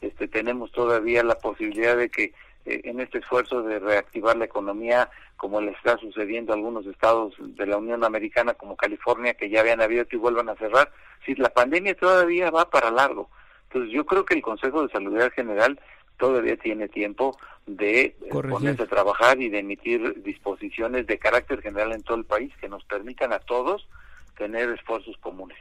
Este, 0.04 0.28
tenemos 0.28 0.70
todavía 0.70 1.22
la 1.22 1.36
posibilidad 1.36 1.96
de 1.96 2.10
que 2.10 2.34
eh, 2.66 2.82
en 2.84 3.00
este 3.00 3.18
esfuerzo 3.18 3.62
de 3.62 3.78
reactivar 3.78 4.36
la 4.36 4.44
economía, 4.44 5.08
como 5.38 5.62
le 5.62 5.70
está 5.70 5.96
sucediendo 5.96 6.52
a 6.52 6.56
algunos 6.56 6.86
estados 6.86 7.34
de 7.38 7.66
la 7.66 7.78
Unión 7.78 8.04
Americana, 8.04 8.52
como 8.52 8.76
California, 8.76 9.32
que 9.32 9.48
ya 9.48 9.60
habían 9.60 9.80
abierto 9.80 10.14
y 10.14 10.18
vuelvan 10.18 10.50
a 10.50 10.56
cerrar, 10.56 10.90
si 11.24 11.34
la 11.36 11.48
pandemia 11.48 11.94
todavía 11.96 12.50
va 12.50 12.68
para 12.68 12.90
largo. 12.90 13.30
Entonces 13.68 13.92
yo 13.94 14.04
creo 14.04 14.26
que 14.26 14.34
el 14.34 14.42
Consejo 14.42 14.82
de 14.82 14.92
Salud 14.92 15.18
General 15.34 15.80
todavía 16.18 16.56
tiene 16.58 16.88
tiempo 16.88 17.38
de 17.66 18.02
eh, 18.02 18.16
ponerse 18.30 18.82
a 18.82 18.86
trabajar 18.86 19.40
y 19.40 19.48
de 19.48 19.60
emitir 19.60 20.22
disposiciones 20.22 21.06
de 21.06 21.18
carácter 21.18 21.62
general 21.62 21.92
en 21.92 22.02
todo 22.02 22.18
el 22.18 22.26
país 22.26 22.52
que 22.60 22.68
nos 22.68 22.84
permitan 22.84 23.32
a 23.32 23.38
todos 23.38 23.88
tener 24.36 24.68
esfuerzos 24.68 25.16
comunes. 25.16 25.56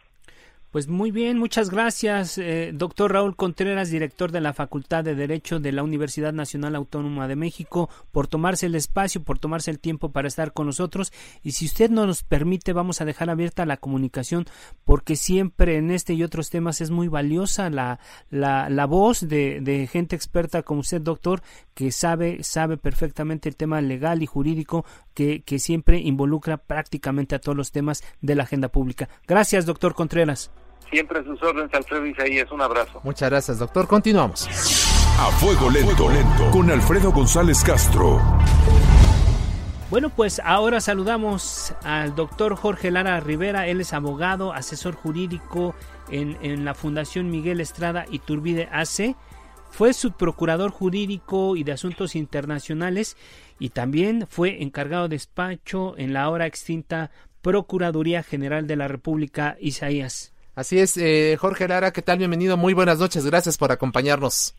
Pues 0.74 0.88
muy 0.88 1.11
bien, 1.11 1.38
muchas 1.38 1.69
gracias, 1.69 2.39
eh, 2.39 2.71
doctor 2.74 3.13
Raúl 3.13 3.36
Contreras, 3.36 3.91
director 3.91 4.32
de 4.32 4.41
la 4.41 4.53
Facultad 4.53 5.03
de 5.03 5.13
Derecho 5.13 5.59
de 5.59 5.71
la 5.71 5.84
Universidad 5.84 6.34
Nacional 6.34 6.76
Autónoma 6.76 7.28
de 7.28 7.36
México, 7.36 7.91
por 8.11 8.26
tomarse 8.26 8.65
el 8.65 8.74
espacio, 8.74 9.21
por 9.21 9.38
tomarse 9.38 9.69
el 9.69 9.78
tiempo 9.78 10.11
para 10.11 10.28
estar 10.28 10.51
con 10.51 10.65
nosotros. 10.65 11.13
Y 11.43 11.51
si 11.51 11.65
usted 11.65 11.91
nos 11.91 12.24
permite, 12.24 12.74
vamos 12.74 13.01
a 13.01 13.05
dejar 13.05 13.30
abierta 13.30 13.67
la 13.67 13.78
comunicación, 13.78 14.47
porque 14.84 15.15
siempre 15.15 15.78
en 15.78 15.91
este 15.91 16.15
y 16.15 16.24
otros 16.24 16.49
temas 16.49 16.82
es 16.82 16.89
muy 16.89 17.07
valiosa 17.07 17.69
la, 17.69 17.99
la, 18.32 18.67
la 18.67 18.88
voz 18.88 19.19
de, 19.19 19.61
de 19.61 19.86
gente 19.86 20.15
experta 20.15 20.63
como 20.63 20.80
usted, 20.80 21.01
doctor, 21.01 21.43
que 21.76 21.91
sabe, 21.91 22.43
sabe 22.43 22.78
perfectamente 22.78 23.47
el 23.47 23.55
tema 23.55 23.80
legal 23.80 24.24
y 24.24 24.26
jurídico 24.26 24.86
que, 25.13 25.43
que 25.43 25.59
siempre 25.59 25.99
involucra 25.99 26.57
prácticamente 26.57 27.36
a 27.36 27.39
todos 27.39 27.55
los 27.55 27.71
temas 27.71 28.03
de 28.21 28.34
la 28.34 28.41
agenda 28.41 28.69
pública. 28.69 29.07
Gracias, 29.28 29.67
doctor 29.67 29.93
Contreras. 29.93 30.49
Siempre 30.89 31.19
a 31.19 31.23
sus 31.23 31.41
órdenes, 31.41 31.73
Alfredo 31.73 32.05
Isaías. 32.05 32.51
Un 32.51 32.61
abrazo. 32.61 33.01
Muchas 33.03 33.29
gracias, 33.29 33.59
doctor. 33.59 33.88
Continuamos. 33.88 34.47
A 35.19 35.31
fuego 35.39 35.69
lento, 35.69 36.09
lento. 36.09 36.51
con 36.51 36.69
Alfredo 36.69 37.11
González 37.11 37.63
Castro. 37.63 38.19
Bueno, 39.89 40.09
pues 40.09 40.41
ahora 40.43 40.81
saludamos 40.81 41.73
al 41.84 42.15
doctor 42.15 42.55
Jorge 42.55 42.89
Lara 42.89 43.19
Rivera. 43.19 43.67
Él 43.67 43.79
es 43.79 43.93
abogado, 43.93 44.51
asesor 44.51 44.95
jurídico 44.95 45.75
en, 46.09 46.38
en 46.41 46.65
la 46.65 46.73
Fundación 46.73 47.29
Miguel 47.29 47.61
Estrada 47.61 48.05
y 48.09 48.19
Turbide 48.19 48.69
AC. 48.71 49.15
Fue 49.69 49.93
subprocurador 49.93 50.71
jurídico 50.71 51.55
y 51.55 51.63
de 51.63 51.71
asuntos 51.73 52.15
internacionales 52.15 53.17
y 53.59 53.69
también 53.69 54.25
fue 54.29 54.61
encargado 54.63 55.07
de 55.07 55.15
despacho 55.15 55.95
en 55.97 56.13
la 56.13 56.23
ahora 56.23 56.47
extinta 56.47 57.11
Procuraduría 57.41 58.23
General 58.23 58.67
de 58.67 58.75
la 58.75 58.88
República, 58.88 59.57
Isaías. 59.59 60.32
Así 60.56 60.80
es, 60.80 60.97
eh, 60.97 61.36
Jorge 61.39 61.68
Lara, 61.68 61.91
¿qué 61.91 62.04
tal? 62.04 62.20
Bienvenido, 62.20 62.58
muy 62.58 62.76
buenas 62.76 62.99
noches, 62.99 63.26
gracias 63.26 63.58
por 63.58 63.72
acompañarnos. 63.72 64.54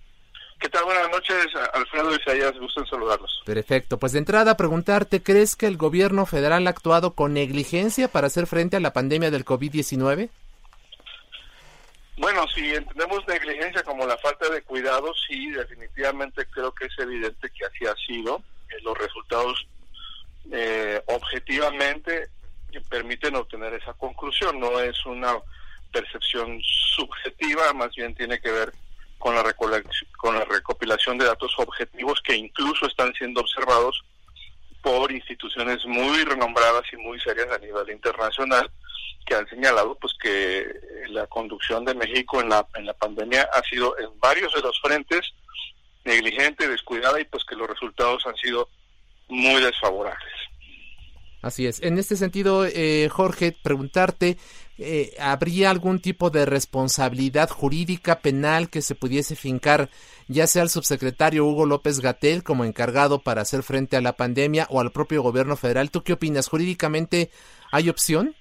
¿Qué 0.59 0.69
tal? 0.69 0.85
Buenas 0.85 1.09
noches, 1.11 1.47
Alfredo 1.73 2.17
Isaías, 2.17 2.53
gusto 2.59 2.81
en 2.81 2.87
saludarlos. 2.87 3.43
Perfecto, 3.45 3.99
pues 3.99 4.13
de 4.13 4.19
entrada 4.19 4.57
preguntarte, 4.57 5.23
¿crees 5.23 5.55
que 5.55 5.67
el 5.67 5.77
gobierno 5.77 6.27
federal 6.27 6.67
ha 6.67 6.71
actuado 6.71 7.15
con 7.15 7.35
negligencia 7.35 8.09
para 8.09 8.27
hacer 8.27 8.47
frente 8.47 8.77
a 8.77 8.81
la 8.81 8.93
pandemia 8.93 9.31
del 9.31 9.45
COVID-19? 9.45 10.31
Bueno, 12.17 12.47
si 12.49 12.75
entendemos 12.75 13.27
negligencia 13.29 13.83
como 13.85 14.05
la 14.05 14.17
falta 14.19 14.49
de 14.49 14.63
cuidado, 14.63 15.13
sí, 15.29 15.51
definitivamente 15.51 16.47
creo 16.47 16.73
que 16.73 16.87
es 16.87 16.99
evidente 16.99 17.51
que 17.51 17.67
así 17.67 17.87
ha 17.87 17.95
sido. 18.07 18.43
Los 18.83 18.99
resultados 18.99 19.67
eh, 20.51 21.01
objetivamente 21.07 22.31
permiten 22.89 23.37
obtener 23.37 23.75
esa 23.75 23.93
conclusión, 23.93 24.59
no 24.59 24.81
es 24.81 25.07
una 25.07 25.37
percepción 25.95 26.61
subjetiva, 26.97 27.73
más 27.73 27.95
bien 27.95 28.15
tiene 28.17 28.41
que 28.41 28.51
ver 28.51 28.73
con 29.19 29.35
la, 29.37 29.45
con 30.19 30.35
la 30.35 30.45
recopilación 30.45 31.17
de 31.17 31.27
datos 31.27 31.55
objetivos 31.57 32.21
que 32.23 32.35
incluso 32.35 32.87
están 32.87 33.13
siendo 33.15 33.41
observados 33.41 34.05
por 34.83 35.13
instituciones 35.13 35.79
muy 35.87 36.25
renombradas 36.25 36.83
y 36.93 36.97
muy 36.97 37.19
serias 37.21 37.49
a 37.51 37.59
nivel 37.59 37.91
internacional 37.91 38.69
que 39.25 39.35
han 39.35 39.49
señalado 39.49 39.95
pues 39.95 40.13
que 40.21 40.67
la 41.09 41.27
conducción 41.29 41.85
de 41.87 41.95
México 41.95 42.43
en 42.43 42.51
la 42.51 42.67
en 42.75 42.85
la 42.85 42.93
pandemia 42.93 43.49
ha 43.55 43.63
sido 43.63 43.99
en 43.99 44.11
varios 44.21 44.53
de 44.53 44.61
los 44.61 44.79
frentes 44.83 45.33
negligente, 46.05 46.69
descuidada 46.69 47.19
y 47.21 47.25
pues 47.25 47.45
que 47.45 47.57
los 47.57 47.69
resultados 47.69 48.27
han 48.27 48.37
sido 48.37 48.69
muy 49.29 49.63
desfavorables. 49.63 50.33
Así 51.45 51.67
es. 51.67 51.83
En 51.83 51.99
este 51.99 52.17
sentido, 52.17 52.65
eh, 52.65 53.09
Jorge, 53.11 53.55
preguntarte, 53.63 54.39
eh, 54.79 55.15
¿habría 55.21 55.71
algún 55.71 56.01
tipo 56.01 56.31
de 56.31 56.47
responsabilidad 56.47 57.49
jurídica 57.49 58.21
penal 58.21 58.71
que 58.71 58.83
se 58.83 58.95
pudiese 58.95 59.37
fincar 59.37 59.89
ya 60.27 60.47
sea 60.47 60.63
al 60.63 60.71
subsecretario 60.71 61.45
Hugo 61.45 61.67
López 61.67 62.01
Gatel 62.01 62.43
como 62.43 62.65
encargado 62.65 63.21
para 63.21 63.43
hacer 63.43 63.63
frente 63.63 63.97
a 63.97 64.01
la 64.01 64.15
pandemia 64.15 64.67
o 64.71 64.81
al 64.81 64.91
propio 64.91 65.23
gobierno 65.23 65.57
federal? 65.57 65.91
¿Tú 65.91 66.03
qué 66.03 66.15
opinas? 66.15 66.49
¿Jurídicamente 66.49 67.31
hay 67.71 67.89
opción? 67.89 68.35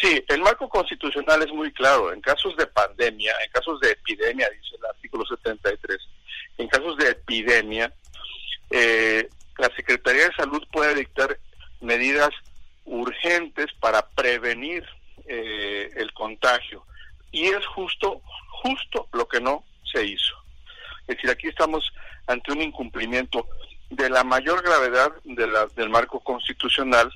Sí, 0.00 0.22
el 0.28 0.40
marco 0.42 0.68
constitucional 0.68 1.42
es 1.42 1.52
muy 1.52 1.72
claro. 1.72 2.12
En 2.12 2.20
casos 2.20 2.54
de 2.56 2.66
pandemia, 2.66 3.32
en 3.44 3.50
casos 3.50 3.80
de 3.80 3.92
epidemia, 3.92 4.48
dice 4.50 4.76
el 4.76 4.84
artículo 4.84 5.24
73, 5.24 5.98
en 6.58 6.68
casos 6.68 6.96
de 6.98 7.08
epidemia, 7.08 7.90
eh, 8.70 9.28
la 9.58 9.70
Secretaría 9.74 10.28
de 10.28 10.34
Salud 10.34 10.62
puede 10.70 10.94
dictar 10.96 11.38
medidas 11.80 12.30
urgentes 12.84 13.66
para 13.80 14.06
prevenir 14.10 14.84
eh, 15.28 15.90
el 15.96 16.12
contagio. 16.12 16.84
Y 17.32 17.46
es 17.46 17.64
justo, 17.66 18.22
justo 18.62 19.08
lo 19.12 19.26
que 19.28 19.40
no 19.40 19.64
se 19.92 20.04
hizo. 20.04 20.34
Es 21.06 21.16
decir, 21.16 21.30
aquí 21.30 21.48
estamos 21.48 21.92
ante 22.26 22.52
un 22.52 22.62
incumplimiento 22.62 23.48
de 23.90 24.10
la 24.10 24.24
mayor 24.24 24.62
gravedad 24.62 25.12
de 25.24 25.46
la, 25.46 25.66
del 25.66 25.88
marco 25.88 26.20
constitucional 26.20 27.12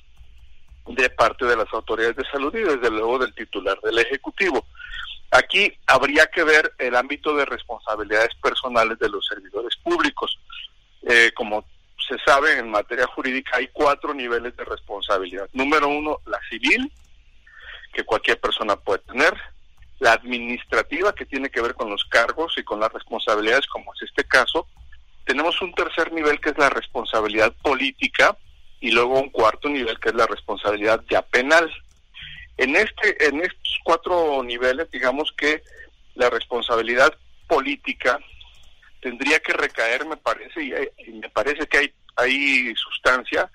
de 0.87 1.11
parte 1.11 1.45
de 1.45 1.57
las 1.57 1.73
autoridades 1.73 2.17
de 2.17 2.25
salud 2.31 2.55
y 2.55 2.61
desde 2.61 2.91
luego 2.91 3.19
del 3.19 3.35
titular 3.35 3.79
del 3.81 3.99
Ejecutivo. 3.99 4.67
Aquí 5.31 5.73
habría 5.87 6.27
que 6.27 6.43
ver 6.43 6.73
el 6.79 6.97
ámbito 6.97 7.35
de 7.37 7.45
responsabilidades 7.45 8.35
personales 8.43 8.99
de 8.99 9.09
los 9.09 9.25
servidores 9.27 9.77
públicos. 9.77 10.39
Eh, 11.03 11.31
como 11.35 11.65
se 12.09 12.17
sabe, 12.25 12.59
en 12.59 12.71
materia 12.71 13.07
jurídica 13.07 13.57
hay 13.57 13.69
cuatro 13.69 14.13
niveles 14.13 14.57
de 14.57 14.65
responsabilidad. 14.65 15.49
Número 15.53 15.89
uno, 15.89 16.19
la 16.27 16.41
civil, 16.49 16.91
que 17.93 18.05
cualquier 18.05 18.41
persona 18.41 18.77
puede 18.77 19.01
tener. 19.01 19.35
La 19.99 20.13
administrativa, 20.13 21.15
que 21.15 21.27
tiene 21.27 21.51
que 21.51 21.61
ver 21.61 21.75
con 21.75 21.91
los 21.91 22.05
cargos 22.07 22.55
y 22.57 22.63
con 22.63 22.81
las 22.81 22.93
responsabilidades, 22.93 23.67
como 23.67 23.93
es 23.95 24.03
este 24.03 24.25
caso. 24.25 24.67
Tenemos 25.25 25.61
un 25.61 25.75
tercer 25.75 26.13
nivel 26.13 26.41
que 26.41 26.51
es 26.51 26.59
la 26.59 26.71
responsabilidad 26.71 27.53
política 27.63 28.37
y 28.81 28.91
luego 28.91 29.21
un 29.21 29.29
cuarto 29.31 29.69
nivel 29.69 30.01
que 30.01 30.09
es 30.09 30.15
la 30.15 30.27
responsabilidad 30.27 31.05
ya 31.11 31.23
penal. 31.23 31.71
En, 32.57 32.77
este, 32.77 33.27
en 33.27 33.41
estos 33.41 33.79
cuatro 33.85 34.43
niveles, 34.43 34.91
digamos 34.91 35.33
que 35.37 35.63
la 36.15 36.31
responsabilidad 36.31 37.15
política 37.47 38.19
tendría 39.01 39.41
que 39.41 39.53
recaer, 39.53 40.07
me 40.07 40.17
parece, 40.17 40.63
y, 40.63 41.11
me 41.13 41.29
parece 41.31 41.67
que 41.67 41.79
hay, 41.79 41.95
hay 42.17 42.75
sustancia 42.77 43.51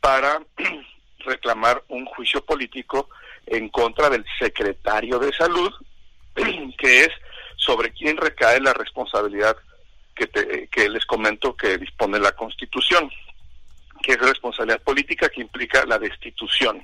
para 0.00 0.42
reclamar 1.20 1.82
un 1.88 2.04
juicio 2.06 2.44
político 2.44 3.08
en 3.46 3.68
contra 3.68 4.10
del 4.10 4.24
secretario 4.38 5.18
de 5.18 5.32
salud, 5.32 5.72
que 6.78 7.04
es 7.04 7.10
sobre 7.56 7.92
quién 7.92 8.16
recae 8.16 8.60
la 8.60 8.72
responsabilidad 8.72 9.56
que, 10.14 10.68
que 10.70 10.88
les 10.88 11.04
comento 11.06 11.56
que 11.56 11.78
dispone 11.78 12.18
la 12.18 12.32
Constitución, 12.32 13.10
que 14.02 14.12
es 14.12 14.18
responsabilidad 14.18 14.82
política 14.82 15.28
que 15.28 15.40
implica 15.40 15.84
la 15.86 15.98
destitución. 15.98 16.82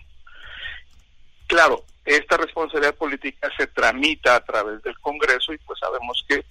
Claro, 1.47 1.85
esta 2.05 2.37
responsabilidad 2.37 2.95
política 2.95 3.51
se 3.57 3.67
tramita 3.67 4.37
a 4.37 4.45
través 4.45 4.83
del 4.83 4.99
Congreso 5.01 5.53
y 5.53 5.59
pues 5.59 5.79
sabemos 5.79 6.25
que 6.29 6.45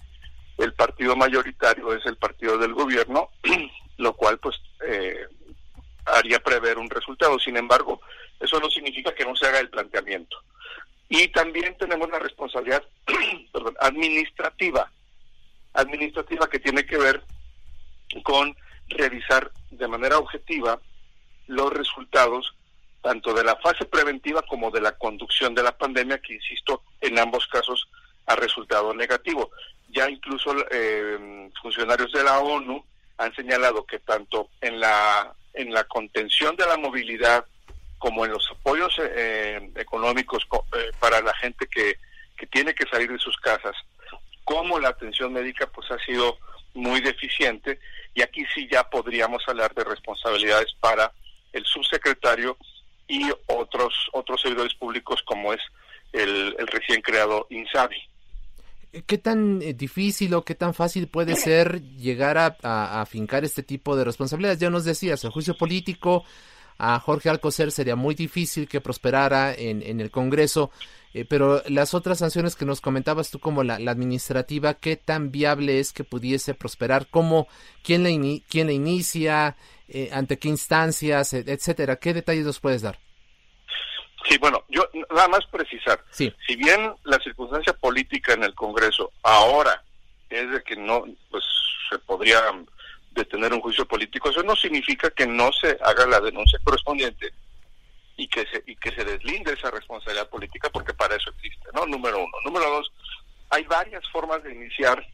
el 0.58 0.74
partido 0.74 1.16
mayoritario 1.16 1.94
es 1.94 2.04
el 2.06 2.16
partido 2.16 2.58
del 2.58 2.74
gobierno, 2.74 3.30
lo 3.96 4.14
cual 4.14 4.38
pues 4.38 4.56
eh, 4.86 5.26
haría 6.06 6.40
prever 6.40 6.78
un 6.78 6.90
resultado. 6.90 7.38
Sin 7.38 7.56
embargo, 7.56 8.00
eso 8.40 8.58
no 8.58 8.70
significa 8.70 9.14
que 9.14 9.24
no 9.24 9.36
se 9.36 9.46
haga 9.46 9.60
el 9.60 9.68
planteamiento. 9.68 10.36
Y 11.08 11.28
también 11.28 11.76
tenemos 11.78 12.08
la 12.10 12.18
responsabilidad 12.18 12.82
administrativa, 13.80 14.90
administrativa 15.74 16.48
que 16.48 16.58
tiene 16.58 16.84
que 16.86 16.98
ver 16.98 17.22
con 18.22 18.56
revisar 18.88 19.50
de 19.70 19.88
manera 19.88 20.18
objetiva 20.18 20.80
los 21.46 21.72
resultados 21.72 22.54
tanto 23.02 23.32
de 23.32 23.44
la 23.44 23.56
fase 23.56 23.86
preventiva 23.86 24.42
como 24.42 24.70
de 24.70 24.80
la 24.80 24.92
conducción 24.92 25.54
de 25.54 25.62
la 25.62 25.76
pandemia, 25.76 26.18
que 26.18 26.34
insisto, 26.34 26.82
en 27.00 27.18
ambos 27.18 27.46
casos 27.46 27.88
ha 28.26 28.36
resultado 28.36 28.94
negativo. 28.94 29.50
Ya 29.88 30.08
incluso 30.08 30.54
eh, 30.70 31.50
funcionarios 31.60 32.12
de 32.12 32.22
la 32.22 32.38
ONU 32.40 32.84
han 33.18 33.34
señalado 33.34 33.84
que 33.84 33.98
tanto 34.00 34.48
en 34.60 34.80
la 34.80 35.34
en 35.54 35.72
la 35.72 35.84
contención 35.84 36.54
de 36.56 36.66
la 36.66 36.76
movilidad 36.76 37.44
como 38.00 38.24
en 38.24 38.32
los 38.32 38.50
apoyos 38.50 38.96
eh, 38.98 39.70
económicos 39.76 40.42
eh, 40.76 40.90
para 40.98 41.20
la 41.20 41.34
gente 41.34 41.66
que, 41.66 41.98
que 42.36 42.46
tiene 42.46 42.74
que 42.74 42.88
salir 42.88 43.12
de 43.12 43.18
sus 43.18 43.36
casas, 43.36 43.76
como 44.42 44.80
la 44.80 44.88
atención 44.88 45.32
médica 45.34 45.66
pues 45.66 45.88
ha 45.90 45.98
sido 46.04 46.38
muy 46.72 47.02
deficiente 47.02 47.78
y 48.14 48.22
aquí 48.22 48.42
sí 48.54 48.66
ya 48.72 48.88
podríamos 48.88 49.42
hablar 49.46 49.74
de 49.74 49.84
responsabilidades 49.84 50.72
para 50.80 51.12
el 51.52 51.64
subsecretario 51.66 52.56
y 53.06 53.30
otros 53.46 53.92
otros 54.12 54.40
servidores 54.40 54.74
públicos 54.74 55.20
como 55.26 55.52
es 55.52 55.60
el, 56.12 56.56
recién 56.68 57.02
creado 57.02 57.46
INSABI. 57.50 57.96
¿Qué 59.06 59.18
tan 59.18 59.60
eh, 59.62 59.74
difícil 59.74 60.32
o 60.34 60.44
qué 60.44 60.54
tan 60.54 60.72
fácil 60.74 61.06
puede 61.06 61.36
ser 61.36 61.82
llegar 61.82 62.38
a, 62.38 62.56
a, 62.62 63.02
afincar 63.02 63.44
este 63.44 63.62
tipo 63.62 63.94
de 63.94 64.04
responsabilidades? 64.04 64.58
Ya 64.58 64.70
nos 64.70 64.84
decías, 64.84 65.22
el 65.22 65.30
juicio 65.30 65.56
político, 65.56 66.24
a 66.80 66.98
Jorge 66.98 67.28
Alcocer 67.28 67.70
sería 67.70 67.94
muy 67.94 68.14
difícil 68.14 68.68
que 68.68 68.80
prosperara 68.80 69.54
en, 69.54 69.82
en 69.82 70.00
el 70.00 70.10
Congreso. 70.10 70.70
Eh, 71.12 71.24
pero 71.28 71.62
las 71.68 71.92
otras 71.94 72.18
sanciones 72.18 72.54
que 72.54 72.64
nos 72.64 72.80
comentabas 72.80 73.30
tú 73.30 73.40
como 73.40 73.64
la, 73.64 73.74
administrativa, 73.74 74.74
¿qué 74.74 74.96
tan 74.96 75.32
viable 75.32 75.80
es 75.80 75.92
que 75.92 76.04
pudiese 76.04 76.54
prosperar? 76.54 77.08
¿Cómo, 77.10 77.48
quién 77.82 78.04
la, 78.04 78.10
quién 78.48 78.68
la 78.68 78.72
inicia? 78.72 79.56
Eh, 79.88 80.10
¿Ante 80.12 80.38
qué 80.38 80.48
instancias? 80.48 81.32
etcétera. 81.32 81.96
¿Qué 81.96 82.14
detalles 82.14 82.46
nos 82.46 82.60
puedes 82.60 82.82
dar? 82.82 82.98
Sí, 84.28 84.38
bueno, 84.38 84.64
yo 84.68 84.88
nada 85.10 85.26
más 85.28 85.44
precisar. 85.50 86.04
Sí. 86.10 86.32
Si 86.46 86.54
bien 86.54 86.94
la 87.04 87.18
circunstancia 87.18 87.72
política 87.72 88.34
en 88.34 88.44
el 88.44 88.54
Congreso 88.54 89.12
ahora 89.22 89.82
es 90.28 90.48
de 90.50 90.62
que 90.62 90.76
no, 90.76 91.04
pues 91.30 91.42
se 91.90 91.98
podría 91.98 92.38
detener 93.10 93.52
un 93.52 93.60
juicio 93.60 93.86
político, 93.86 94.30
eso 94.30 94.42
no 94.42 94.54
significa 94.56 95.10
que 95.10 95.26
no 95.26 95.50
se 95.52 95.76
haga 95.82 96.06
la 96.06 96.20
denuncia 96.20 96.58
correspondiente 96.62 97.32
y 98.16 98.28
que 98.28 98.46
se 98.46 98.62
y 98.66 98.76
que 98.76 98.92
se 98.92 99.04
deslinde 99.04 99.52
esa 99.52 99.70
responsabilidad 99.70 100.28
política 100.28 100.68
porque 100.70 100.94
para 100.94 101.16
eso 101.16 101.30
existe, 101.30 101.68
¿no? 101.74 101.86
Número 101.86 102.18
uno. 102.18 102.32
Número 102.44 102.70
dos, 102.70 102.92
hay 103.50 103.64
varias 103.64 104.06
formas 104.10 104.42
de 104.42 104.54
iniciar 104.54 105.04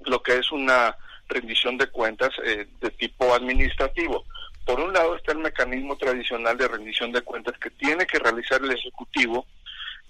lo 0.00 0.22
que 0.22 0.38
es 0.38 0.50
una 0.50 0.96
rendición 1.28 1.78
de 1.78 1.86
cuentas 1.88 2.30
eh, 2.44 2.66
de 2.80 2.90
tipo 2.90 3.34
administrativo. 3.34 4.24
Por 4.64 4.80
un 4.80 4.92
lado 4.92 5.16
está 5.16 5.32
el 5.32 5.38
mecanismo 5.38 5.96
tradicional 5.96 6.56
de 6.56 6.68
rendición 6.68 7.12
de 7.12 7.22
cuentas 7.22 7.58
que 7.58 7.70
tiene 7.70 8.06
que 8.06 8.18
realizar 8.18 8.62
el 8.62 8.72
Ejecutivo 8.72 9.46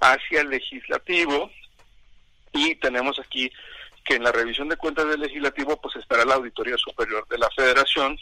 hacia 0.00 0.40
el 0.40 0.50
Legislativo 0.50 1.50
y 2.52 2.76
tenemos 2.76 3.18
aquí 3.18 3.50
que 4.04 4.16
en 4.16 4.24
la 4.24 4.32
revisión 4.32 4.68
de 4.68 4.76
cuentas 4.76 5.08
del 5.08 5.20
Legislativo 5.20 5.80
pues 5.80 5.96
estará 5.96 6.24
la 6.24 6.34
Auditoría 6.34 6.76
Superior 6.76 7.26
de 7.28 7.38
la 7.38 7.48
Federación 7.50 8.18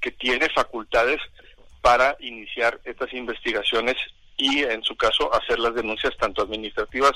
que 0.00 0.10
tiene 0.10 0.48
facultades 0.48 1.20
para 1.80 2.16
iniciar 2.20 2.80
estas 2.84 3.12
investigaciones 3.12 3.96
y, 4.36 4.62
en 4.62 4.82
su 4.82 4.96
caso, 4.96 5.32
hacer 5.34 5.58
las 5.58 5.74
denuncias 5.74 6.16
tanto 6.18 6.42
administrativas 6.42 7.12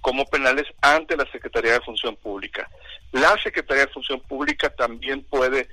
como 0.00 0.24
penales 0.26 0.66
ante 0.80 1.16
la 1.16 1.26
Secretaría 1.30 1.72
de 1.72 1.80
Función 1.80 2.16
Pública. 2.16 2.68
La 3.12 3.36
Secretaría 3.42 3.86
de 3.86 3.92
Función 3.92 4.20
Pública 4.20 4.70
también 4.70 5.22
puede 5.24 5.68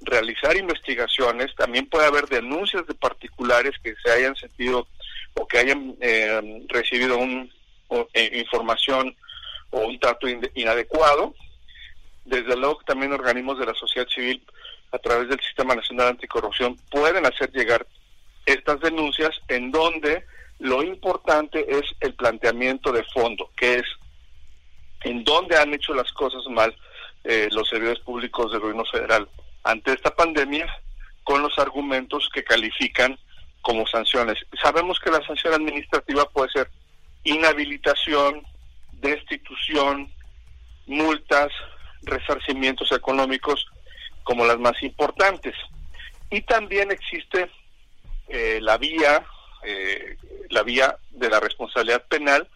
realizar 0.00 0.56
investigaciones, 0.56 1.54
también 1.54 1.86
puede 1.86 2.06
haber 2.06 2.26
denuncias 2.26 2.86
de 2.86 2.94
particulares 2.94 3.72
que 3.82 3.94
se 4.02 4.10
hayan 4.10 4.34
sentido 4.36 4.88
o 5.34 5.46
que 5.46 5.58
hayan 5.58 5.96
eh, 6.00 6.64
recibido 6.68 7.18
un, 7.18 7.50
eh, 8.14 8.30
información 8.34 9.14
o 9.72 9.80
un 9.80 9.98
trato 9.98 10.28
inadecuado. 10.54 11.34
Desde 12.24 12.56
luego 12.56 12.80
también 12.86 13.12
organismos 13.12 13.58
de 13.58 13.66
la 13.66 13.74
sociedad 13.74 14.06
civil 14.08 14.42
a 14.92 14.98
través 14.98 15.28
del 15.28 15.40
Sistema 15.40 15.74
Nacional 15.74 16.08
Anticorrupción 16.08 16.76
pueden 16.90 17.26
hacer 17.26 17.50
llegar 17.50 17.86
estas 18.46 18.80
denuncias 18.80 19.30
en 19.48 19.72
donde 19.72 20.24
lo 20.58 20.82
importante 20.82 21.66
es 21.68 21.82
el 22.00 22.14
planteamiento 22.14 22.92
de 22.92 23.02
fondo, 23.04 23.50
que 23.56 23.76
es 23.76 23.84
en 25.02 25.24
dónde 25.24 25.56
han 25.56 25.74
hecho 25.74 25.94
las 25.94 26.12
cosas 26.12 26.42
mal 26.48 26.74
eh, 27.24 27.48
los 27.50 27.68
servidores 27.68 28.00
públicos 28.00 28.52
del 28.52 28.60
gobierno 28.60 28.84
federal 28.84 29.28
ante 29.64 29.92
esta 29.92 30.14
pandemia 30.14 30.66
con 31.24 31.42
los 31.42 31.58
argumentos 31.58 32.28
que 32.32 32.44
califican 32.44 33.18
como 33.60 33.86
sanciones. 33.86 34.38
Sabemos 34.60 34.98
que 34.98 35.10
la 35.10 35.24
sanción 35.24 35.54
administrativa 35.54 36.28
puede 36.30 36.50
ser 36.50 36.70
inhabilitación, 37.24 38.42
destitución, 39.02 40.10
multas, 40.86 41.52
resarcimientos 42.02 42.90
económicos, 42.92 43.66
como 44.22 44.46
las 44.46 44.58
más 44.58 44.80
importantes. 44.82 45.54
Y 46.30 46.40
también 46.42 46.90
existe 46.90 47.50
eh, 48.28 48.58
la 48.62 48.78
vía, 48.78 49.24
eh, 49.64 50.16
la 50.48 50.62
vía 50.62 50.96
de 51.10 51.28
la 51.28 51.40
responsabilidad 51.40 52.04
penal 52.08 52.48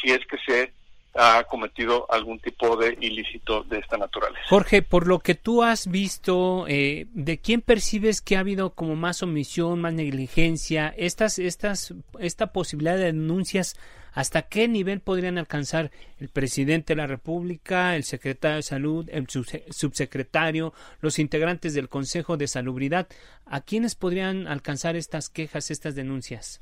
si 0.00 0.10
es 0.10 0.20
que 0.26 0.38
se 0.38 0.72
ha 1.14 1.44
cometido 1.44 2.06
algún 2.10 2.38
tipo 2.38 2.76
de 2.76 2.96
ilícito 3.00 3.64
de 3.64 3.78
esta 3.78 3.96
naturaleza. 3.96 4.42
Jorge, 4.48 4.82
por 4.82 5.08
lo 5.08 5.18
que 5.18 5.34
tú 5.34 5.62
has 5.62 5.88
visto, 5.88 6.66
eh, 6.68 7.06
¿de 7.12 7.38
quién 7.38 7.62
percibes 7.62 8.20
que 8.20 8.36
ha 8.36 8.40
habido 8.40 8.74
como 8.74 8.94
más 8.94 9.22
omisión, 9.22 9.80
más 9.80 9.92
negligencia? 9.92 10.94
Estas, 10.96 11.38
estas, 11.38 11.94
esta 12.20 12.52
posibilidad 12.52 12.96
de 12.96 13.06
denuncias 13.06 13.76
¿Hasta 14.12 14.42
qué 14.42 14.68
nivel 14.68 15.00
podrían 15.00 15.38
alcanzar 15.38 15.90
el 16.18 16.28
presidente 16.28 16.94
de 16.94 16.96
la 17.02 17.06
República, 17.06 17.96
el 17.96 18.04
secretario 18.04 18.56
de 18.56 18.62
Salud, 18.62 19.08
el 19.10 19.28
subsecretario, 19.28 20.74
los 21.00 21.18
integrantes 21.18 21.74
del 21.74 21.88
Consejo 21.88 22.36
de 22.36 22.48
Salubridad? 22.48 23.08
¿A 23.46 23.60
quiénes 23.60 23.94
podrían 23.94 24.46
alcanzar 24.48 24.96
estas 24.96 25.28
quejas, 25.28 25.70
estas 25.70 25.94
denuncias? 25.94 26.60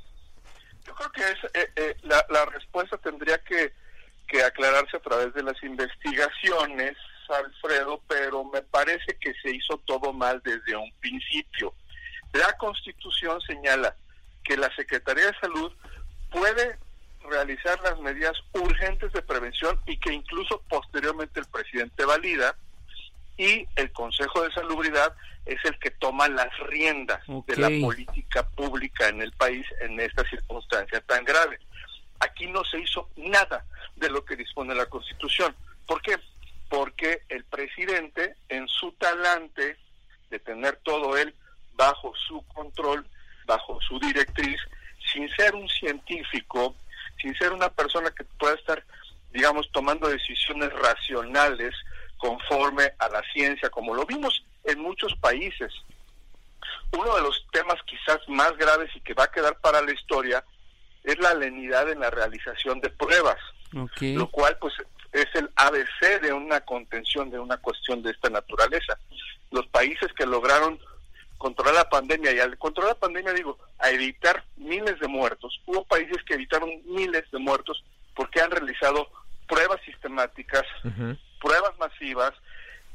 Yo 0.86 0.94
creo 0.94 1.12
que 1.12 1.60
eh, 1.60 1.70
eh, 1.76 1.96
la, 2.02 2.46
respuesta 2.46 2.96
tendría 2.98 3.38
que, 3.38 3.72
que 4.26 4.42
aclararse 4.42 4.96
a 4.96 5.00
través 5.00 5.34
de 5.34 5.42
las 5.42 5.62
investigaciones, 5.62 6.96
Alfredo, 7.28 8.00
pero 8.08 8.44
me 8.44 8.62
parece 8.62 9.16
que 9.20 9.34
se 9.42 9.54
hizo 9.54 9.76
todo 9.84 10.14
mal 10.14 10.40
desde 10.44 10.74
un 10.76 10.90
principio. 11.00 11.74
La 12.32 12.56
Constitución 12.56 13.40
señala 13.42 13.94
que 14.44 14.56
la 14.56 14.74
Secretaría 14.74 15.26
de 15.26 15.38
Salud 15.40 15.72
puede 16.30 16.78
realizar 17.30 17.80
las 17.82 17.98
medidas 18.00 18.36
urgentes 18.52 19.12
de 19.12 19.22
prevención 19.22 19.78
y 19.86 19.98
que 19.98 20.12
incluso 20.12 20.62
posteriormente 20.68 21.40
el 21.40 21.46
presidente 21.46 22.04
valida 22.04 22.56
y 23.36 23.66
el 23.76 23.92
Consejo 23.92 24.42
de 24.42 24.52
Salubridad 24.52 25.14
es 25.46 25.64
el 25.64 25.78
que 25.78 25.90
toma 25.92 26.28
las 26.28 26.56
riendas 26.66 27.22
de 27.46 27.56
la 27.56 27.68
política 27.86 28.46
pública 28.50 29.08
en 29.08 29.22
el 29.22 29.32
país 29.32 29.64
en 29.80 29.98
esta 30.00 30.28
circunstancia 30.28 31.00
tan 31.02 31.24
grave. 31.24 31.58
Aquí 32.20 32.46
no 32.48 32.64
se 32.64 32.80
hizo 32.80 33.08
nada 33.16 33.64
de 33.96 34.10
lo 34.10 34.24
que 34.24 34.36
dispone 34.36 34.74
la 34.74 34.86
Constitución. 34.86 35.54
¿Por 35.86 36.02
qué? 36.02 36.16
Porque 36.68 37.22
el 37.28 37.44
presidente, 37.44 38.34
en 38.48 38.66
su 38.68 38.92
talante 38.92 39.76
de 40.30 40.38
tener 40.40 40.76
todo 40.82 41.16
él 41.16 41.34
bajo 41.74 42.12
su 42.26 42.42
control, 42.48 43.06
bajo 43.46 43.80
su 43.80 43.98
directriz, 44.00 44.60
sin 45.12 45.28
ser 45.30 45.54
un 45.54 45.68
científico, 45.68 46.74
sin 47.20 47.34
ser 47.36 47.52
una 47.52 47.68
persona 47.68 48.10
que 48.10 48.24
pueda 48.24 48.54
estar, 48.54 48.82
digamos, 49.32 49.70
tomando 49.72 50.08
decisiones 50.08 50.72
racionales 50.72 51.74
conforme 52.16 52.92
a 52.98 53.08
la 53.08 53.22
ciencia, 53.32 53.70
como 53.70 53.94
lo 53.94 54.04
vimos 54.04 54.44
en 54.64 54.80
muchos 54.80 55.14
países. 55.16 55.72
Uno 56.92 57.14
de 57.16 57.22
los 57.22 57.46
temas 57.52 57.76
quizás 57.86 58.18
más 58.28 58.56
graves 58.56 58.90
y 58.94 59.00
que 59.00 59.14
va 59.14 59.24
a 59.24 59.30
quedar 59.30 59.58
para 59.60 59.80
la 59.80 59.92
historia 59.92 60.44
es 61.04 61.18
la 61.18 61.34
lenidad 61.34 61.90
en 61.90 62.00
la 62.00 62.10
realización 62.10 62.80
de 62.80 62.90
pruebas, 62.90 63.38
lo 64.00 64.30
cual 64.30 64.56
pues 64.60 64.74
es 65.12 65.26
el 65.34 65.50
ABC 65.56 66.20
de 66.20 66.32
una 66.32 66.60
contención 66.60 67.30
de 67.30 67.38
una 67.38 67.56
cuestión 67.58 68.02
de 68.02 68.10
esta 68.10 68.28
naturaleza. 68.30 68.98
Los 69.50 69.66
países 69.68 70.12
que 70.14 70.26
lograron 70.26 70.78
controlar 71.38 71.74
la 71.74 71.88
pandemia. 71.88 72.32
Y 72.32 72.40
al 72.40 72.58
controlar 72.58 72.94
la 72.94 73.00
pandemia 73.00 73.32
digo 73.32 73.58
a 73.78 73.90
evitar 73.90 74.44
miles 74.56 74.98
de 75.00 75.08
muertos. 75.08 75.60
Hubo 75.66 75.84
países 75.84 76.22
que 76.24 76.34
evitaron 76.34 76.70
miles 76.84 77.24
de 77.30 77.38
muertos 77.38 77.82
porque 78.14 78.40
han 78.40 78.50
realizado 78.50 79.08
pruebas 79.46 79.80
sistemáticas 79.84 80.64
pruebas 81.40 81.78
masivas 81.78 82.34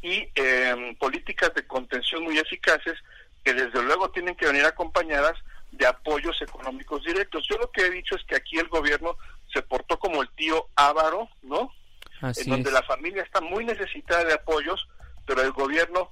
y 0.02 0.28
em, 0.36 0.96
políticas 0.98 1.54
de 1.56 1.66
contención 1.66 2.24
muy 2.24 2.38
eficaces 2.38 3.00
que 3.44 3.54
desde 3.54 3.82
luego 3.82 4.12
tienen 4.12 4.36
que 4.36 4.46
venir 4.46 4.66
acompañadas 4.66 5.34
de 5.72 5.88
apoyos 5.88 6.40
económicos 6.42 7.04
directos. 7.04 7.48
Yo 7.50 7.58
lo 7.58 7.72
que 7.72 7.86
he 7.86 7.90
dicho 7.90 8.16
es 8.16 8.24
que 8.26 8.36
aquí 8.36 8.60
el 8.60 8.68
gobierno 8.68 9.18
se 9.52 9.62
portó 9.62 9.98
como 9.98 10.22
el 10.22 10.30
tío 10.36 10.68
Ávaro 10.76 11.30
no 11.42 11.72
en 12.22 12.50
donde 12.50 12.72
la 12.72 12.84
familia 12.84 13.22
está 13.24 13.42
muy 13.42 13.66
necesitada 13.66 14.24
de 14.24 14.34
apoyos 14.34 14.88
pero 15.26 15.42
el 15.42 15.52
gobierno 15.52 16.10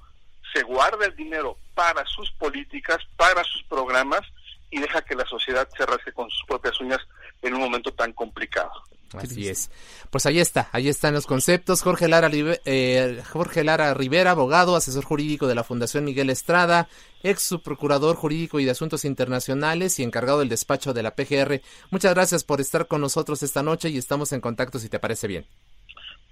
se 0.54 0.64
guarda 0.64 1.06
el 1.06 1.16
dinero 1.16 1.58
para 1.74 2.06
sus 2.06 2.32
políticas, 2.32 2.98
para 3.16 3.44
sus 3.44 3.64
programas 3.64 4.22
y 4.70 4.80
deja 4.80 5.02
que 5.02 5.16
la 5.16 5.26
sociedad 5.26 5.68
se 5.78 5.86
rasque 5.86 6.14
con 6.14 6.30
sus 6.30 6.44
propias 6.48 6.80
uñas 6.80 7.00
en 7.42 7.54
un 7.54 7.62
momento 7.62 7.92
tan 7.94 8.14
complicado. 8.14 8.72
Así 9.18 9.50
es. 9.50 9.70
Pues 10.10 10.26
ahí 10.26 10.40
está, 10.40 10.70
ahí 10.72 10.88
están 10.88 11.14
los 11.14 11.26
conceptos. 11.26 11.82
Jorge 11.82 12.08
Lara, 12.08 12.30
eh, 12.32 13.22
Jorge 13.30 13.64
Lara 13.64 13.94
Rivera, 13.94 14.32
abogado, 14.32 14.76
asesor 14.76 15.04
jurídico 15.04 15.48
de 15.48 15.56
la 15.56 15.64
Fundación 15.64 16.06
Miguel 16.06 16.30
Estrada, 16.30 16.88
ex 17.24 17.44
subprocurador 17.44 18.16
jurídico 18.16 18.60
y 18.60 18.66
de 18.66 18.72
asuntos 18.72 19.04
internacionales 19.04 20.00
y 20.00 20.04
encargado 20.04 20.40
del 20.40 20.50
despacho 20.50 20.94
de 20.94 21.04
la 21.04 21.16
PGR. 21.16 21.62
Muchas 21.90 22.14
gracias 22.14 22.44
por 22.44 22.62
estar 22.62 22.88
con 22.88 23.02
nosotros 23.02 23.44
esta 23.44 23.64
noche 23.64 23.90
y 23.90 23.98
estamos 23.98 24.32
en 24.32 24.42
contacto 24.42 24.80
si 24.80 24.88
te 24.88 25.00
parece 25.00 25.28
bien. 25.28 25.46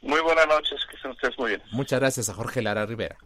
Muy 0.02 0.22
buenas 0.22 0.48
noches, 0.48 0.80
que 0.90 0.96
estén 0.96 1.12
ustedes 1.12 1.38
muy 1.38 1.50
bien. 1.50 1.64
Muchas 1.72 2.00
gracias 2.00 2.30
a 2.30 2.34
Jorge 2.34 2.62
Lara 2.62 2.86
Rivera. 2.86 3.18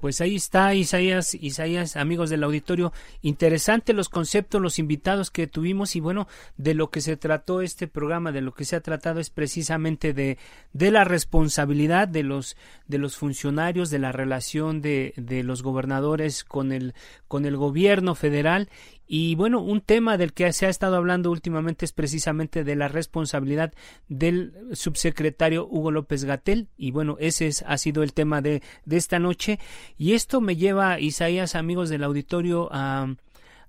Pues 0.00 0.20
ahí 0.20 0.36
está 0.36 0.74
Isaías, 0.74 1.34
Isaías, 1.34 1.96
amigos 1.96 2.30
del 2.30 2.44
auditorio, 2.44 2.92
interesante 3.22 3.92
los 3.92 4.08
conceptos, 4.08 4.60
los 4.60 4.78
invitados 4.78 5.30
que 5.30 5.46
tuvimos 5.46 5.96
y 5.96 6.00
bueno, 6.00 6.28
de 6.56 6.74
lo 6.74 6.90
que 6.90 7.00
se 7.00 7.16
trató 7.16 7.62
este 7.62 7.88
programa, 7.88 8.32
de 8.32 8.42
lo 8.42 8.52
que 8.52 8.64
se 8.64 8.76
ha 8.76 8.80
tratado 8.80 9.20
es 9.20 9.30
precisamente 9.30 10.12
de, 10.12 10.38
de 10.72 10.90
la 10.90 11.04
responsabilidad 11.04 12.08
de 12.08 12.22
los, 12.22 12.56
de 12.86 12.98
los 12.98 13.16
funcionarios, 13.16 13.90
de 13.90 13.98
la 13.98 14.12
relación 14.12 14.80
de, 14.80 15.14
de 15.16 15.42
los 15.42 15.62
gobernadores 15.62 16.44
con 16.44 16.72
el, 16.72 16.94
con 17.28 17.46
el 17.46 17.56
gobierno 17.56 18.14
federal 18.14 18.68
Y 19.06 19.34
bueno, 19.36 19.60
un 19.60 19.80
tema 19.80 20.16
del 20.16 20.32
que 20.32 20.52
se 20.52 20.66
ha 20.66 20.68
estado 20.68 20.96
hablando 20.96 21.30
últimamente 21.30 21.84
es 21.84 21.92
precisamente 21.92 22.64
de 22.64 22.76
la 22.76 22.88
responsabilidad 22.88 23.72
del 24.08 24.54
subsecretario 24.72 25.66
Hugo 25.66 25.90
López 25.90 26.24
Gatel. 26.24 26.68
Y 26.76 26.90
bueno, 26.90 27.16
ese 27.20 27.50
ha 27.66 27.78
sido 27.78 28.02
el 28.02 28.12
tema 28.12 28.40
de, 28.42 28.62
de 28.84 28.96
esta 28.96 29.18
noche. 29.18 29.60
Y 29.96 30.14
esto 30.14 30.40
me 30.40 30.56
lleva, 30.56 30.98
Isaías, 30.98 31.54
amigos 31.54 31.88
del 31.88 32.02
auditorio, 32.02 32.68
a, 32.72 33.14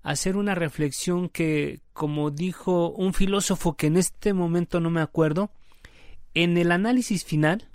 hacer 0.07 0.37
una 0.37 0.55
reflexión 0.55 1.27
que, 1.27 1.81
como 1.91 2.31
dijo 2.31 2.91
un 2.91 3.13
filósofo 3.13 3.75
que 3.75 3.87
en 3.87 3.97
este 3.97 4.33
momento 4.33 4.79
no 4.79 4.89
me 4.89 5.01
acuerdo, 5.01 5.51
en 6.33 6.57
el 6.57 6.71
análisis 6.71 7.25
final, 7.25 7.67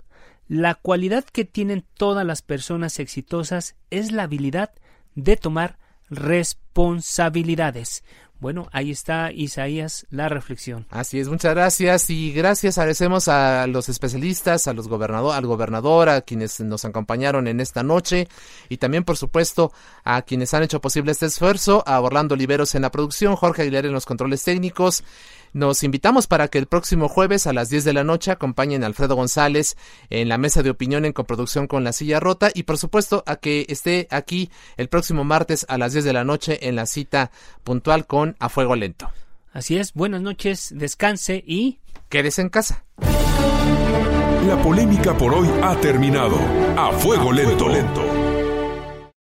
la 0.47 0.73
cualidad 0.73 1.23
que 1.25 1.45
tienen 1.45 1.85
todas 1.93 2.25
las 2.25 2.41
personas 2.41 2.97
exitosas 2.99 3.75
es 3.91 4.11
la 4.11 4.23
habilidad 4.23 4.71
de 5.13 5.37
tomar 5.37 5.77
responsabilidades. 6.15 8.03
Bueno, 8.43 8.67
ahí 8.73 8.91
está 8.91 9.31
Isaías 9.31 10.05
la 10.09 10.27
reflexión. 10.27 10.85
Así 10.89 11.17
es, 11.17 11.29
muchas 11.29 11.53
gracias 11.53 12.09
y 12.09 12.33
gracias 12.33 12.77
agradecemos 12.77 13.29
a 13.29 13.67
los 13.67 13.87
especialistas, 13.87 14.67
a 14.67 14.73
los 14.73 14.89
gobernador, 14.89 15.33
al 15.33 15.45
gobernador, 15.45 16.09
a 16.09 16.19
quienes 16.19 16.59
nos 16.59 16.83
acompañaron 16.83 17.47
en 17.47 17.61
esta 17.61 17.83
noche 17.83 18.27
y 18.67 18.79
también 18.79 19.05
por 19.05 19.15
supuesto 19.15 19.71
a 20.03 20.23
quienes 20.23 20.53
han 20.53 20.63
hecho 20.63 20.81
posible 20.81 21.13
este 21.13 21.27
esfuerzo, 21.27 21.85
a 21.87 22.01
Orlando 22.01 22.33
Oliveros 22.33 22.75
en 22.75 22.81
la 22.81 22.91
producción, 22.91 23.37
Jorge 23.37 23.61
Aguilar 23.61 23.85
en 23.85 23.93
los 23.93 24.05
controles 24.05 24.43
técnicos. 24.43 25.05
Nos 25.53 25.83
invitamos 25.83 26.25
para 26.25 26.47
que 26.47 26.57
el 26.57 26.65
próximo 26.65 27.07
jueves 27.07 27.45
a 27.45 27.53
las 27.53 27.69
10 27.69 27.85
de 27.85 27.93
la 27.93 28.03
noche 28.03 28.31
acompañen 28.31 28.83
a 28.83 28.87
Alfredo 28.87 29.15
González 29.15 29.77
en 30.09 30.27
la 30.27 30.39
mesa 30.39 30.63
de 30.63 30.71
opinión 30.71 31.05
en 31.05 31.13
coproducción 31.13 31.67
con 31.67 31.83
La 31.83 31.93
Silla 31.93 32.19
Rota 32.19 32.49
y 32.53 32.63
por 32.63 32.79
supuesto 32.79 33.23
a 33.27 33.35
que 33.35 33.67
esté 33.69 34.07
aquí 34.09 34.49
el 34.77 34.89
próximo 34.89 35.23
martes 35.23 35.65
a 35.69 35.77
las 35.77 35.93
10 35.93 36.05
de 36.05 36.13
la 36.13 36.23
noche 36.23 36.67
en 36.67 36.75
la 36.75 36.87
cita 36.87 37.29
puntual 37.63 38.07
con 38.07 38.35
A 38.39 38.49
Fuego 38.49 38.75
Lento. 38.75 39.11
Así 39.53 39.77
es, 39.77 39.93
buenas 39.93 40.21
noches, 40.21 40.73
descanse 40.75 41.43
y... 41.45 41.79
Quédese 42.09 42.41
en 42.41 42.49
casa. 42.49 42.83
La 44.47 44.61
polémica 44.61 45.15
por 45.15 45.33
hoy 45.33 45.49
ha 45.61 45.75
terminado. 45.75 46.37
A 46.75 46.91
Fuego, 46.93 47.31
lento. 47.31 47.69
lento 47.69 48.12